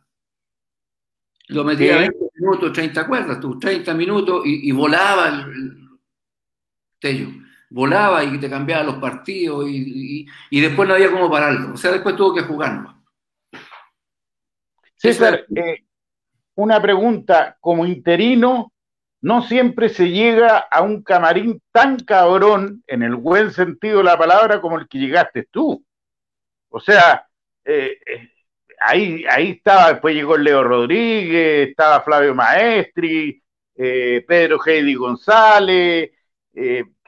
Lo 1.48 1.64
metía 1.64 1.98
20 1.98 2.16
minutos, 2.36 2.72
30 2.72 3.06
cuerdas, 3.06 3.40
tú, 3.40 3.58
30 3.58 3.94
minutos 3.94 4.42
y, 4.44 4.70
volaba 4.72 5.28
el, 5.28 5.88
Tello. 7.00 7.39
Volaba 7.70 8.24
y 8.24 8.38
te 8.38 8.50
cambiaba 8.50 8.82
los 8.82 8.96
partidos 8.96 9.66
y, 9.68 10.26
después 10.50 10.88
no 10.88 10.94
había 10.94 11.10
cómo 11.10 11.30
pararlo. 11.30 11.74
O 11.74 11.76
sea, 11.76 11.92
después 11.92 12.16
tuvo 12.16 12.34
que 12.34 12.42
jugarlo. 12.42 12.94
César, 14.96 15.46
eh, 15.54 15.84
una 16.56 16.82
pregunta, 16.82 17.56
como 17.60 17.86
interino, 17.86 18.72
no 19.22 19.42
siempre 19.42 19.88
se 19.88 20.10
llega 20.10 20.58
a 20.58 20.82
un 20.82 21.02
camarín 21.02 21.62
tan 21.72 21.98
cabrón, 22.00 22.82
en 22.86 23.02
el 23.02 23.16
buen 23.16 23.50
sentido 23.50 23.98
de 23.98 24.04
la 24.04 24.18
palabra, 24.18 24.60
como 24.60 24.78
el 24.78 24.88
que 24.88 24.98
llegaste 24.98 25.46
tú. 25.50 25.84
O 26.70 26.80
sea, 26.80 27.26
eh, 27.64 27.98
eh, 28.06 28.30
ahí, 28.80 29.24
ahí 29.28 29.50
estaba, 29.50 29.92
después 29.92 30.14
llegó 30.14 30.36
Leo 30.36 30.62
Rodríguez, 30.64 31.68
estaba 31.68 32.02
Flavio 32.02 32.34
Maestri, 32.34 33.42
eh, 33.74 34.24
Pedro 34.26 34.58
Heidi 34.64 34.94
González, 34.94 36.10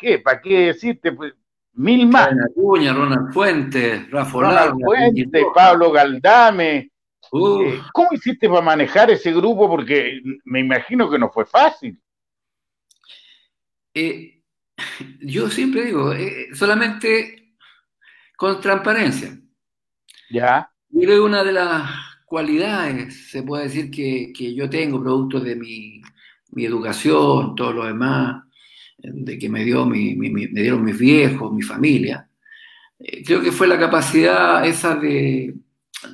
¿qué? 0.02 0.18
¿Para 0.18 0.40
qué 0.40 0.66
decirte? 0.66 1.12
Pues, 1.12 1.32
mil 1.74 2.06
más. 2.08 2.30
Ronald 2.56 3.32
Fuentes, 3.32 4.10
Rafa 4.10 4.40
Ronald 4.40 4.74
Fuentes, 4.84 5.44
Pablo 5.54 5.90
Galdame, 5.90 6.92
eh, 7.32 7.80
¿Cómo 7.94 8.08
hiciste 8.12 8.46
para 8.48 8.60
manejar 8.60 9.10
ese 9.10 9.32
grupo? 9.32 9.68
Porque 9.68 10.20
me 10.44 10.60
imagino 10.60 11.08
que 11.10 11.18
no 11.18 11.30
fue 11.30 11.46
fácil. 11.46 11.98
Eh, 13.94 14.42
yo 15.20 15.48
siempre 15.48 15.86
digo, 15.86 16.12
eh, 16.12 16.48
solamente 16.54 17.54
con 18.36 18.60
transparencia. 18.60 19.38
Ya. 20.30 20.70
Yo 20.90 21.00
creo 21.00 21.14
que 21.16 21.20
una 21.20 21.42
de 21.42 21.52
las 21.52 21.90
cualidades, 22.26 23.30
se 23.30 23.42
puede 23.42 23.64
decir, 23.64 23.90
que, 23.90 24.54
yo 24.54 24.68
tengo, 24.68 25.02
producto 25.02 25.40
de 25.40 25.56
mi, 25.56 26.02
educación, 26.56 27.54
todo 27.54 27.72
lo 27.72 27.86
demás, 27.86 28.44
de 29.02 29.38
que 29.38 29.48
me, 29.48 29.64
dio 29.64 29.84
me 29.86 29.96
dieron 29.96 30.84
mis 30.84 30.98
viejos, 30.98 31.52
mi 31.52 31.62
familia, 31.62 32.28
creo 33.24 33.42
que 33.42 33.52
fue 33.52 33.66
la 33.66 33.78
capacidad 33.78 34.64
esa 34.66 34.94
de, 34.94 35.54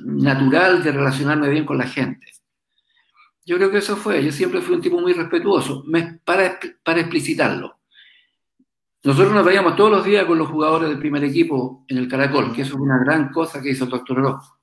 natural 0.03 0.83
de 0.83 0.91
relacionarme 0.91 1.49
bien 1.49 1.65
con 1.65 1.77
la 1.77 1.87
gente. 1.87 2.25
Yo 3.45 3.57
creo 3.57 3.71
que 3.71 3.77
eso 3.77 3.95
fue, 3.95 4.23
yo 4.23 4.31
siempre 4.31 4.61
fui 4.61 4.75
un 4.75 4.81
tipo 4.81 4.99
muy 4.99 5.13
respetuoso, 5.13 5.83
para, 6.23 6.59
para 6.83 6.99
explicitarlo. 6.99 7.79
Nosotros 9.03 9.33
nos 9.33 9.45
veíamos 9.45 9.75
todos 9.75 9.91
los 9.91 10.05
días 10.05 10.25
con 10.25 10.37
los 10.37 10.49
jugadores 10.49 10.89
del 10.89 10.99
primer 10.99 11.23
equipo 11.23 11.85
en 11.87 11.97
el 11.97 12.07
Caracol, 12.07 12.53
que 12.53 12.63
eso 12.63 12.75
es 12.75 12.81
una 12.81 12.99
gran 12.99 13.31
cosa 13.31 13.61
que 13.61 13.69
hizo 13.69 13.85
el 13.85 13.91
doctor 13.91 14.17
Rojo. 14.17 14.59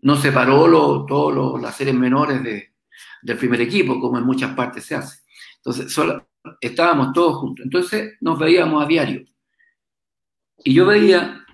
No 0.00 0.16
separó 0.16 1.04
todas 1.06 1.62
las 1.62 1.76
series 1.76 1.94
menores 1.94 2.42
del 2.42 3.36
primer 3.36 3.60
equipo, 3.60 4.00
como 4.00 4.18
en 4.18 4.24
muchas 4.24 4.54
partes 4.54 4.84
se 4.84 4.96
hace. 4.96 5.20
Entonces, 5.58 5.92
solo, 5.92 6.26
estábamos 6.60 7.12
todos 7.12 7.36
juntos. 7.36 7.64
Entonces, 7.64 8.14
nos 8.20 8.38
veíamos 8.38 8.82
a 8.82 8.86
diario. 8.86 9.24
Y 10.64 10.74
yo 10.74 10.86
veía 10.86 11.44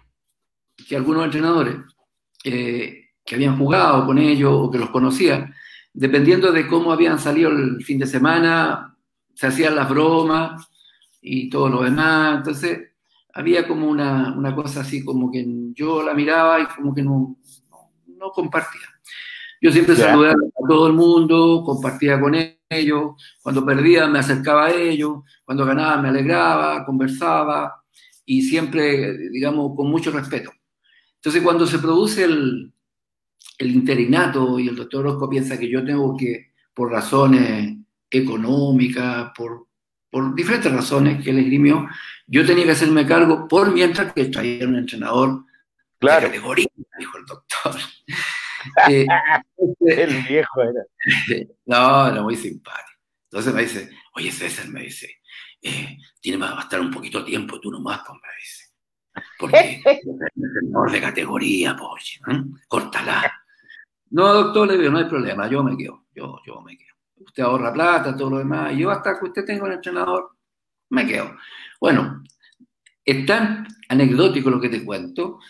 que 0.89 0.97
algunos 0.97 1.24
entrenadores 1.24 1.76
que 2.43 3.34
habían 3.34 3.59
jugado 3.59 4.07
con 4.07 4.18
ellos 4.18 4.53
o 4.55 4.70
que 4.70 4.78
los 4.78 4.91
conocía, 4.91 5.55
dependiendo 5.93 6.53
de 6.53 6.66
cómo 6.66 6.93
habían 6.93 7.18
salido 7.18 7.51
el 7.51 7.84
fin 7.84 7.99
de 7.99 8.07
semana, 8.07 8.97
se 9.34 9.47
hacían 9.47 9.76
las 9.76 9.89
bromas 9.89 10.68
y 11.20 11.49
todo 11.49 11.68
lo 11.68 11.82
demás. 11.82 12.39
Entonces, 12.39 12.89
había 13.34 13.68
como 13.68 13.89
una, 13.89 14.34
una 14.36 14.55
cosa 14.55 14.80
así, 14.80 15.05
como 15.05 15.30
que 15.30 15.47
yo 15.74 16.03
la 16.03 16.14
miraba 16.14 16.61
y 16.61 16.66
como 16.66 16.95
que 16.95 17.03
no, 17.03 17.36
no, 18.07 18.30
compartía. 18.30 18.88
Yo 19.61 19.72
siempre 19.72 19.96
saludaba 19.96 20.34
a 20.34 20.68
todo 20.68 20.86
el 20.86 20.92
mundo, 20.92 21.62
compartía 21.64 22.20
con 22.20 22.34
ellos, 22.70 23.12
cuando 23.42 23.64
perdía 23.64 24.06
me 24.06 24.20
acercaba 24.20 24.66
a 24.66 24.74
ellos, 24.74 25.22
cuando 25.44 25.64
ganaba 25.64 26.00
me 26.00 26.09
alegraba, 26.09 26.84
conversaba 26.84 27.82
y 28.24 28.42
siempre, 28.42 29.16
digamos, 29.30 29.74
con 29.74 29.90
mucho 29.90 30.11
respeto. 30.11 30.52
Entonces, 31.16 31.42
cuando 31.42 31.66
se 31.66 31.78
produce 31.78 32.24
el, 32.24 32.72
interinato 33.59 34.59
y 34.59 34.68
el 34.68 34.76
doctor 34.76 35.06
Orozco 35.06 35.28
piensa 35.28 35.59
que 35.59 35.68
yo 35.68 35.84
tengo 35.84 36.16
que, 36.16 36.52
por 36.74 36.92
razones 36.92 37.76
económicas, 38.11 39.32
por, 39.36 39.66
diferentes 40.34 40.70
razones 40.70 41.24
que 41.24 41.30
él 41.30 41.38
esgrimió, 41.38 41.88
yo 42.26 42.46
tenía 42.46 42.64
que 42.64 42.72
hacerme 42.72 43.06
cargo 43.06 43.48
por 43.48 43.72
mientras 43.72 44.12
que 44.12 44.26
traía 44.26 44.66
un 44.66 44.76
entrenador 44.76 45.44
claro. 45.98 46.22
de 46.22 46.26
categoría, 46.26 46.68
dijo 46.98 47.18
el 47.18 47.24
doctor. 47.24 47.76
Eh, 49.80 50.02
el 50.02 50.22
viejo 50.22 50.62
era. 50.62 50.82
No, 51.66 52.08
era 52.08 52.22
muy 52.22 52.36
simpático. 52.36 53.00
Entonces 53.24 53.54
me 53.54 53.62
dice, 53.62 53.90
oye 54.14 54.30
César, 54.30 54.68
me 54.68 54.82
dice, 54.82 55.18
eh, 55.60 55.96
tiene 56.20 56.38
va 56.38 56.58
a 56.58 56.62
estar 56.62 56.80
un 56.80 56.90
poquito 56.90 57.24
tiempo 57.24 57.60
tú 57.60 57.70
nomás, 57.70 58.00
pues 58.06 58.18
me 58.22 58.28
dice. 58.40 58.64
Porque 59.38 59.82
es 59.84 60.06
entrenador 60.06 60.90
de 60.90 61.00
categoría, 61.00 61.76
pues, 61.76 62.20
¿eh? 62.28 62.42
córtala. 62.66 63.32
No, 64.10 64.32
doctor, 64.32 64.68
le 64.68 64.78
digo, 64.78 64.90
no 64.90 64.98
hay 64.98 65.04
problema, 65.04 65.48
yo 65.48 65.62
me 65.62 65.76
quedo, 65.76 66.06
yo, 66.14 66.40
yo 66.46 66.60
me 66.62 66.76
quedo. 66.76 66.94
Usted 67.16 67.42
ahorra 67.42 67.72
plata, 67.72 68.16
todo 68.16 68.30
lo 68.30 68.38
demás, 68.38 68.72
y 68.72 68.78
yo 68.78 68.90
hasta 68.90 69.18
que 69.18 69.26
usted 69.26 69.44
tenga 69.44 69.64
un 69.64 69.72
entrenador, 69.72 70.36
me 70.90 71.06
quedo. 71.06 71.36
Bueno, 71.80 72.22
es 73.04 73.26
tan 73.26 73.66
anecdótico 73.88 74.50
lo 74.50 74.60
que 74.60 74.68
te 74.68 74.84
cuento, 74.84 75.40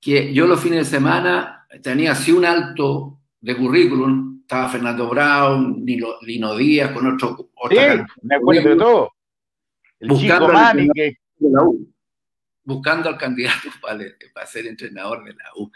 que 0.00 0.34
yo 0.34 0.46
los 0.46 0.60
fines 0.60 0.78
de 0.90 0.96
semana 0.96 1.61
tenía 1.80 2.12
así 2.12 2.32
un 2.32 2.44
alto 2.44 3.20
de 3.40 3.56
currículum, 3.56 4.40
estaba 4.42 4.68
Fernando 4.68 5.08
Brown, 5.08 5.84
Lino 5.84 6.56
Díaz, 6.56 6.92
con 6.92 7.06
otro... 7.06 7.50
Sí, 7.70 7.76
me 8.22 8.36
acuerdo 8.36 8.68
de 8.68 8.76
todo. 8.76 9.10
El 10.00 10.08
buscando 10.08 10.46
chico 10.46 10.58
Manning 10.58 10.90
que... 10.94 11.16
la 11.38 11.62
U 11.62 11.92
buscando 12.64 13.08
al 13.08 13.18
candidato 13.18 13.68
para, 13.82 14.46
ser 14.46 14.66
entrenador 14.66 15.24
de 15.24 15.34
la 15.34 15.44
U. 15.56 15.70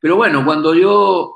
Pero 0.00 0.16
bueno, 0.16 0.44
cuando 0.44 0.74
yo 0.74 1.34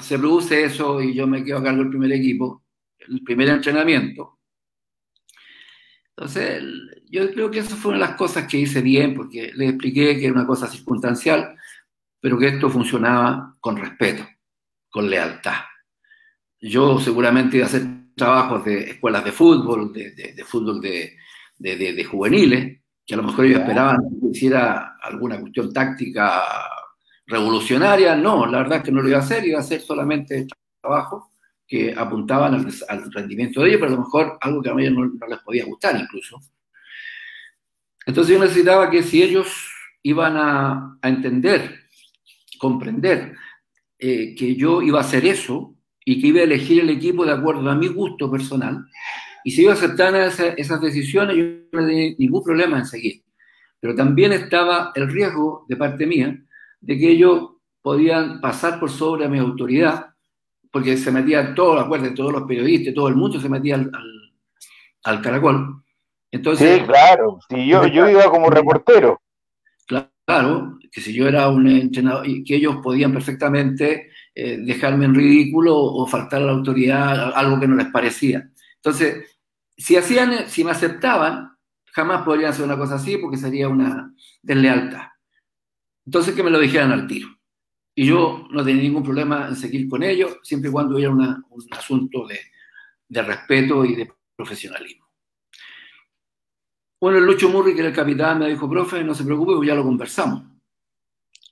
se 0.00 0.18
produce 0.18 0.64
eso 0.64 1.02
y 1.02 1.14
yo 1.14 1.26
me 1.26 1.44
quedo 1.44 1.58
a 1.58 1.62
cargo 1.62 1.80
del 1.80 1.90
primer 1.90 2.12
equipo, 2.12 2.62
el 2.98 3.22
primer 3.22 3.48
entrenamiento. 3.48 4.38
Entonces, 6.10 6.62
yo 7.10 7.30
creo 7.32 7.50
que 7.50 7.60
esas 7.60 7.78
fueron 7.78 8.00
las 8.00 8.16
cosas 8.16 8.46
que 8.48 8.58
hice 8.58 8.80
bien, 8.80 9.14
porque 9.14 9.52
les 9.54 9.70
expliqué 9.70 10.18
que 10.18 10.26
era 10.26 10.34
una 10.34 10.46
cosa 10.46 10.66
circunstancial, 10.66 11.56
pero 12.20 12.38
que 12.38 12.48
esto 12.48 12.70
funcionaba 12.70 13.56
con 13.60 13.76
respeto, 13.76 14.26
con 14.88 15.08
lealtad. 15.08 15.60
Yo 16.60 16.98
seguramente 16.98 17.56
iba 17.56 17.66
a 17.66 17.68
hacer 17.68 17.82
trabajos 18.16 18.64
de 18.64 18.90
escuelas 18.90 19.24
de 19.24 19.32
fútbol, 19.32 19.92
de, 19.92 20.10
de, 20.12 20.44
fútbol 20.44 20.80
de, 20.80 21.16
de, 21.58 22.04
juveniles, 22.04 22.80
que 23.06 23.14
a 23.14 23.16
lo 23.16 23.22
mejor 23.22 23.46
ellos 23.46 23.60
esperaban 23.60 23.98
que 24.20 24.28
hiciera 24.36 24.96
alguna 25.02 25.40
cuestión 25.40 25.72
táctica 25.72 26.42
revolucionaria. 27.26 28.16
No, 28.16 28.46
la 28.46 28.58
verdad 28.58 28.78
es 28.78 28.84
que 28.84 28.92
no 28.92 29.00
lo 29.00 29.08
iba 29.08 29.18
a 29.18 29.22
hacer, 29.22 29.46
iba 29.46 29.58
a 29.58 29.62
hacer 29.62 29.80
solamente 29.80 30.46
trabajo 30.80 31.32
que 31.68 31.94
apuntaban 31.96 32.54
al, 32.88 33.12
rendimiento 33.12 33.60
de 33.60 33.68
ellos, 33.68 33.80
pero 33.80 33.92
a 33.92 33.96
lo 33.96 34.02
mejor 34.02 34.38
algo 34.40 34.62
que 34.62 34.70
a 34.70 34.72
ellos 34.72 34.94
no, 34.94 35.26
les 35.28 35.38
podía 35.40 35.66
gustar 35.66 36.00
incluso. 36.00 36.40
Entonces 38.06 38.34
yo 38.34 38.40
necesitaba 38.40 38.90
que 38.90 39.02
si 39.02 39.22
ellos 39.22 39.70
iban 40.02 40.36
a, 40.38 40.98
entender, 41.02 41.87
comprender 42.58 43.34
eh, 43.98 44.34
que 44.36 44.54
yo 44.54 44.82
iba 44.82 44.98
a 44.98 45.02
hacer 45.02 45.24
eso 45.26 45.74
y 46.04 46.20
que 46.20 46.28
iba 46.28 46.40
a 46.40 46.44
elegir 46.44 46.82
el 46.82 46.90
equipo 46.90 47.24
de 47.24 47.32
acuerdo 47.32 47.68
a 47.70 47.74
mi 47.74 47.88
gusto 47.88 48.30
personal, 48.30 48.84
y 49.44 49.50
si 49.50 49.62
ellos 49.62 49.78
aceptaban 49.78 50.30
esas 50.56 50.80
decisiones, 50.80 51.36
yo 51.36 51.44
no 51.72 51.86
tenía 51.86 52.14
ningún 52.18 52.42
problema 52.42 52.78
en 52.78 52.86
seguir. 52.86 53.22
Pero 53.80 53.94
también 53.94 54.32
estaba 54.32 54.92
el 54.94 55.10
riesgo 55.10 55.64
de 55.68 55.76
parte 55.76 56.06
mía 56.06 56.36
de 56.80 56.98
que 56.98 57.10
ellos 57.10 57.52
podían 57.80 58.40
pasar 58.40 58.78
por 58.78 58.90
sobre 58.90 59.28
mi 59.28 59.38
autoridad 59.38 60.06
porque 60.70 60.96
se 60.96 61.10
metían 61.10 61.54
todos, 61.54 61.82
acuérdense, 61.82 62.14
todos 62.14 62.32
los 62.32 62.42
periodistas, 62.42 62.94
todo 62.94 63.08
el 63.08 63.16
mundo 63.16 63.40
se 63.40 63.48
metía 63.48 63.76
al, 63.76 63.90
al, 65.04 65.22
caracol. 65.22 65.82
Entonces, 66.30 66.80
sí, 66.80 66.84
claro, 66.84 67.38
si 67.48 67.66
yo, 67.66 67.86
yo 67.86 68.08
iba 68.08 68.30
como 68.30 68.50
reportero. 68.50 69.22
Claro, 69.86 70.10
que 70.92 71.00
si 71.00 71.14
yo 71.14 71.26
era 71.26 71.48
un 71.48 71.66
entrenador 71.66 72.28
y 72.28 72.44
que 72.44 72.56
ellos 72.56 72.76
podían 72.82 73.12
perfectamente 73.12 74.10
eh, 74.34 74.58
dejarme 74.58 75.06
en 75.06 75.14
ridículo 75.14 75.74
o, 75.74 76.06
faltar 76.06 76.42
a 76.42 76.46
la 76.46 76.52
autoridad, 76.52 77.32
algo 77.34 77.58
que 77.58 77.66
no 77.66 77.76
les 77.76 77.86
parecía. 77.86 78.50
Entonces, 78.76 79.38
si 79.76 79.96
hacían, 79.96 80.48
si 80.48 80.64
me 80.64 80.72
aceptaban, 80.72 81.56
jamás 81.92 82.22
podrían 82.22 82.50
hacer 82.50 82.66
una 82.66 82.76
cosa 82.76 82.96
así 82.96 83.16
porque 83.16 83.38
sería 83.38 83.68
una 83.68 84.14
deslealtad. 84.42 85.08
Entonces, 86.04 86.34
que 86.34 86.42
me 86.42 86.50
lo 86.50 86.58
dijeran 86.58 86.92
al 86.92 87.06
tiro. 87.06 87.28
Y 87.94 88.06
yo 88.06 88.46
no 88.50 88.64
tenía 88.64 88.82
ningún 88.82 89.02
problema 89.02 89.48
en 89.48 89.56
seguir 89.56 89.88
con 89.88 90.02
ellos, 90.02 90.38
siempre 90.42 90.68
y 90.68 90.72
cuando 90.72 90.98
era 90.98 91.10
un 91.10 91.44
asunto 91.70 92.26
de, 92.28 93.22
respeto 93.22 93.84
y 93.84 93.96
de 93.96 94.12
profesionalismo. 94.36 95.07
Bueno, 97.00 97.18
el 97.18 97.24
Lucho 97.24 97.48
Murri, 97.48 97.74
que 97.74 97.80
era 97.80 97.88
el 97.88 97.94
capitán, 97.94 98.40
me 98.40 98.48
dijo, 98.48 98.68
profe, 98.68 99.04
no 99.04 99.14
se 99.14 99.24
preocupe, 99.24 99.54
pues 99.56 99.68
ya 99.68 99.74
lo 99.74 99.84
conversamos. 99.84 100.42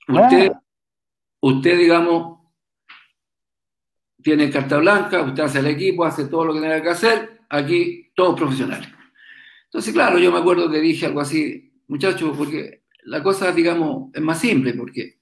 Usted, 0.07 0.51
ah. 0.53 0.61
usted, 1.41 1.77
digamos, 1.77 2.39
tiene 4.21 4.49
carta 4.49 4.77
blanca, 4.77 5.21
usted 5.21 5.43
hace 5.43 5.59
el 5.59 5.67
equipo, 5.67 6.03
hace 6.03 6.25
todo 6.25 6.45
lo 6.45 6.53
que 6.53 6.61
tenga 6.61 6.81
que 6.81 6.89
hacer, 6.89 7.41
aquí 7.49 8.11
todos 8.13 8.37
profesionales. 8.37 8.89
Entonces, 9.65 9.93
claro, 9.93 10.17
yo 10.19 10.31
me 10.31 10.39
acuerdo 10.39 10.69
que 10.69 10.79
dije 10.79 11.05
algo 11.05 11.21
así, 11.21 11.71
muchachos, 11.87 12.35
porque 12.37 12.83
la 13.03 13.23
cosa, 13.23 13.51
digamos, 13.51 14.11
es 14.13 14.21
más 14.21 14.39
simple, 14.39 14.73
porque 14.73 15.19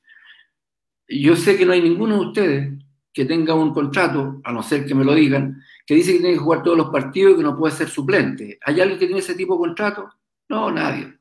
yo 1.07 1.35
sé 1.35 1.57
que 1.57 1.65
no 1.65 1.73
hay 1.73 1.81
ninguno 1.81 2.15
de 2.15 2.25
ustedes 2.25 2.73
que 3.13 3.25
tenga 3.25 3.53
un 3.53 3.73
contrato, 3.73 4.41
a 4.43 4.51
no 4.51 4.63
ser 4.63 4.85
que 4.85 4.95
me 4.95 5.05
lo 5.05 5.13
digan, 5.13 5.61
que 5.85 5.95
dice 5.95 6.13
que 6.13 6.19
tiene 6.19 6.33
que 6.33 6.39
jugar 6.39 6.63
todos 6.63 6.77
los 6.77 6.89
partidos 6.89 7.33
y 7.33 7.37
que 7.37 7.43
no 7.43 7.57
puede 7.57 7.75
ser 7.75 7.89
suplente. 7.89 8.57
¿Hay 8.63 8.81
alguien 8.81 8.99
que 8.99 9.05
tiene 9.05 9.19
ese 9.19 9.35
tipo 9.35 9.53
de 9.53 9.59
contrato? 9.59 10.09
No, 10.49 10.71
nadie. 10.71 11.13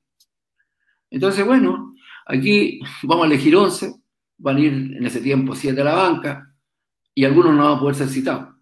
Entonces, 1.10 1.44
bueno, 1.44 1.92
aquí 2.26 2.80
vamos 3.02 3.24
a 3.24 3.26
elegir 3.26 3.54
11, 3.54 3.94
van 4.38 4.56
a 4.56 4.60
ir 4.60 4.72
en 4.72 5.06
ese 5.06 5.20
tiempo 5.20 5.54
7 5.54 5.80
a 5.80 5.84
la 5.84 5.94
banca 5.94 6.54
y 7.14 7.24
algunos 7.24 7.54
no 7.54 7.64
van 7.64 7.76
a 7.76 7.80
poder 7.80 7.94
ser 7.94 8.08
citados. 8.08 8.54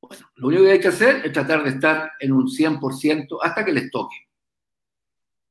Bueno, 0.00 0.30
lo 0.36 0.48
único 0.48 0.62
que 0.64 0.72
hay 0.72 0.80
que 0.80 0.88
hacer 0.88 1.26
es 1.26 1.32
tratar 1.32 1.62
de 1.62 1.70
estar 1.70 2.12
en 2.20 2.32
un 2.32 2.46
100% 2.46 3.38
hasta 3.42 3.64
que 3.64 3.72
les 3.72 3.90
toque. 3.90 4.16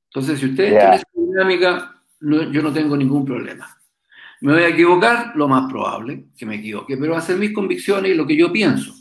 Entonces, 0.09 0.39
si 0.39 0.47
ustedes 0.47 0.71
tienen 0.71 0.93
esa 0.93 1.07
dinámica, 1.13 2.03
yo 2.19 2.61
no 2.61 2.73
tengo 2.73 2.97
ningún 2.97 3.23
problema. 3.25 3.77
Me 4.41 4.53
voy 4.53 4.63
a 4.63 4.69
equivocar, 4.69 5.35
lo 5.35 5.47
más 5.47 5.69
probable 5.69 6.29
que 6.35 6.45
me 6.45 6.55
equivoque, 6.55 6.97
pero 6.97 7.15
hacer 7.15 7.37
mis 7.37 7.53
convicciones 7.53 8.11
y 8.11 8.15
lo 8.15 8.25
que 8.25 8.37
yo 8.37 8.51
pienso. 8.51 8.93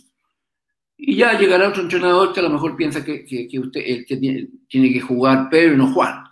Y 1.00 1.16
ya 1.16 1.38
llegará 1.38 1.68
otro 1.68 1.82
entrenador 1.82 2.32
que 2.32 2.40
a 2.40 2.42
lo 2.42 2.50
mejor 2.50 2.74
piensa 2.74 3.04
que, 3.04 3.24
usted 3.58 4.04
tiene, 4.06 4.92
que 4.92 5.00
jugar 5.00 5.48
Pedro 5.48 5.74
y 5.74 5.76
no 5.76 5.92
Juan. 5.92 6.24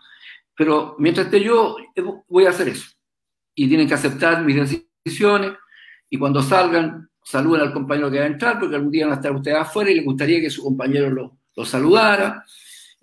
Pero 0.56 0.96
mientras 0.98 1.26
esté 1.26 1.40
yo, 1.40 1.76
eh, 1.94 2.02
voy 2.28 2.46
a 2.46 2.50
hacer 2.50 2.68
eso. 2.68 2.90
Y 3.54 3.68
tienen 3.68 3.86
que 3.86 3.94
aceptar 3.94 4.44
mis 4.44 4.56
decisiones 4.56 5.52
y 6.10 6.18
cuando 6.18 6.42
salgan, 6.42 7.08
saluden 7.22 7.62
al 7.62 7.72
compañero 7.72 8.10
que 8.10 8.18
va 8.18 8.24
a 8.24 8.28
entrar, 8.28 8.58
porque 8.58 8.74
algún 8.74 8.90
día 8.90 9.06
van 9.06 9.14
a 9.14 9.16
estar 9.16 9.32
ustedes 9.32 9.56
afuera 9.56 9.90
y 9.90 9.94
les 9.94 10.04
gustaría 10.04 10.40
que 10.40 10.50
su 10.50 10.62
compañero 10.62 11.10
lo, 11.10 11.38
lo 11.54 11.64
saludara. 11.64 12.44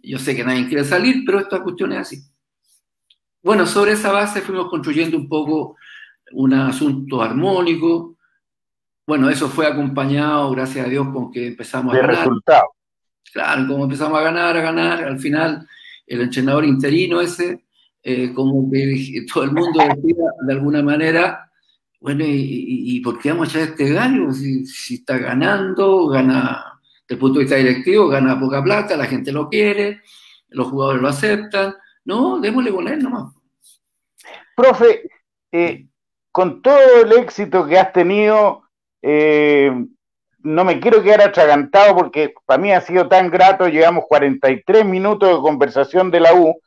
Yo 0.01 0.20
sé 0.20 0.36
que 0.36 0.43
nadie 0.43 0.68
quiere 0.68 0.84
salir, 0.84 1.24
pero 1.26 1.39
esta 1.39 1.64
cuestión 1.64 1.93
es 1.93 1.99
así. 1.99 2.22
Bueno, 3.41 3.66
sobre 3.66 3.93
esa 3.93 4.11
base 4.11 4.41
fuimos 4.41 4.70
construyendo 4.70 5.18
un 5.18 5.30
poco 5.30 5.78
un 6.34 6.53
asunto 6.53 7.22
armónico. 7.22 8.18
Bueno, 9.06 9.30
eso 9.30 9.49
fue 9.49 9.68
acompañado, 9.68 10.51
gracias 10.51 10.86
a 10.86 10.89
Dios, 10.89 11.08
con 11.10 11.32
que 11.32 11.47
empezamos 11.47 11.93
a 11.93 11.97
ganar. 11.97 12.16
resultado. 12.18 12.64
Claro, 13.34 13.68
como 13.68 13.84
empezamos 13.86 14.18
a 14.20 14.24
ganar, 14.24 14.56
a 14.56 14.62
ganar, 14.62 15.04
al 15.04 15.20
final 15.20 15.68
el 16.08 16.22
entrenador 16.22 16.66
interino 16.66 17.20
ese, 17.20 17.66
eh, 18.01 18.34
como 18.34 18.70
que 18.72 19.26
todo 19.34 19.43
el 19.43 19.51
mundo 19.51 19.80
decía 19.80 20.24
de 20.45 20.54
alguna 20.54 20.82
manera, 20.82 21.51
bueno, 21.99 22.26
¿y, 22.28 22.99
por 22.99 23.18
qué 23.18 23.32
vamos 23.32 23.47
a 23.47 23.51
echar 23.51 23.70
este 23.70 23.93
gallo? 23.93 24.32
Si, 24.34 24.66
si, 24.66 24.95
está 24.95 25.18
ganando, 25.18 26.08
gana, 26.08 26.80
desde 27.08 27.16
el 27.16 27.18
punto 27.18 27.39
de 27.39 27.45
vista 27.45 27.56
directivo, 27.56 28.10
gana 28.10 28.38
poca 28.38 28.62
plata, 28.62 28.97
la 28.97 29.06
gente 29.06 29.32
lo 29.32 29.47
quiere, 29.47 30.01
los 30.49 30.68
jugadores 30.68 31.01
lo 31.01 31.08
aceptan. 31.08 31.76
No, 32.04 32.41
démosle 32.41 32.72
con 32.72 32.89
él 32.89 32.99
nomás. 32.99 33.34
Profe, 34.54 35.10
eh, 35.54 35.88
con 36.30 36.62
todo 36.62 37.04
el 37.04 37.14
éxito 37.14 37.66
que 37.66 37.80
has 37.80 37.93
tenido, 37.93 38.62
eh, 39.06 39.70
no 40.39 40.64
me 40.64 40.80
quiero 40.80 41.04
quedar 41.04 41.22
atragantado 41.22 41.95
porque 41.95 42.34
para 42.45 42.62
mí 42.62 42.72
ha 42.72 42.82
sido 42.82 43.08
tan 43.08 43.30
grato, 43.30 43.68
llevamos 43.68 44.06
43 44.08 44.86
minutos 44.86 45.30
de 45.30 45.41
conversación 45.41 46.10
de 46.10 46.20
la 46.22 46.34
U. 46.34 46.58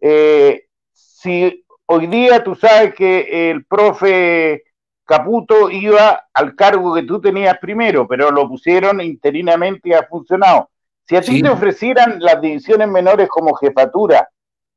Eh, 0.00 0.66
si 0.92 1.64
hoy 1.86 2.06
día 2.06 2.42
tú 2.42 2.54
sabes 2.54 2.94
que 2.94 3.50
el 3.50 3.64
profe 3.64 4.62
Caputo 5.04 5.70
iba 5.70 6.28
al 6.32 6.54
cargo 6.54 6.94
que 6.94 7.02
tú 7.02 7.20
tenías 7.20 7.58
primero, 7.58 8.06
pero 8.06 8.30
lo 8.30 8.48
pusieron 8.48 9.00
interinamente 9.00 9.88
y 9.88 9.92
ha 9.92 10.04
funcionado. 10.04 10.70
Si 11.04 11.16
a 11.16 11.20
ti 11.20 11.42
te 11.42 11.48
ofrecieran 11.48 12.20
las 12.20 12.40
divisiones 12.40 12.88
menores 12.88 13.28
como 13.28 13.54
jefatura, 13.54 14.28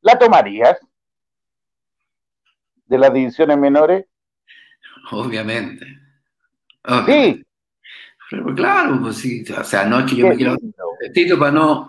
¿la 0.02 0.18
tomarías? 0.18 0.80
De 2.86 2.98
las 2.98 3.14
divisiones 3.14 3.58
menores. 3.58 4.06
Obviamente. 5.12 6.05
Sí. 7.08 7.44
Pero 8.30 8.56
claro, 8.56 9.00
pues 9.02 9.18
sí, 9.18 9.44
o 9.56 9.64
sea, 9.64 9.86
no 9.86 10.00
es 10.00 10.06
que 10.12 10.18
yo 10.18 10.28
me 10.28 10.36
quiero 10.36 10.58
Tito 11.14 11.38
para 11.38 11.52
no, 11.52 11.88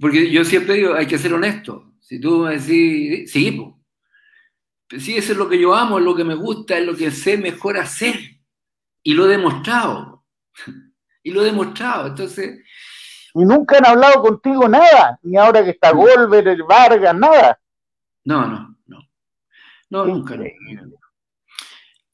porque 0.00 0.30
yo 0.30 0.44
siempre 0.44 0.74
digo, 0.74 0.94
hay 0.94 1.06
que 1.06 1.18
ser 1.18 1.32
honesto. 1.32 1.92
Si 2.00 2.20
tú 2.20 2.40
me 2.40 2.58
decís, 2.58 3.30
sí, 3.30 3.50
pues. 4.88 5.02
sí, 5.02 5.16
eso 5.16 5.32
es 5.32 5.38
lo 5.38 5.48
que 5.48 5.58
yo 5.58 5.74
amo, 5.74 5.98
es 5.98 6.04
lo 6.04 6.14
que 6.14 6.24
me 6.24 6.34
gusta, 6.34 6.76
es 6.76 6.86
lo 6.86 6.94
que 6.94 7.10
sé 7.10 7.38
mejor 7.38 7.78
hacer. 7.78 8.14
Y 9.02 9.14
lo 9.14 9.26
he 9.26 9.28
demostrado. 9.28 10.24
Y 11.26 11.30
lo 11.30 11.40
he 11.40 11.46
demostrado. 11.46 12.08
Entonces. 12.08 12.62
Y 13.32 13.46
nunca 13.46 13.78
han 13.78 13.86
hablado 13.86 14.20
contigo 14.20 14.68
nada, 14.68 15.18
ni 15.22 15.38
ahora 15.38 15.64
que 15.64 15.70
está 15.70 15.90
Golver, 15.90 16.62
Vargas, 16.68 17.14
nada. 17.16 17.58
No, 18.24 18.46
no, 18.46 18.76
no. 18.84 18.98
No, 19.88 20.04
nunca. 20.04 20.36
No. 20.36 20.44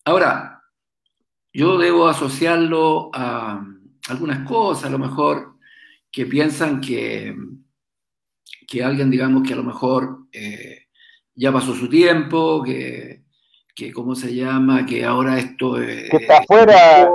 Ahora, 0.04 0.59
yo 1.52 1.78
debo 1.78 2.08
asociarlo 2.08 3.10
a 3.12 3.64
algunas 4.08 4.48
cosas, 4.48 4.84
a 4.84 4.90
lo 4.90 4.98
mejor, 4.98 5.56
que 6.10 6.26
piensan 6.26 6.80
que, 6.80 7.34
que 8.66 8.84
alguien, 8.84 9.10
digamos, 9.10 9.46
que 9.46 9.52
a 9.52 9.56
lo 9.56 9.64
mejor 9.64 10.26
eh, 10.32 10.86
ya 11.34 11.52
pasó 11.52 11.74
su 11.74 11.88
tiempo, 11.88 12.62
que, 12.62 13.24
que, 13.74 13.92
¿cómo 13.92 14.14
se 14.14 14.34
llama? 14.34 14.86
Que 14.86 15.04
ahora 15.04 15.38
esto 15.38 15.80
es... 15.80 16.10
Que 16.10 16.16
está 16.18 16.38
afuera. 16.38 17.08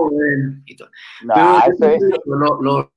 Pero 0.66 0.90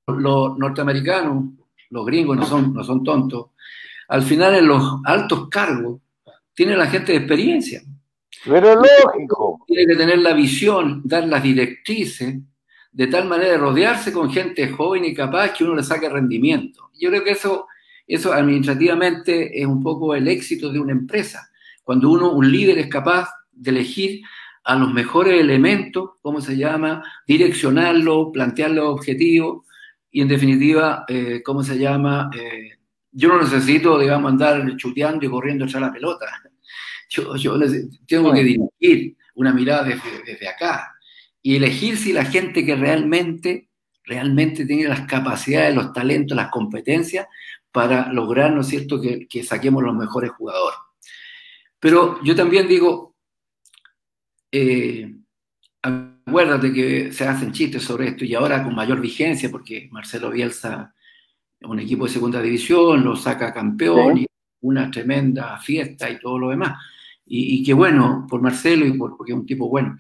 los, 0.07 0.59
norteamericanos, 0.59 1.45
los 1.91 2.07
gringos 2.07 2.37
no 2.37 2.47
son, 2.47 2.73
no 2.73 2.85
son 2.85 3.05
tontos. 3.05 3.49
Al 4.09 4.23
final, 4.23 4.55
en 4.55 4.69
los 4.69 5.01
altos 5.05 5.49
cargos, 5.49 6.01
tiene 6.55 6.77
la 6.77 6.87
gente 6.87 7.13
de 7.13 7.19
experiencia. 7.19 7.83
Pero 8.45 8.75
lógico. 8.75 9.65
Tiene 9.67 9.87
que 9.87 9.97
tener 9.97 10.19
la 10.19 10.33
visión, 10.33 11.03
dar 11.05 11.27
las 11.27 11.43
directrices, 11.43 12.37
de 12.93 13.07
tal 13.07 13.29
manera 13.29 13.53
de 13.53 13.59
rodearse 13.59 14.13
con 14.13 14.31
gente 14.31 14.69
joven 14.69 15.05
y 15.05 15.15
capaz 15.15 15.53
que 15.53 15.65
uno 15.65 15.75
le 15.75 15.83
saque 15.83 16.09
rendimiento. 16.09 16.91
Yo 16.99 17.11
creo 17.11 17.23
que 17.23 17.33
eso, 17.33 17.67
eso 18.07 18.33
administrativamente 18.33 19.61
es 19.61 19.67
un 19.67 19.83
poco 19.83 20.15
el 20.15 20.27
éxito 20.29 20.73
de 20.73 20.81
una 20.81 20.93
empresa. 20.93 21.51
Cuando 21.85 22.11
uno, 22.11 22.33
un 22.33 22.51
líder, 22.51 22.79
es 22.79 22.89
capaz 22.89 23.29
de 23.53 23.71
elegir 23.71 24.23
a 24.65 24.75
los 24.75 24.93
mejores 24.93 25.41
elementos, 25.41 26.11
¿cómo 26.21 26.41
se 26.41 26.57
llama? 26.57 27.03
Direccionarlo, 27.27 28.31
plantear 28.33 28.73
los 28.73 28.87
objetivos 28.87 29.65
y 30.11 30.21
en 30.21 30.29
definitiva, 30.29 31.05
eh, 31.09 31.43
¿cómo 31.45 31.63
se 31.63 31.79
llama? 31.79 32.31
Eh, 32.37 32.73
yo 33.13 33.29
no 33.29 33.41
necesito, 33.41 33.99
digamos, 33.99 34.31
andar 34.31 34.77
chuteando 34.77 35.25
y 35.25 35.31
corriendo 35.31 35.65
echar 35.65 35.83
la 35.83 35.93
pelota. 35.93 36.27
Yo, 37.09 37.37
yo 37.37 37.59
tengo 38.07 38.33
que 38.33 38.45
dirigir 38.45 39.17
una 39.35 39.53
mirada 39.53 39.85
desde, 39.85 40.23
desde, 40.27 40.49
acá 40.49 40.95
y 41.43 41.57
elegir 41.57 41.97
si 41.97 42.13
la 42.13 42.25
gente 42.25 42.67
que 42.67 42.77
realmente, 42.77 43.69
realmente 44.05 44.67
tiene 44.67 44.89
las 44.89 45.03
capacidades, 45.03 45.75
los 45.75 45.93
talentos, 45.93 46.37
las 46.37 46.51
competencias 46.51 47.27
para 47.73 48.13
lograr, 48.13 48.53
¿no 48.53 48.61
es 48.61 48.69
cierto?, 48.69 49.01
que, 49.01 49.27
que 49.27 49.43
saquemos 49.43 49.83
los 49.83 49.95
mejores 49.95 50.31
jugadores. 50.33 50.79
Pero 51.81 52.23
yo 52.25 52.35
también 52.35 52.67
digo, 52.67 53.17
eh, 54.51 55.15
acuérdate 55.83 56.73
que 56.73 57.13
se 57.13 57.27
hacen 57.27 57.53
chistes 57.53 57.83
sobre 57.83 58.09
esto 58.09 58.25
y 58.25 58.35
ahora 58.35 58.63
con 58.63 58.75
mayor 58.75 59.01
vigencia, 59.01 59.51
porque 59.51 59.89
Marcelo 59.91 60.31
Bielsa, 60.31 60.95
un 61.61 61.81
equipo 61.81 62.07
de 62.07 62.13
segunda 62.13 62.43
división, 62.43 63.05
lo 63.05 63.17
saca 63.17 63.53
campeón 63.53 64.19
y 64.19 64.27
una 64.61 64.91
tremenda 64.91 65.59
fiesta 65.59 66.11
y 66.11 66.19
todo 66.19 66.39
lo 66.39 66.51
demás. 66.51 66.83
Y, 67.31 67.63
qué 67.63 67.75
bueno 67.75 68.27
por 68.29 68.41
Marcelo 68.41 68.87
y 68.87 68.93
por, 68.93 69.17
porque 69.17 69.33
es 69.33 69.39
un 69.39 69.47
tipo 69.47 69.69
bueno. 69.69 69.99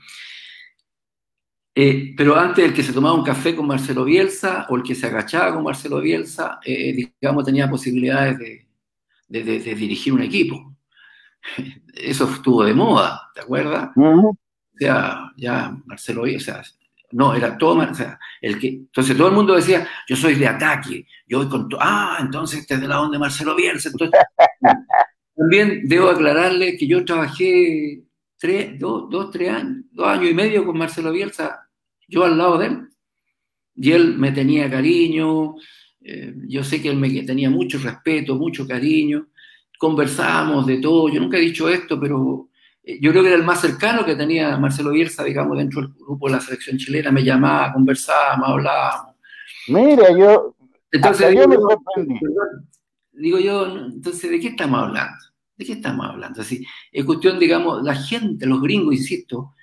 Eh, 1.74 2.14
pero 2.16 2.36
antes 2.36 2.64
el 2.64 2.74
que 2.74 2.82
se 2.82 2.92
tomaba 2.92 3.14
un 3.14 3.24
café 3.24 3.54
con 3.54 3.66
Marcelo 3.66 4.04
Bielsa 4.04 4.66
o 4.68 4.76
el 4.76 4.82
que 4.82 4.94
se 4.94 5.06
agachaba 5.06 5.54
con 5.54 5.62
Marcelo 5.62 6.00
Bielsa, 6.00 6.58
eh, 6.64 7.10
digamos, 7.20 7.44
tenía 7.44 7.70
posibilidades 7.70 8.38
de, 8.38 9.74
dirigir 9.74 10.12
un 10.12 10.22
equipo. 10.22 10.74
Eso 11.94 12.28
estuvo 12.32 12.64
de 12.64 12.74
moda, 12.74 13.30
¿te 13.34 13.42
acuerdas? 13.42 13.90
O 13.96 14.36
sea, 14.76 15.32
ya 15.36 15.76
Marcelo 15.86 16.22
Bielsa, 16.22 16.62
no, 17.12 17.34
era 17.34 17.56
todo, 17.56 17.78
o 17.78 17.94
sea, 17.94 18.18
el 18.40 18.58
que, 18.58 18.68
entonces 18.68 19.16
todo 19.16 19.28
el 19.28 19.34
mundo 19.34 19.54
decía, 19.54 19.88
yo 20.06 20.16
soy 20.16 20.34
de 20.34 20.46
ataque, 20.46 21.06
yo 21.26 21.38
voy 21.38 21.48
con, 21.48 21.68
ah, 21.80 22.18
entonces 22.20 22.60
este 22.60 22.74
es 22.74 22.80
de 22.80 22.88
la 22.88 23.00
onda 23.00 23.12
de 23.12 23.20
Marcelo 23.20 23.54
Bielsa. 23.54 23.88
Entonces, 23.90 24.20
también 25.38 25.82
debo 25.84 26.10
aclararle 26.10 26.76
que 26.76 26.88
yo 26.88 27.04
trabajé 27.04 28.02
tres, 28.36 28.76
dos, 28.76 29.08
dos, 29.08 29.30
tres 29.30 29.50
años, 29.50 29.84
dos 29.92 30.08
años 30.08 30.30
y 30.30 30.34
medio 30.34 30.66
con 30.66 30.76
Marcelo 30.76 31.12
Bielsa, 31.12 31.68
yo 32.08 32.24
al 32.24 32.36
lado 32.36 32.58
de 32.58 32.66
él, 32.66 32.88
y 33.76 33.92
él 33.92 34.18
me 34.18 34.32
tenía 34.32 34.68
cariño, 34.68 35.54
eh, 36.00 36.34
yo 36.48 36.64
sé 36.64 36.82
que 36.82 36.88
él 36.88 36.96
me 36.96 37.08
tenía 37.22 37.50
mucho 37.50 37.78
respeto, 37.78 38.34
mucho 38.34 38.66
cariño, 38.66 39.28
conversábamos 39.78 40.66
de 40.66 40.78
todo, 40.78 41.08
yo 41.08 41.20
nunca 41.20 41.36
he 41.36 41.42
dicho 41.42 41.68
esto, 41.68 42.00
pero 42.00 42.48
yo 42.82 43.10
creo 43.10 43.22
que 43.22 43.28
era 43.28 43.38
el 43.38 43.44
más 43.44 43.60
cercano 43.60 44.04
que 44.04 44.16
tenía 44.16 44.56
Marcelo 44.56 44.90
Bielsa, 44.90 45.22
digamos, 45.22 45.56
dentro 45.56 45.82
del 45.82 45.92
grupo 45.92 46.26
de 46.26 46.32
la 46.32 46.40
selección 46.40 46.78
chilena, 46.78 47.12
me 47.12 47.22
llamaba, 47.22 47.72
conversábamos, 47.72 48.48
hablábamos. 48.48 49.14
Mira, 49.68 50.10
yo, 50.18 50.56
entonces, 50.90 51.30
digo, 51.30 51.82
digo 53.12 53.38
yo, 53.38 53.66
entonces, 53.66 54.30
¿de 54.30 54.40
qué 54.40 54.48
estamos 54.48 54.80
hablando? 54.82 55.27
¿De 55.58 55.64
qué 55.64 55.72
estamos 55.72 56.06
hablando? 56.06 56.40
Así, 56.40 56.64
es 56.92 57.04
cuestión, 57.04 57.38
digamos, 57.38 57.82
la 57.82 57.96
gente, 57.96 58.46
los 58.46 58.62
gringos, 58.62 58.94
insisto, 58.94 59.54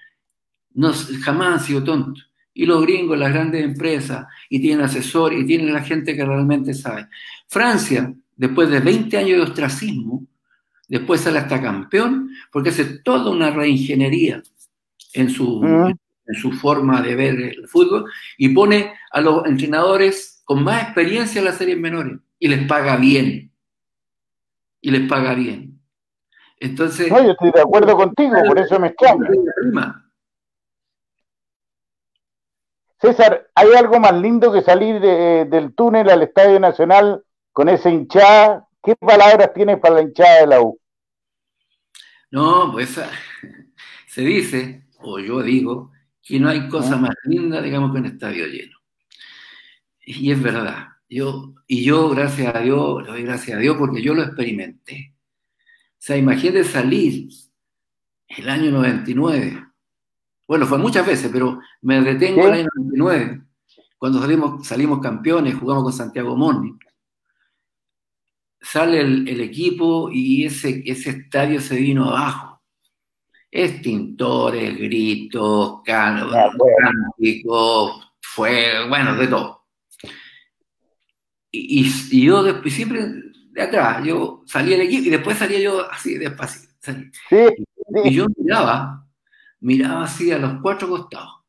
no, 0.73 0.91
jamás 1.23 1.53
han 1.53 1.65
sido 1.65 1.83
tontos. 1.83 2.29
Y 2.53 2.65
los 2.65 2.81
gringos, 2.81 3.17
las 3.17 3.31
grandes 3.31 3.63
empresas, 3.63 4.27
y 4.49 4.59
tienen 4.59 4.85
asesores, 4.85 5.41
y 5.41 5.45
tienen 5.45 5.73
la 5.73 5.81
gente 5.81 6.15
que 6.15 6.25
realmente 6.25 6.73
sabe. 6.73 7.07
Francia, 7.47 8.13
después 8.35 8.69
de 8.69 8.81
20 8.81 9.17
años 9.17 9.37
de 9.37 9.43
ostracismo, 9.43 10.25
después 10.89 11.21
sale 11.21 11.39
hasta 11.39 11.61
campeón, 11.61 12.29
porque 12.51 12.69
hace 12.69 12.99
toda 12.99 13.31
una 13.31 13.51
reingeniería 13.51 14.43
en 15.13 15.29
su, 15.29 15.63
en 15.63 16.35
su 16.35 16.51
forma 16.51 17.01
de 17.01 17.15
ver 17.15 17.39
el 17.39 17.67
fútbol 17.69 18.11
y 18.37 18.49
pone 18.49 18.93
a 19.11 19.21
los 19.21 19.45
entrenadores 19.45 20.41
con 20.43 20.63
más 20.63 20.83
experiencia 20.83 21.39
en 21.39 21.45
las 21.45 21.57
series 21.57 21.77
menores 21.77 22.19
y 22.37 22.49
les 22.49 22.67
paga 22.67 22.97
bien. 22.97 23.51
Y 24.81 24.91
les 24.91 25.09
paga 25.09 25.33
bien. 25.33 25.74
Entonces. 26.57 27.11
No, 27.11 27.23
yo 27.23 27.31
estoy 27.31 27.51
de 27.51 27.61
acuerdo 27.61 27.95
contigo, 27.95 28.35
por 28.47 28.59
eso 28.59 28.79
me 28.79 28.87
extraña. 28.87 29.29
César, 32.99 33.49
¿hay 33.53 33.73
algo 33.73 33.99
más 33.99 34.13
lindo 34.13 34.51
que 34.51 34.61
salir 34.61 34.99
del 34.99 35.75
túnel 35.75 36.09
al 36.09 36.23
Estadio 36.23 36.59
Nacional 36.59 37.23
con 37.51 37.69
esa 37.69 37.89
hinchada 37.89 38.65
¿Qué 38.85 38.95
palabras 38.95 39.51
tienes 39.55 39.79
para 39.79 39.95
la 39.95 40.01
hinchada 40.03 40.41
de 40.41 40.47
la 40.47 40.61
U? 40.61 40.79
No, 42.29 42.71
pues 42.71 43.01
se 44.07 44.21
dice, 44.21 44.85
o 44.99 45.17
yo 45.17 45.41
digo, 45.41 45.91
que 46.21 46.39
no 46.39 46.49
hay 46.49 46.69
cosa 46.69 46.95
más 46.95 47.15
linda, 47.23 47.63
digamos, 47.63 47.91
que 47.91 47.97
un 47.97 48.05
estadio 48.05 48.45
lleno. 48.45 48.77
Y 50.05 50.31
es 50.31 50.39
verdad. 50.39 50.89
Yo, 51.09 51.55
y 51.65 51.83
yo, 51.83 52.09
gracias 52.09 52.53
a 52.53 52.59
Dios, 52.59 53.01
le 53.03 53.11
doy 53.11 53.23
gracias 53.23 53.57
a 53.57 53.59
Dios 53.59 53.75
porque 53.75 54.03
yo 54.03 54.13
lo 54.13 54.21
experimenté. 54.21 55.14
O 56.05 56.07
sea, 56.07 56.17
imagínate 56.17 56.63
salir 56.63 57.27
el 58.27 58.49
año 58.49 58.71
99. 58.71 59.65
Bueno, 60.47 60.67
fue 60.67 60.77
muchas 60.77 61.07
veces, 61.07 61.31
pero 61.33 61.59
me 61.81 62.01
detengo 62.01 62.41
en 62.41 62.47
el 62.47 62.53
año 62.53 62.67
99, 62.75 63.41
cuando 63.97 64.21
salimos, 64.21 64.67
salimos 64.67 64.99
campeones, 64.99 65.55
jugamos 65.55 65.83
con 65.85 65.93
Santiago 65.93 66.35
Morning 66.35 66.77
sale 68.65 69.01
el, 69.01 69.41
equipo 69.41 70.09
y 70.11 70.45
ese, 70.45 70.81
ese 70.85 71.11
estadio 71.11 71.61
se 71.61 71.75
vino 71.75 72.09
abajo. 72.09 72.61
Extintores, 73.51 74.75
gritos, 74.77 75.81
cánticos, 75.85 76.91
fue, 78.19 78.87
bueno, 78.89 79.15
de 79.15 79.27
todo. 79.27 79.65
Y, 81.51 82.25
yo 82.25 82.43
después, 82.43 82.73
siempre 82.73 83.05
de 83.55 83.61
atrás, 83.61 84.03
yo 84.05 84.43
salía 84.45 84.77
del 84.77 84.87
equipo 84.87 85.07
y 85.07 85.09
después 85.09 85.37
salía 85.37 85.59
yo 85.59 85.89
así 85.89 86.17
despacio. 86.17 86.69
Y 88.03 88.13
yo 88.13 88.27
miraba, 88.37 89.07
miraba 89.61 90.03
así 90.03 90.31
a 90.31 90.37
los 90.37 90.61
cuatro 90.61 90.89
costados. 90.89 91.41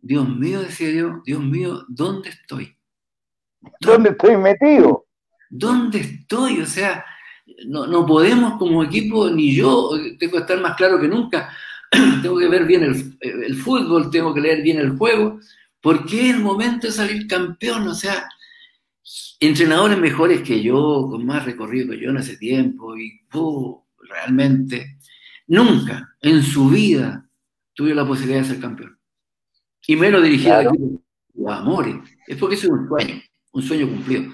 Dios 0.00 0.28
mío, 0.28 0.62
decía 0.62 0.90
yo, 0.90 1.22
Dios 1.24 1.42
mío, 1.42 1.84
¿dónde 1.88 2.30
estoy? 2.30 2.76
¿Dónde 3.80 4.10
estoy 4.10 4.36
metido? 4.36 5.06
¿dónde 5.50 5.98
estoy? 5.98 6.60
O 6.60 6.66
sea, 6.66 7.04
no, 7.66 8.06
podemos 8.06 8.56
como 8.58 8.82
equipo, 8.82 9.28
ni 9.28 9.54
yo, 9.54 9.90
tengo 10.18 10.32
que 10.32 10.38
estar 10.38 10.60
más 10.60 10.76
claro 10.76 10.98
que 10.98 11.08
nunca, 11.08 11.50
tengo 12.22 12.38
que 12.38 12.48
ver 12.48 12.64
bien 12.64 12.84
el, 13.20 13.56
fútbol, 13.56 14.10
tengo 14.10 14.32
que 14.32 14.40
leer 14.40 14.62
bien 14.62 14.78
el 14.78 14.96
juego, 14.96 15.40
porque 15.82 16.28
es 16.28 16.34
el 16.36 16.40
momento 16.40 16.86
de 16.86 16.92
salir 16.92 17.26
campeón, 17.26 17.88
o 17.88 17.94
sea, 17.94 18.28
entrenadores 19.40 19.98
mejores 19.98 20.42
que 20.42 20.62
yo, 20.62 21.06
con 21.10 21.24
más 21.24 21.44
recorrido 21.44 21.90
que 21.90 22.00
yo 22.00 22.10
en 22.10 22.18
ese 22.18 22.36
tiempo, 22.36 22.96
y 22.96 23.20
realmente 24.08 24.98
nunca 25.46 26.14
en 26.20 26.42
su 26.42 26.68
vida 26.68 27.28
tuve 27.74 27.94
la 27.94 28.06
posibilidad 28.06 28.42
de 28.42 28.48
ser 28.48 28.60
campeón. 28.60 28.98
Y 29.86 29.96
menos 29.96 30.22
dirigido 30.22 30.54
a 31.48 31.56
amores. 31.56 31.96
Es 32.26 32.36
porque 32.36 32.54
es 32.54 32.64
un 32.64 32.86
sueño, 32.88 33.22
un 33.52 33.62
sueño 33.62 33.88
cumplido. 33.88 34.32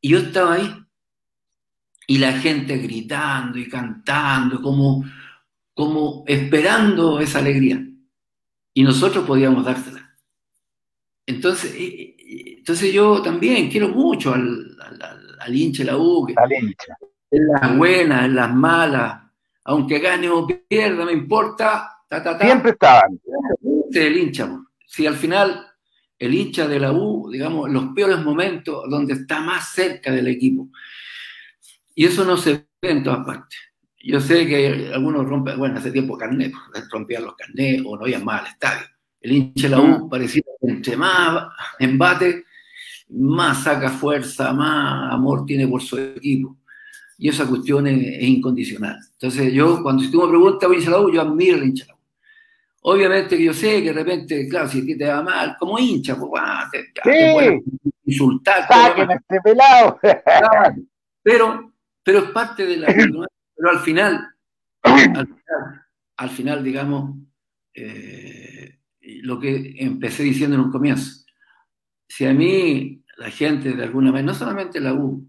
Y 0.00 0.10
yo 0.10 0.18
estaba 0.18 0.54
ahí 0.54 0.74
y 2.06 2.18
la 2.18 2.32
gente 2.32 2.76
gritando 2.78 3.58
y 3.58 3.68
cantando, 3.68 4.60
como, 4.60 5.04
como 5.72 6.24
esperando 6.26 7.20
esa 7.20 7.38
alegría. 7.38 7.86
Y 8.74 8.82
nosotros 8.82 9.24
podíamos 9.24 9.64
dársela. 9.64 10.16
Entonces, 11.26 11.74
eh, 11.74 12.16
eh, 12.18 12.21
entonces 12.62 12.92
yo 12.92 13.20
también 13.20 13.68
quiero 13.68 13.88
mucho 13.88 14.32
al, 14.32 14.76
al, 15.40 15.56
hincha 15.56 15.82
de 15.82 15.90
la 15.90 15.96
U, 15.96 16.28
en 16.28 17.46
las 17.48 17.76
buenas, 17.76 18.24
en 18.24 18.36
las 18.36 18.54
malas, 18.54 19.20
aunque 19.64 19.98
gane 19.98 20.30
o 20.30 20.46
pierda, 20.46 21.04
me 21.04 21.10
importa. 21.10 22.04
Siempre 22.40 22.70
estaban. 22.70 23.18
El 23.92 24.16
hincha. 24.16 24.48
Si 24.86 25.08
al 25.08 25.16
final 25.16 25.66
el 26.20 26.34
hincha 26.34 26.68
de 26.68 26.78
la 26.78 26.92
U, 26.92 27.28
digamos, 27.32 27.68
los 27.68 27.86
peores 27.96 28.20
momentos 28.20 28.88
donde 28.88 29.14
está 29.14 29.40
más 29.40 29.72
cerca 29.72 30.12
del 30.12 30.28
equipo. 30.28 30.68
Y 31.96 32.06
eso 32.06 32.24
no 32.24 32.36
se 32.36 32.68
ve 32.80 32.90
en 32.90 33.02
todas 33.02 33.26
partes. 33.26 33.58
Yo 33.98 34.20
sé 34.20 34.46
que 34.46 34.92
algunos 34.94 35.26
rompen, 35.26 35.58
bueno, 35.58 35.80
hace 35.80 35.90
tiempo 35.90 36.16
carnet, 36.16 36.52
pues, 36.72 36.88
rompían 36.92 37.24
los 37.24 37.34
carnets 37.34 37.82
o 37.84 37.96
no 37.96 38.06
iban 38.06 38.24
más 38.24 38.42
al 38.42 38.46
estadio. 38.46 38.86
El 39.20 39.32
hincha 39.32 39.68
de 39.68 39.68
la 39.70 39.80
U 39.80 40.08
parecía 40.08 40.42
que 40.60 40.70
entre 40.70 40.96
más 40.96 41.48
embate, 41.80 42.44
más 43.12 43.64
saca 43.64 43.90
fuerza, 43.90 44.52
más 44.52 45.12
amor 45.12 45.44
tiene 45.44 45.68
por 45.68 45.82
su 45.82 45.98
equipo. 45.98 46.56
y 47.18 47.28
esa 47.28 47.46
cuestión 47.46 47.86
es, 47.86 48.22
incondicional. 48.22 48.98
Entonces 49.12 49.52
yo, 49.52 49.82
cuando 49.82 50.02
si 50.02 50.10
tú 50.10 50.22
me 50.22 50.28
preguntas, 50.28 50.68
U, 50.68 51.12
yo 51.12 51.20
admiro 51.20 51.56
al 51.56 51.64
hincha. 51.64 51.86
Obviamente 52.84 53.36
que 53.36 53.44
yo 53.44 53.54
sé 53.54 53.80
que 53.80 53.92
de 53.92 53.92
repente, 53.92 54.48
claro, 54.48 54.68
si 54.68 54.80
a 54.80 54.84
ti 54.84 54.98
te 54.98 55.06
va 55.06 55.22
mal, 55.22 55.56
como 55.58 55.78
hincha, 55.78 56.16
pues, 56.16 56.42
ah, 56.44 56.68
te, 56.72 56.80
sí. 57.04 57.62
insultar. 58.06 58.66
este 59.08 59.40
pelado. 59.40 60.00
pero, 61.22 61.72
pero 62.02 62.18
es 62.18 62.30
parte 62.30 62.66
de 62.66 62.76
la... 62.78 62.86
pero 62.88 63.70
al 63.70 63.78
final, 63.78 64.26
al 64.82 64.98
final, 64.98 65.28
al 66.16 66.30
final 66.30 66.64
digamos, 66.64 67.16
eh, 67.74 68.78
lo 69.00 69.38
que 69.38 69.76
empecé 69.78 70.24
diciendo 70.24 70.56
en 70.56 70.62
un 70.62 70.72
comienzo, 70.72 71.24
si 72.08 72.26
a 72.26 72.34
mí 72.34 73.01
la 73.22 73.30
gente 73.30 73.72
de 73.72 73.84
alguna 73.84 74.10
manera, 74.10 74.32
no 74.32 74.34
solamente 74.34 74.80
la 74.80 74.94
U, 74.94 75.24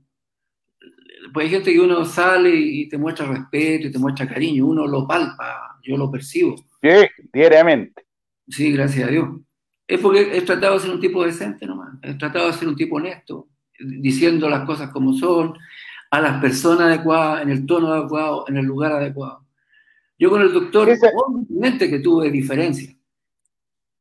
pues 1.32 1.46
hay 1.46 1.52
gente 1.52 1.72
que 1.72 1.80
uno 1.80 2.04
sale 2.06 2.50
y 2.50 2.90
te 2.90 2.98
muestra 2.98 3.28
respeto 3.28 3.88
y 3.88 3.92
te 3.92 4.00
muestra 4.00 4.28
cariño, 4.28 4.66
uno 4.66 4.88
lo 4.88 5.08
palpa, 5.08 5.80
yo 5.84 5.96
lo 5.96 6.10
percibo. 6.10 6.56
Sí, 6.82 6.90
diariamente. 7.32 8.04
Sí, 8.48 8.72
gracias 8.72 9.08
a 9.08 9.12
Dios. 9.12 9.30
Es 9.88 10.00
porque 10.00 10.36
he 10.36 10.42
tratado 10.42 10.74
de 10.74 10.80
ser 10.80 10.90
un 10.90 11.00
tipo 11.00 11.24
decente 11.24 11.68
nomás, 11.68 12.00
he 12.02 12.16
tratado 12.16 12.48
de 12.48 12.54
ser 12.54 12.68
un 12.68 12.76
tipo 12.76 12.96
honesto, 12.96 13.48
diciendo 13.80 14.50
las 14.50 14.66
cosas 14.66 14.90
como 14.90 15.14
son, 15.14 15.54
a 16.10 16.20
las 16.20 16.42
personas 16.42 16.88
adecuadas, 16.88 17.44
en 17.44 17.52
el 17.52 17.66
tono 17.68 17.94
adecuado, 17.94 18.46
en 18.48 18.58
el 18.58 18.66
lugar 18.66 18.92
adecuado. 18.94 19.46
Yo 20.18 20.32
con 20.32 20.42
el 20.42 20.52
doctor, 20.52 20.90
obviamente 20.90 21.90
que 21.90 22.00
tuve 22.00 22.32
diferencias. 22.32 22.96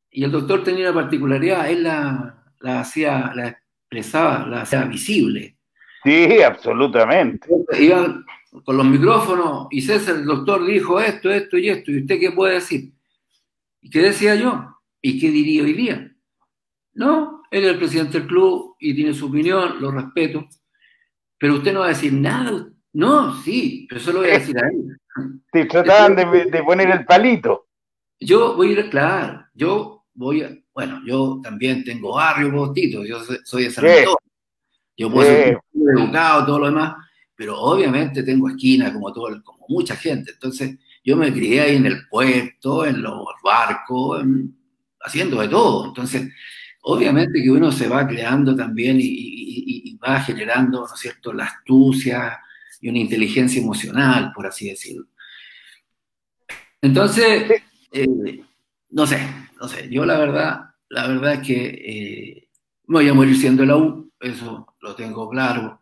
Y 0.09 0.23
el 0.23 0.31
doctor 0.31 0.63
tenía 0.63 0.89
una 0.89 1.01
particularidad, 1.01 1.69
él 1.69 1.83
la, 1.83 2.43
la 2.59 2.79
hacía, 2.81 3.31
la 3.35 3.62
expresaba, 3.99 4.47
la 4.47 4.61
hacía 4.61 4.83
visible. 4.85 5.57
Sí, 6.03 6.41
absolutamente. 6.41 7.47
Iban 7.79 8.25
con 8.63 8.77
los 8.77 8.85
micrófonos 8.85 9.67
y 9.71 9.81
César, 9.81 10.15
el 10.15 10.25
doctor 10.25 10.65
dijo 10.65 10.99
esto, 10.99 11.31
esto 11.31 11.57
y 11.57 11.69
esto, 11.69 11.91
¿y 11.91 12.01
usted 12.01 12.19
qué 12.19 12.31
puede 12.31 12.55
decir? 12.55 12.91
¿Y 13.81 13.89
qué 13.89 14.01
decía 14.01 14.35
yo? 14.35 14.79
¿Y 15.01 15.19
qué 15.19 15.31
diría 15.31 15.63
hoy 15.63 15.73
día? 15.73 16.15
No, 16.93 17.43
él 17.49 17.63
es 17.63 17.71
el 17.71 17.77
presidente 17.77 18.19
del 18.19 18.27
club 18.27 18.75
y 18.79 18.93
tiene 18.93 19.13
su 19.13 19.27
opinión, 19.27 19.81
lo 19.81 19.91
respeto, 19.91 20.47
pero 21.37 21.55
usted 21.55 21.73
no 21.73 21.79
va 21.79 21.87
a 21.87 21.89
decir 21.89 22.13
nada. 22.13 22.69
No, 22.93 23.41
sí, 23.41 23.87
pero 23.89 23.99
eso 23.99 24.11
lo 24.11 24.19
voy 24.19 24.29
a 24.29 24.33
decir 24.33 24.55
a 24.57 24.67
él. 24.67 24.97
Te 25.51 25.65
trataban 25.65 26.15
de, 26.15 26.63
poner 26.63 26.89
el 26.91 27.05
palito. 27.05 27.67
Yo 28.19 28.55
voy 28.55 28.69
a 28.69 28.71
ir, 28.71 28.89
claro, 28.89 29.45
yo 29.53 30.05
voy 30.13 30.43
a, 30.43 30.55
bueno, 30.73 31.01
yo 31.05 31.39
también 31.43 31.83
tengo 31.83 32.15
barrio, 32.15 32.51
botito, 32.51 33.05
yo 33.05 33.19
soy 33.43 33.65
de 33.65 33.71
San 33.71 33.85
Antonio. 33.85 34.17
Yo 34.97 35.11
puedo 35.11 35.27
ser 35.27 35.59
educado, 35.73 36.45
todo 36.45 36.59
lo 36.59 36.65
demás, 36.67 36.95
pero 37.35 37.59
obviamente 37.59 38.23
tengo 38.23 38.49
esquina 38.49 38.93
como, 38.93 39.11
todo, 39.11 39.41
como 39.43 39.65
mucha 39.69 39.95
gente. 39.95 40.31
Entonces, 40.31 40.77
yo 41.03 41.17
me 41.17 41.33
crié 41.33 41.61
ahí 41.61 41.75
en 41.75 41.85
el 41.85 42.07
puerto, 42.07 42.85
en 42.85 43.01
los 43.01 43.25
barcos, 43.43 44.23
haciendo 45.01 45.41
de 45.41 45.47
todo. 45.47 45.87
Entonces, 45.87 46.31
obviamente 46.81 47.41
que 47.41 47.51
uno 47.51 47.71
se 47.71 47.87
va 47.87 48.07
creando 48.07 48.55
también 48.55 48.97
y, 48.99 49.97
va 50.05 50.19
generando, 50.19 50.81
¿no 50.81 50.93
es 50.93 50.99
cierto?, 50.99 51.31
la 51.31 51.45
astucia 51.45 52.37
y 52.81 52.89
una 52.89 52.99
inteligencia 52.99 53.61
emocional, 53.61 54.33
por 54.35 54.45
así 54.45 54.67
decirlo. 54.69 55.07
Entonces, 56.81 57.61
eh, 57.93 58.43
no 58.93 59.07
sé, 59.07 59.19
no 59.59 59.67
sé, 59.67 59.89
yo 59.89 60.05
la 60.05 60.19
verdad, 60.19 60.69
la 60.89 61.07
verdad 61.07 61.33
es 61.33 61.47
que 61.47 61.65
eh, 61.65 62.49
voy 62.85 63.09
a 63.09 63.13
morir 63.13 63.35
siendo 63.35 63.65
la 63.65 63.75
U, 63.75 64.11
eso 64.19 64.75
lo 64.81 64.95
tengo 64.95 65.29
claro. 65.29 65.81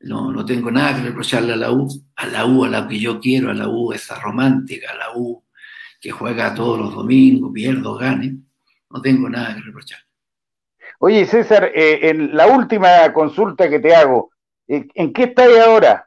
No, 0.00 0.30
no 0.30 0.44
tengo 0.44 0.70
nada 0.70 0.94
que 0.94 1.08
reprocharle 1.08 1.54
a 1.54 1.56
la 1.56 1.72
U, 1.72 1.88
a 2.16 2.26
la 2.26 2.44
U, 2.44 2.64
a 2.64 2.68
la 2.68 2.86
que 2.86 3.00
yo 3.00 3.18
quiero, 3.18 3.50
a 3.50 3.54
la 3.54 3.68
U, 3.68 3.92
esa 3.92 4.20
romántica, 4.20 4.92
a 4.92 4.96
la 4.96 5.16
U 5.16 5.42
que 5.98 6.10
juega 6.10 6.54
todos 6.54 6.78
los 6.78 6.94
domingos, 6.94 7.50
pierdo, 7.54 7.96
gane. 7.96 8.36
No 8.90 9.00
tengo 9.00 9.30
nada 9.30 9.54
que 9.54 9.62
reprochar. 9.62 10.00
Oye, 10.98 11.24
César, 11.24 11.70
eh, 11.74 12.10
en 12.10 12.36
la 12.36 12.46
última 12.46 13.10
consulta 13.14 13.70
que 13.70 13.80
te 13.80 13.94
hago, 13.94 14.30
eh, 14.68 14.86
¿en 14.94 15.14
qué 15.14 15.22
estás 15.24 15.48
ahora? 15.66 16.06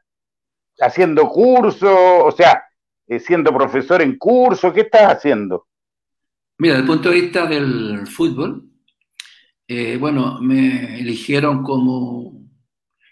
¿Haciendo 0.79 1.27
curso? 1.27 2.25
O 2.25 2.31
sea, 2.31 2.63
siendo 3.19 3.51
profesor 3.51 4.03
en 4.03 4.19
curso, 4.19 4.71
¿qué 4.71 4.81
estás 4.81 5.17
haciendo? 5.17 5.65
Mira, 6.59 6.75
desde 6.75 6.81
el 6.81 6.87
punto 6.87 7.09
de 7.09 7.21
vista 7.21 7.45
del 7.45 8.07
fútbol, 8.07 8.67
eh, 9.67 9.97
bueno, 9.97 10.39
me 10.41 10.99
eligieron 10.99 11.61
como 11.61 12.41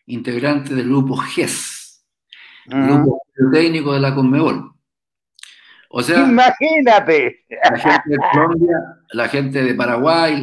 integrante 0.08 0.74
del 0.74 0.88
grupo 0.88 1.18
GES, 1.18 2.06
grupo 2.66 3.22
técnico 3.52 3.94
de 3.94 4.00
la 4.00 4.16
Conmebol. 4.16 4.72
O 5.90 6.02
sea, 6.02 6.28
imagínate. 6.28 7.46
La 7.50 7.78
gente 7.78 8.10
de 8.10 8.18
Colombia, 8.34 8.78
la 9.12 9.28
gente 9.28 9.64
de 9.64 9.76
Paraguay, 9.76 10.42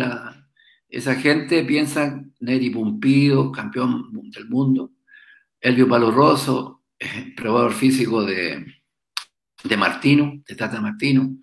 esa 0.89 1.15
gente 1.15 1.65
piensa 1.65 2.23
Neri 2.41 2.71
Pumpido, 2.71 3.51
campeón 3.51 4.31
del 4.31 4.49
mundo, 4.49 4.93
Elvio 5.61 5.87
eh, 6.99 7.33
probador 7.37 7.73
físico 7.73 8.25
de, 8.25 8.67
de 9.65 9.77
Martino, 9.77 10.43
de 10.47 10.55
Tata 10.55 10.81
Martino, 10.81 11.37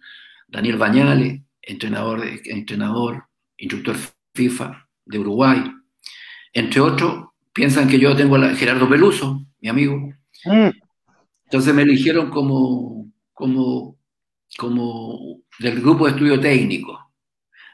Daniel 0.48 0.78
Bañales, 0.78 1.42
entrenador, 1.62 2.22
de, 2.22 2.42
entrenador, 2.46 3.26
instructor 3.58 3.96
FIFA 4.34 4.88
de 5.06 5.20
Uruguay, 5.20 5.64
entre 6.54 6.82
otros, 6.82 7.30
piensan 7.54 7.88
que 7.88 8.00
yo 8.00 8.16
tengo 8.16 8.38
a 8.38 8.56
Gerardo 8.56 8.90
Peluso, 8.90 9.46
mi 9.60 9.70
amigo. 9.70 9.98
Mm. 10.46 10.70
Entonces 11.46 11.74
me 11.74 11.82
eligieron 11.82 12.30
como, 12.30 13.12
como, 13.34 13.98
como 14.58 15.42
del 15.60 15.82
grupo 15.82 16.06
de 16.06 16.12
estudio 16.12 16.40
técnico. 16.40 17.12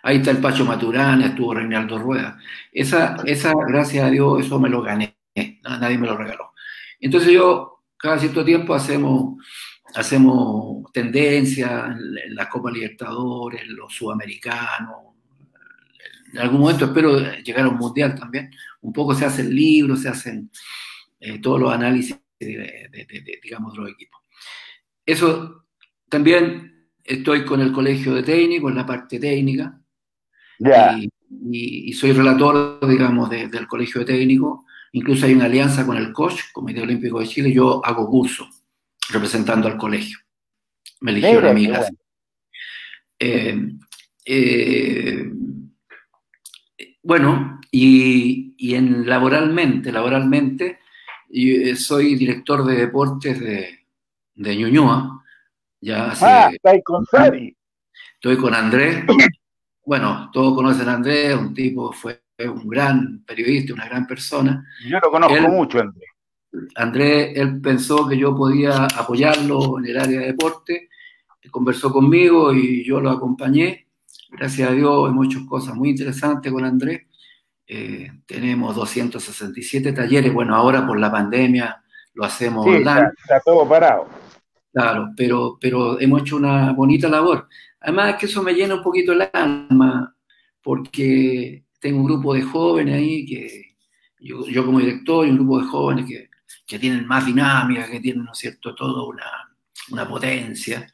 Ahí 0.03 0.17
está 0.17 0.31
el 0.31 0.37
Pacho 0.37 0.65
Maturana, 0.65 1.27
estuvo 1.27 1.53
Reinaldo 1.53 1.97
Rueda. 1.97 2.37
Esa, 2.71 3.17
esa, 3.25 3.53
gracias 3.67 4.05
a 4.05 4.09
Dios, 4.09 4.45
eso 4.45 4.59
me 4.59 4.69
lo 4.69 4.81
gané. 4.81 5.17
Nadie 5.63 5.97
me 5.97 6.07
lo 6.07 6.15
regaló. 6.15 6.51
Entonces 6.99 7.33
yo, 7.33 7.83
cada 7.97 8.19
cierto 8.19 8.45
tiempo 8.45 8.73
hacemos, 8.73 9.43
hacemos 9.95 10.91
tendencia 10.91 11.87
en 11.87 12.35
la 12.35 12.49
Copa 12.49 12.69
Libertadores, 12.71 13.65
los 13.67 13.93
sudamericanos, 13.93 15.15
en 16.35 16.41
algún 16.41 16.59
momento 16.59 16.85
espero 16.85 17.17
llegar 17.43 17.65
a 17.65 17.69
un 17.69 17.77
mundial 17.77 18.13
también. 18.13 18.51
Un 18.81 18.91
poco 18.91 19.15
se 19.15 19.23
hacen 19.23 19.55
libros, 19.55 20.01
se 20.01 20.09
hacen 20.09 20.51
eh, 21.19 21.39
todos 21.39 21.61
los 21.61 21.71
análisis, 21.71 22.17
de, 22.37 22.89
digamos, 23.41 23.73
de 23.73 23.79
los 23.79 23.89
equipos. 23.91 24.21
Eso 25.05 25.65
también 26.09 26.89
estoy 27.03 27.45
con 27.45 27.61
el 27.61 27.71
colegio 27.71 28.13
de 28.15 28.23
técnicos, 28.23 28.69
en 28.69 28.77
la 28.77 28.85
parte 28.85 29.17
técnica. 29.17 29.79
Y, 31.51 31.93
soy 31.93 32.11
relator, 32.11 32.85
digamos, 32.85 33.29
del 33.29 33.67
colegio 33.67 33.99
de 33.99 34.05
técnicos. 34.05 34.65
Incluso 34.91 35.25
hay 35.25 35.33
una 35.33 35.45
alianza 35.45 35.85
con 35.85 35.95
el 35.95 36.11
COCH, 36.11 36.51
Comité 36.51 36.81
Olímpico 36.81 37.19
de 37.19 37.27
Chile. 37.27 37.53
Yo 37.53 37.85
hago 37.85 38.09
curso 38.09 38.49
representando 39.09 39.67
al 39.67 39.77
colegio. 39.77 40.19
Me 41.01 41.11
eligieron 41.11 41.45
a 41.45 41.53
mí. 41.53 41.69
Eh, 44.27 45.31
bueno, 47.03 47.59
y, 47.71 48.73
en 48.73 49.07
laboralmente, 49.07 49.91
laboralmente, 49.91 50.79
eh, 51.31 51.75
soy 51.75 52.15
director 52.15 52.65
de 52.65 52.75
deportes 52.75 53.39
de, 53.39 53.85
de 54.33 54.55
Ñuñoa. 54.55 55.23
Ya 55.81 56.11
ah, 56.21 56.49
está 56.51 56.81
con 56.83 57.05
Sari. 57.05 57.55
Estoy 58.15 58.37
con 58.37 58.53
Andrés. 58.53 59.03
Bueno, 59.87 60.31
todos 60.33 60.55
conocen 60.55 60.89
a 60.89 60.93
Andrés, 60.95 61.35
un 61.35 61.53
tipo, 61.53 61.91
fue 61.91 62.19
un 62.39 62.67
gran 62.67 63.23
periodista, 63.23 63.71
una 63.71 63.85
gran 63.85 64.07
persona. 64.07 64.65
Yo 64.83 64.97
lo 64.99 65.11
conozco 65.11 65.47
mucho, 65.47 65.79
Andrés. 65.79 66.09
Andrés, 66.75 67.33
él 67.35 67.61
pensó 67.61 68.07
que 68.07 68.17
yo 68.17 68.35
podía 68.35 68.85
apoyarlo 68.85 69.79
en 69.79 69.85
el 69.85 69.97
área 69.97 70.19
de 70.21 70.27
deporte, 70.27 70.89
conversó 71.51 71.91
conmigo 71.91 72.53
y 72.53 72.83
yo 72.83 72.99
lo 72.99 73.11
acompañé 73.11 73.85
Gracias 74.37 74.69
a 74.69 74.73
Dios 74.73 75.09
hemos 75.09 75.27
hecho 75.27 75.45
cosas 75.45 75.75
muy 75.75 75.91
interesantes 75.91 76.51
con 76.51 76.65
Andrés. 76.65 77.03
Eh, 77.67 78.11
tenemos 78.25 78.75
267 78.75 79.93
talleres. 79.93 80.33
Bueno, 80.33 80.55
ahora 80.55 80.85
por 80.85 80.99
la 80.99 81.11
pandemia 81.11 81.81
lo 82.13 82.25
hacemos 82.25 82.65
online. 82.65 83.11
Está, 83.17 83.39
todo 83.45 83.67
parado. 83.67 84.07
Claro, 84.73 85.11
pero, 85.15 85.57
pero 85.59 85.99
hemos 86.01 86.21
hecho 86.21 86.35
una 86.35 86.73
bonita 86.73 87.07
labor. 87.07 87.47
Además 87.79 88.15
que 88.15 88.25
eso 88.25 88.43
me 88.43 88.53
llena 88.53 88.75
un 88.75 88.83
poquito 88.83 89.13
el 89.13 89.29
alma, 89.31 90.13
porque 90.61 91.63
tengo 91.79 91.99
un 91.99 92.05
grupo 92.05 92.33
de 92.33 92.41
jóvenes 92.41 92.95
ahí, 92.95 93.25
que 93.25 93.77
yo, 94.19 94.45
yo 94.47 94.65
como 94.65 94.79
director 94.79 95.25
y 95.25 95.29
un 95.29 95.37
grupo 95.37 95.59
de 95.59 95.65
jóvenes 95.67 96.05
que, 96.07 96.29
que 96.65 96.79
tienen 96.79 97.05
más 97.05 97.25
dinámica, 97.25 97.89
que 97.89 97.99
tienen, 97.99 98.25
¿no 98.25 98.31
es 98.31 98.37
cierto?, 98.37 98.73
toda 98.73 99.07
una, 99.07 99.25
una 99.91 100.07
potencia 100.07 100.87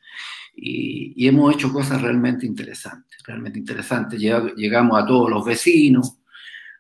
y, 0.55 1.27
hemos 1.27 1.53
hecho 1.53 1.71
cosas 1.71 2.01
realmente 2.01 2.45
interesantes, 2.45 3.21
realmente 3.25 3.59
interesantes. 3.59 4.19
Llegamos 4.19 5.01
a 5.01 5.05
todos 5.05 5.29
los 5.29 5.45
vecinos, 5.45 6.17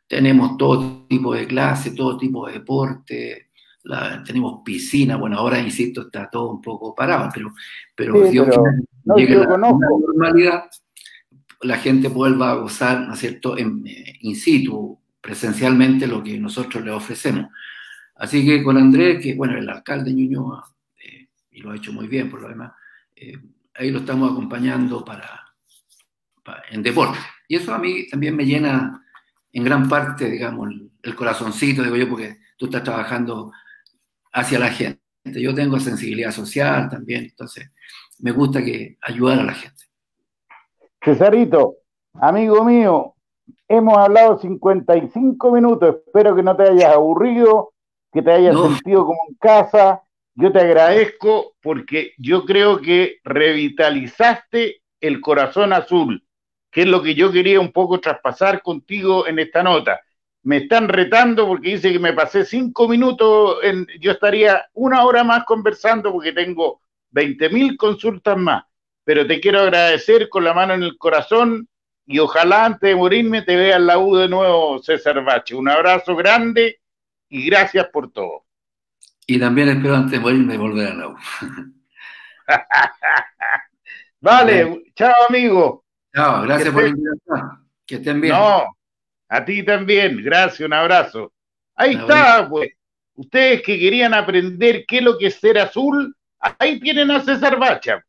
tenemos 0.07 0.57
todo 0.57 1.05
tipo 1.07 1.33
de 1.33 1.47
clases, 1.47 1.95
todo 1.95 2.17
tipo 2.17 2.47
de 2.47 2.53
deporte, 2.53 3.49
tenemos 4.25 4.61
piscina, 4.63 5.15
bueno, 5.15 5.37
ahora 5.37 5.59
insisto, 5.59 6.01
está 6.01 6.29
todo 6.29 6.51
un 6.51 6.61
poco 6.61 6.93
parado, 6.93 7.29
pero, 7.33 7.53
pero, 7.95 8.29
sí, 8.29 8.39
pero 8.39 8.63
no, 9.05 9.15
llegue 9.15 9.35
la, 9.37 9.57
normalidad, 9.57 10.65
la 11.61 11.77
gente 11.77 12.07
vuelva 12.07 12.51
a 12.51 12.55
gozar, 12.55 13.07
¿no 13.07 13.13
es 13.13 13.19
cierto?, 13.19 13.57
en, 13.57 13.83
eh, 13.87 14.17
in 14.21 14.35
situ, 14.35 14.99
presencialmente, 15.19 16.07
lo 16.07 16.21
que 16.23 16.37
nosotros 16.39 16.83
le 16.83 16.91
ofrecemos. 16.91 17.47
Así 18.21 18.45
que 18.45 18.61
con 18.61 18.77
Andrés, 18.77 19.19
que 19.19 19.33
bueno, 19.33 19.57
el 19.57 19.67
alcalde 19.67 20.13
Ñuñoa, 20.13 20.63
eh, 21.03 21.29
y 21.49 21.59
lo 21.59 21.71
ha 21.71 21.75
hecho 21.75 21.91
muy 21.91 22.05
bien 22.05 22.29
por 22.29 22.39
lo 22.39 22.49
demás, 22.49 22.71
eh, 23.15 23.35
ahí 23.73 23.89
lo 23.89 23.97
estamos 23.97 24.31
acompañando 24.31 25.03
para, 25.03 25.27
en 26.69 26.83
deporte. 26.83 27.17
Y 27.47 27.55
eso 27.55 27.73
a 27.73 27.79
mí 27.79 28.07
también 28.07 28.35
me 28.35 28.45
llena 28.45 29.03
en 29.51 29.63
gran 29.63 29.89
parte, 29.89 30.29
digamos, 30.29 30.69
el, 31.01 31.15
corazoncito, 31.15 31.81
digo 31.81 31.95
yo, 31.95 32.07
porque 32.07 32.37
tú 32.57 32.65
estás 32.65 32.83
trabajando 32.83 33.51
hacia 34.31 34.59
la 34.59 34.69
gente. 34.69 35.01
Yo 35.23 35.55
tengo 35.55 35.79
sensibilidad 35.79 36.31
social 36.31 36.89
también, 36.89 37.23
entonces 37.23 37.71
me 38.19 38.31
gusta 38.31 38.63
que 38.63 38.99
ayudar 39.01 39.39
a 39.39 39.45
la 39.45 39.53
gente. 39.55 39.83
Cesarito, 41.03 41.77
amigo 42.13 42.63
mío, 42.63 43.15
hemos 43.67 43.97
hablado 43.97 44.37
55 44.37 45.51
minutos, 45.51 45.95
espero 46.05 46.35
que 46.35 46.43
no 46.43 46.55
te 46.55 46.69
hayas 46.69 46.93
aburrido, 46.93 47.73
que 48.11 48.21
te 48.21 48.31
hayas 48.31 48.59
sentido 48.59 49.05
como 49.05 49.19
en 49.29 49.35
casa. 49.35 50.01
Yo 50.35 50.51
te 50.51 50.59
agradezco 50.59 51.55
porque 51.61 52.13
yo 52.17 52.45
creo 52.45 52.81
que 52.81 53.19
revitalizaste 53.23 54.81
el 54.99 55.21
corazón 55.21 55.73
azul 55.73 56.23
que 56.71 56.81
es 56.81 56.87
lo 56.87 57.03
que 57.03 57.13
yo 57.13 57.31
quería 57.31 57.59
un 57.59 57.71
poco 57.71 57.99
traspasar 57.99 58.61
contigo 58.61 59.27
en 59.27 59.39
esta 59.39 59.61
nota. 59.61 59.99
Me 60.43 60.57
están 60.57 60.87
retando 60.87 61.45
porque 61.45 61.71
dice 61.71 61.91
que 61.91 61.99
me 61.99 62.13
pasé 62.13 62.45
cinco 62.45 62.87
minutos, 62.87 63.57
en, 63.61 63.85
yo 63.99 64.11
estaría 64.11 64.65
una 64.73 65.03
hora 65.03 65.23
más 65.23 65.43
conversando 65.43 66.11
porque 66.11 66.31
tengo 66.31 66.81
20 67.11 67.49
mil 67.49 67.77
consultas 67.77 68.37
más, 68.37 68.63
pero 69.03 69.27
te 69.27 69.39
quiero 69.39 69.59
agradecer 69.59 70.29
con 70.29 70.45
la 70.45 70.53
mano 70.53 70.73
en 70.73 70.83
el 70.83 70.97
corazón 70.97 71.67
y 72.07 72.17
ojalá 72.19 72.65
antes 72.65 72.89
de 72.89 72.95
morirme 72.95 73.43
te 73.43 73.55
vea 73.55 73.75
en 73.75 73.85
la 73.85 73.99
U 73.99 74.15
de 74.15 74.29
nuevo, 74.29 74.81
César 74.81 75.23
Bache. 75.23 75.53
Un 75.53 75.69
abrazo 75.69 76.15
grande 76.15 76.79
y 77.31 77.45
gracias 77.45 77.87
por 77.87 78.11
todo. 78.11 78.43
Y 79.25 79.39
también 79.39 79.69
espero 79.69 79.95
antes 79.95 80.11
de 80.11 80.19
morirme 80.19 80.57
volver 80.57 80.91
a 80.91 80.93
la 80.93 81.07
U. 81.07 81.15
vale, 84.19 84.83
chao 84.93 85.15
amigo. 85.29 85.85
No, 86.13 86.41
gracias 86.41 86.73
por 86.73 86.83
la 86.83 86.89
invitación. 86.89 87.67
Que 87.85 87.95
estén 87.95 88.19
bien. 88.19 88.33
No, 88.33 88.65
a 89.29 89.45
ti 89.45 89.63
también. 89.63 90.21
Gracias, 90.21 90.59
un 90.67 90.73
abrazo. 90.73 91.33
Ahí 91.75 91.95
está, 91.95 92.47
pues. 92.49 92.69
Ustedes 93.15 93.61
que 93.61 93.79
querían 93.79 94.13
aprender 94.13 94.85
qué 94.85 94.97
es 94.97 95.03
lo 95.03 95.17
que 95.17 95.27
es 95.27 95.35
ser 95.35 95.57
azul, 95.59 96.15
ahí 96.59 96.79
tienen 96.79 97.11
a 97.11 97.21
César 97.21 97.59
Bacha, 97.59 98.03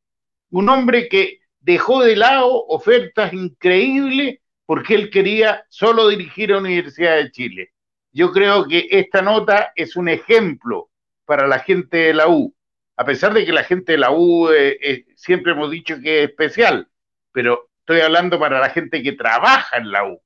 un 0.51 0.69
hombre 0.69 1.09
que 1.09 1.41
dejó 1.61 2.03
de 2.03 2.17
lado 2.17 2.65
ofertas 2.67 3.33
increíbles 3.33 4.39
porque 4.65 4.95
él 4.95 5.11
quería 5.11 5.65
solo 5.69 6.09
dirigir 6.09 6.51
a 6.51 6.55
la 6.55 6.63
Universidad 6.63 7.17
de 7.17 7.31
Chile. 7.31 7.72
Yo 8.13 8.33
creo 8.33 8.67
que 8.69 8.87
esta 8.91 9.23
nota 9.23 9.73
es 9.75 9.97
un 9.97 10.09
ejemplo 10.09 10.91
para 11.25 11.47
la 11.47 11.61
gente 11.61 11.97
de 11.97 12.15
la 12.15 12.29
U, 12.29 12.55
a 12.97 13.05
pesar 13.05 13.33
de 13.33 13.45
que 13.45 13.53
la 13.53 13.65
gente 13.65 13.93
de 13.93 13.99
la 13.99 14.11
U 14.11 14.51
eh, 14.51 14.79
eh, 14.83 15.07
siempre 15.17 15.53
hemos 15.53 15.71
dicho 15.71 15.99
que 16.01 16.23
es 16.23 16.31
especial, 16.31 16.89
pero 17.33 17.71
Estoy 17.83 18.01
hablando 18.01 18.39
para 18.39 18.61
la 18.61 18.71
gente 18.71 19.03
que 19.03 19.13
trabaja 19.13 19.77
en 19.77 19.91
la 19.91 20.07
U. 20.07 20.23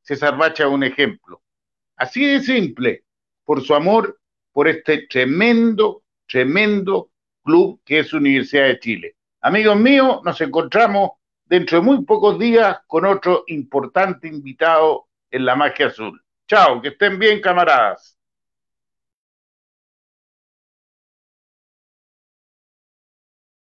César 0.00 0.36
Bacha 0.36 0.62
es 0.62 0.70
un 0.70 0.84
ejemplo. 0.84 1.42
Así 1.96 2.24
de 2.24 2.38
simple, 2.38 3.04
por 3.44 3.62
su 3.62 3.74
amor 3.74 4.20
por 4.52 4.68
este 4.68 5.08
tremendo, 5.08 6.04
tremendo 6.28 7.10
club 7.44 7.80
que 7.84 7.98
es 7.98 8.12
Universidad 8.12 8.66
de 8.66 8.78
Chile. 8.78 9.16
Amigos 9.40 9.76
míos, 9.76 10.20
nos 10.24 10.40
encontramos 10.40 11.10
dentro 11.44 11.80
de 11.80 11.84
muy 11.84 12.04
pocos 12.04 12.38
días 12.38 12.78
con 12.86 13.04
otro 13.04 13.42
importante 13.48 14.28
invitado 14.28 15.08
en 15.32 15.46
la 15.46 15.56
magia 15.56 15.88
azul. 15.88 16.22
Chao, 16.50 16.80
que 16.82 16.88
estén 16.88 17.18
bien, 17.18 17.40
camaradas. 17.40 18.19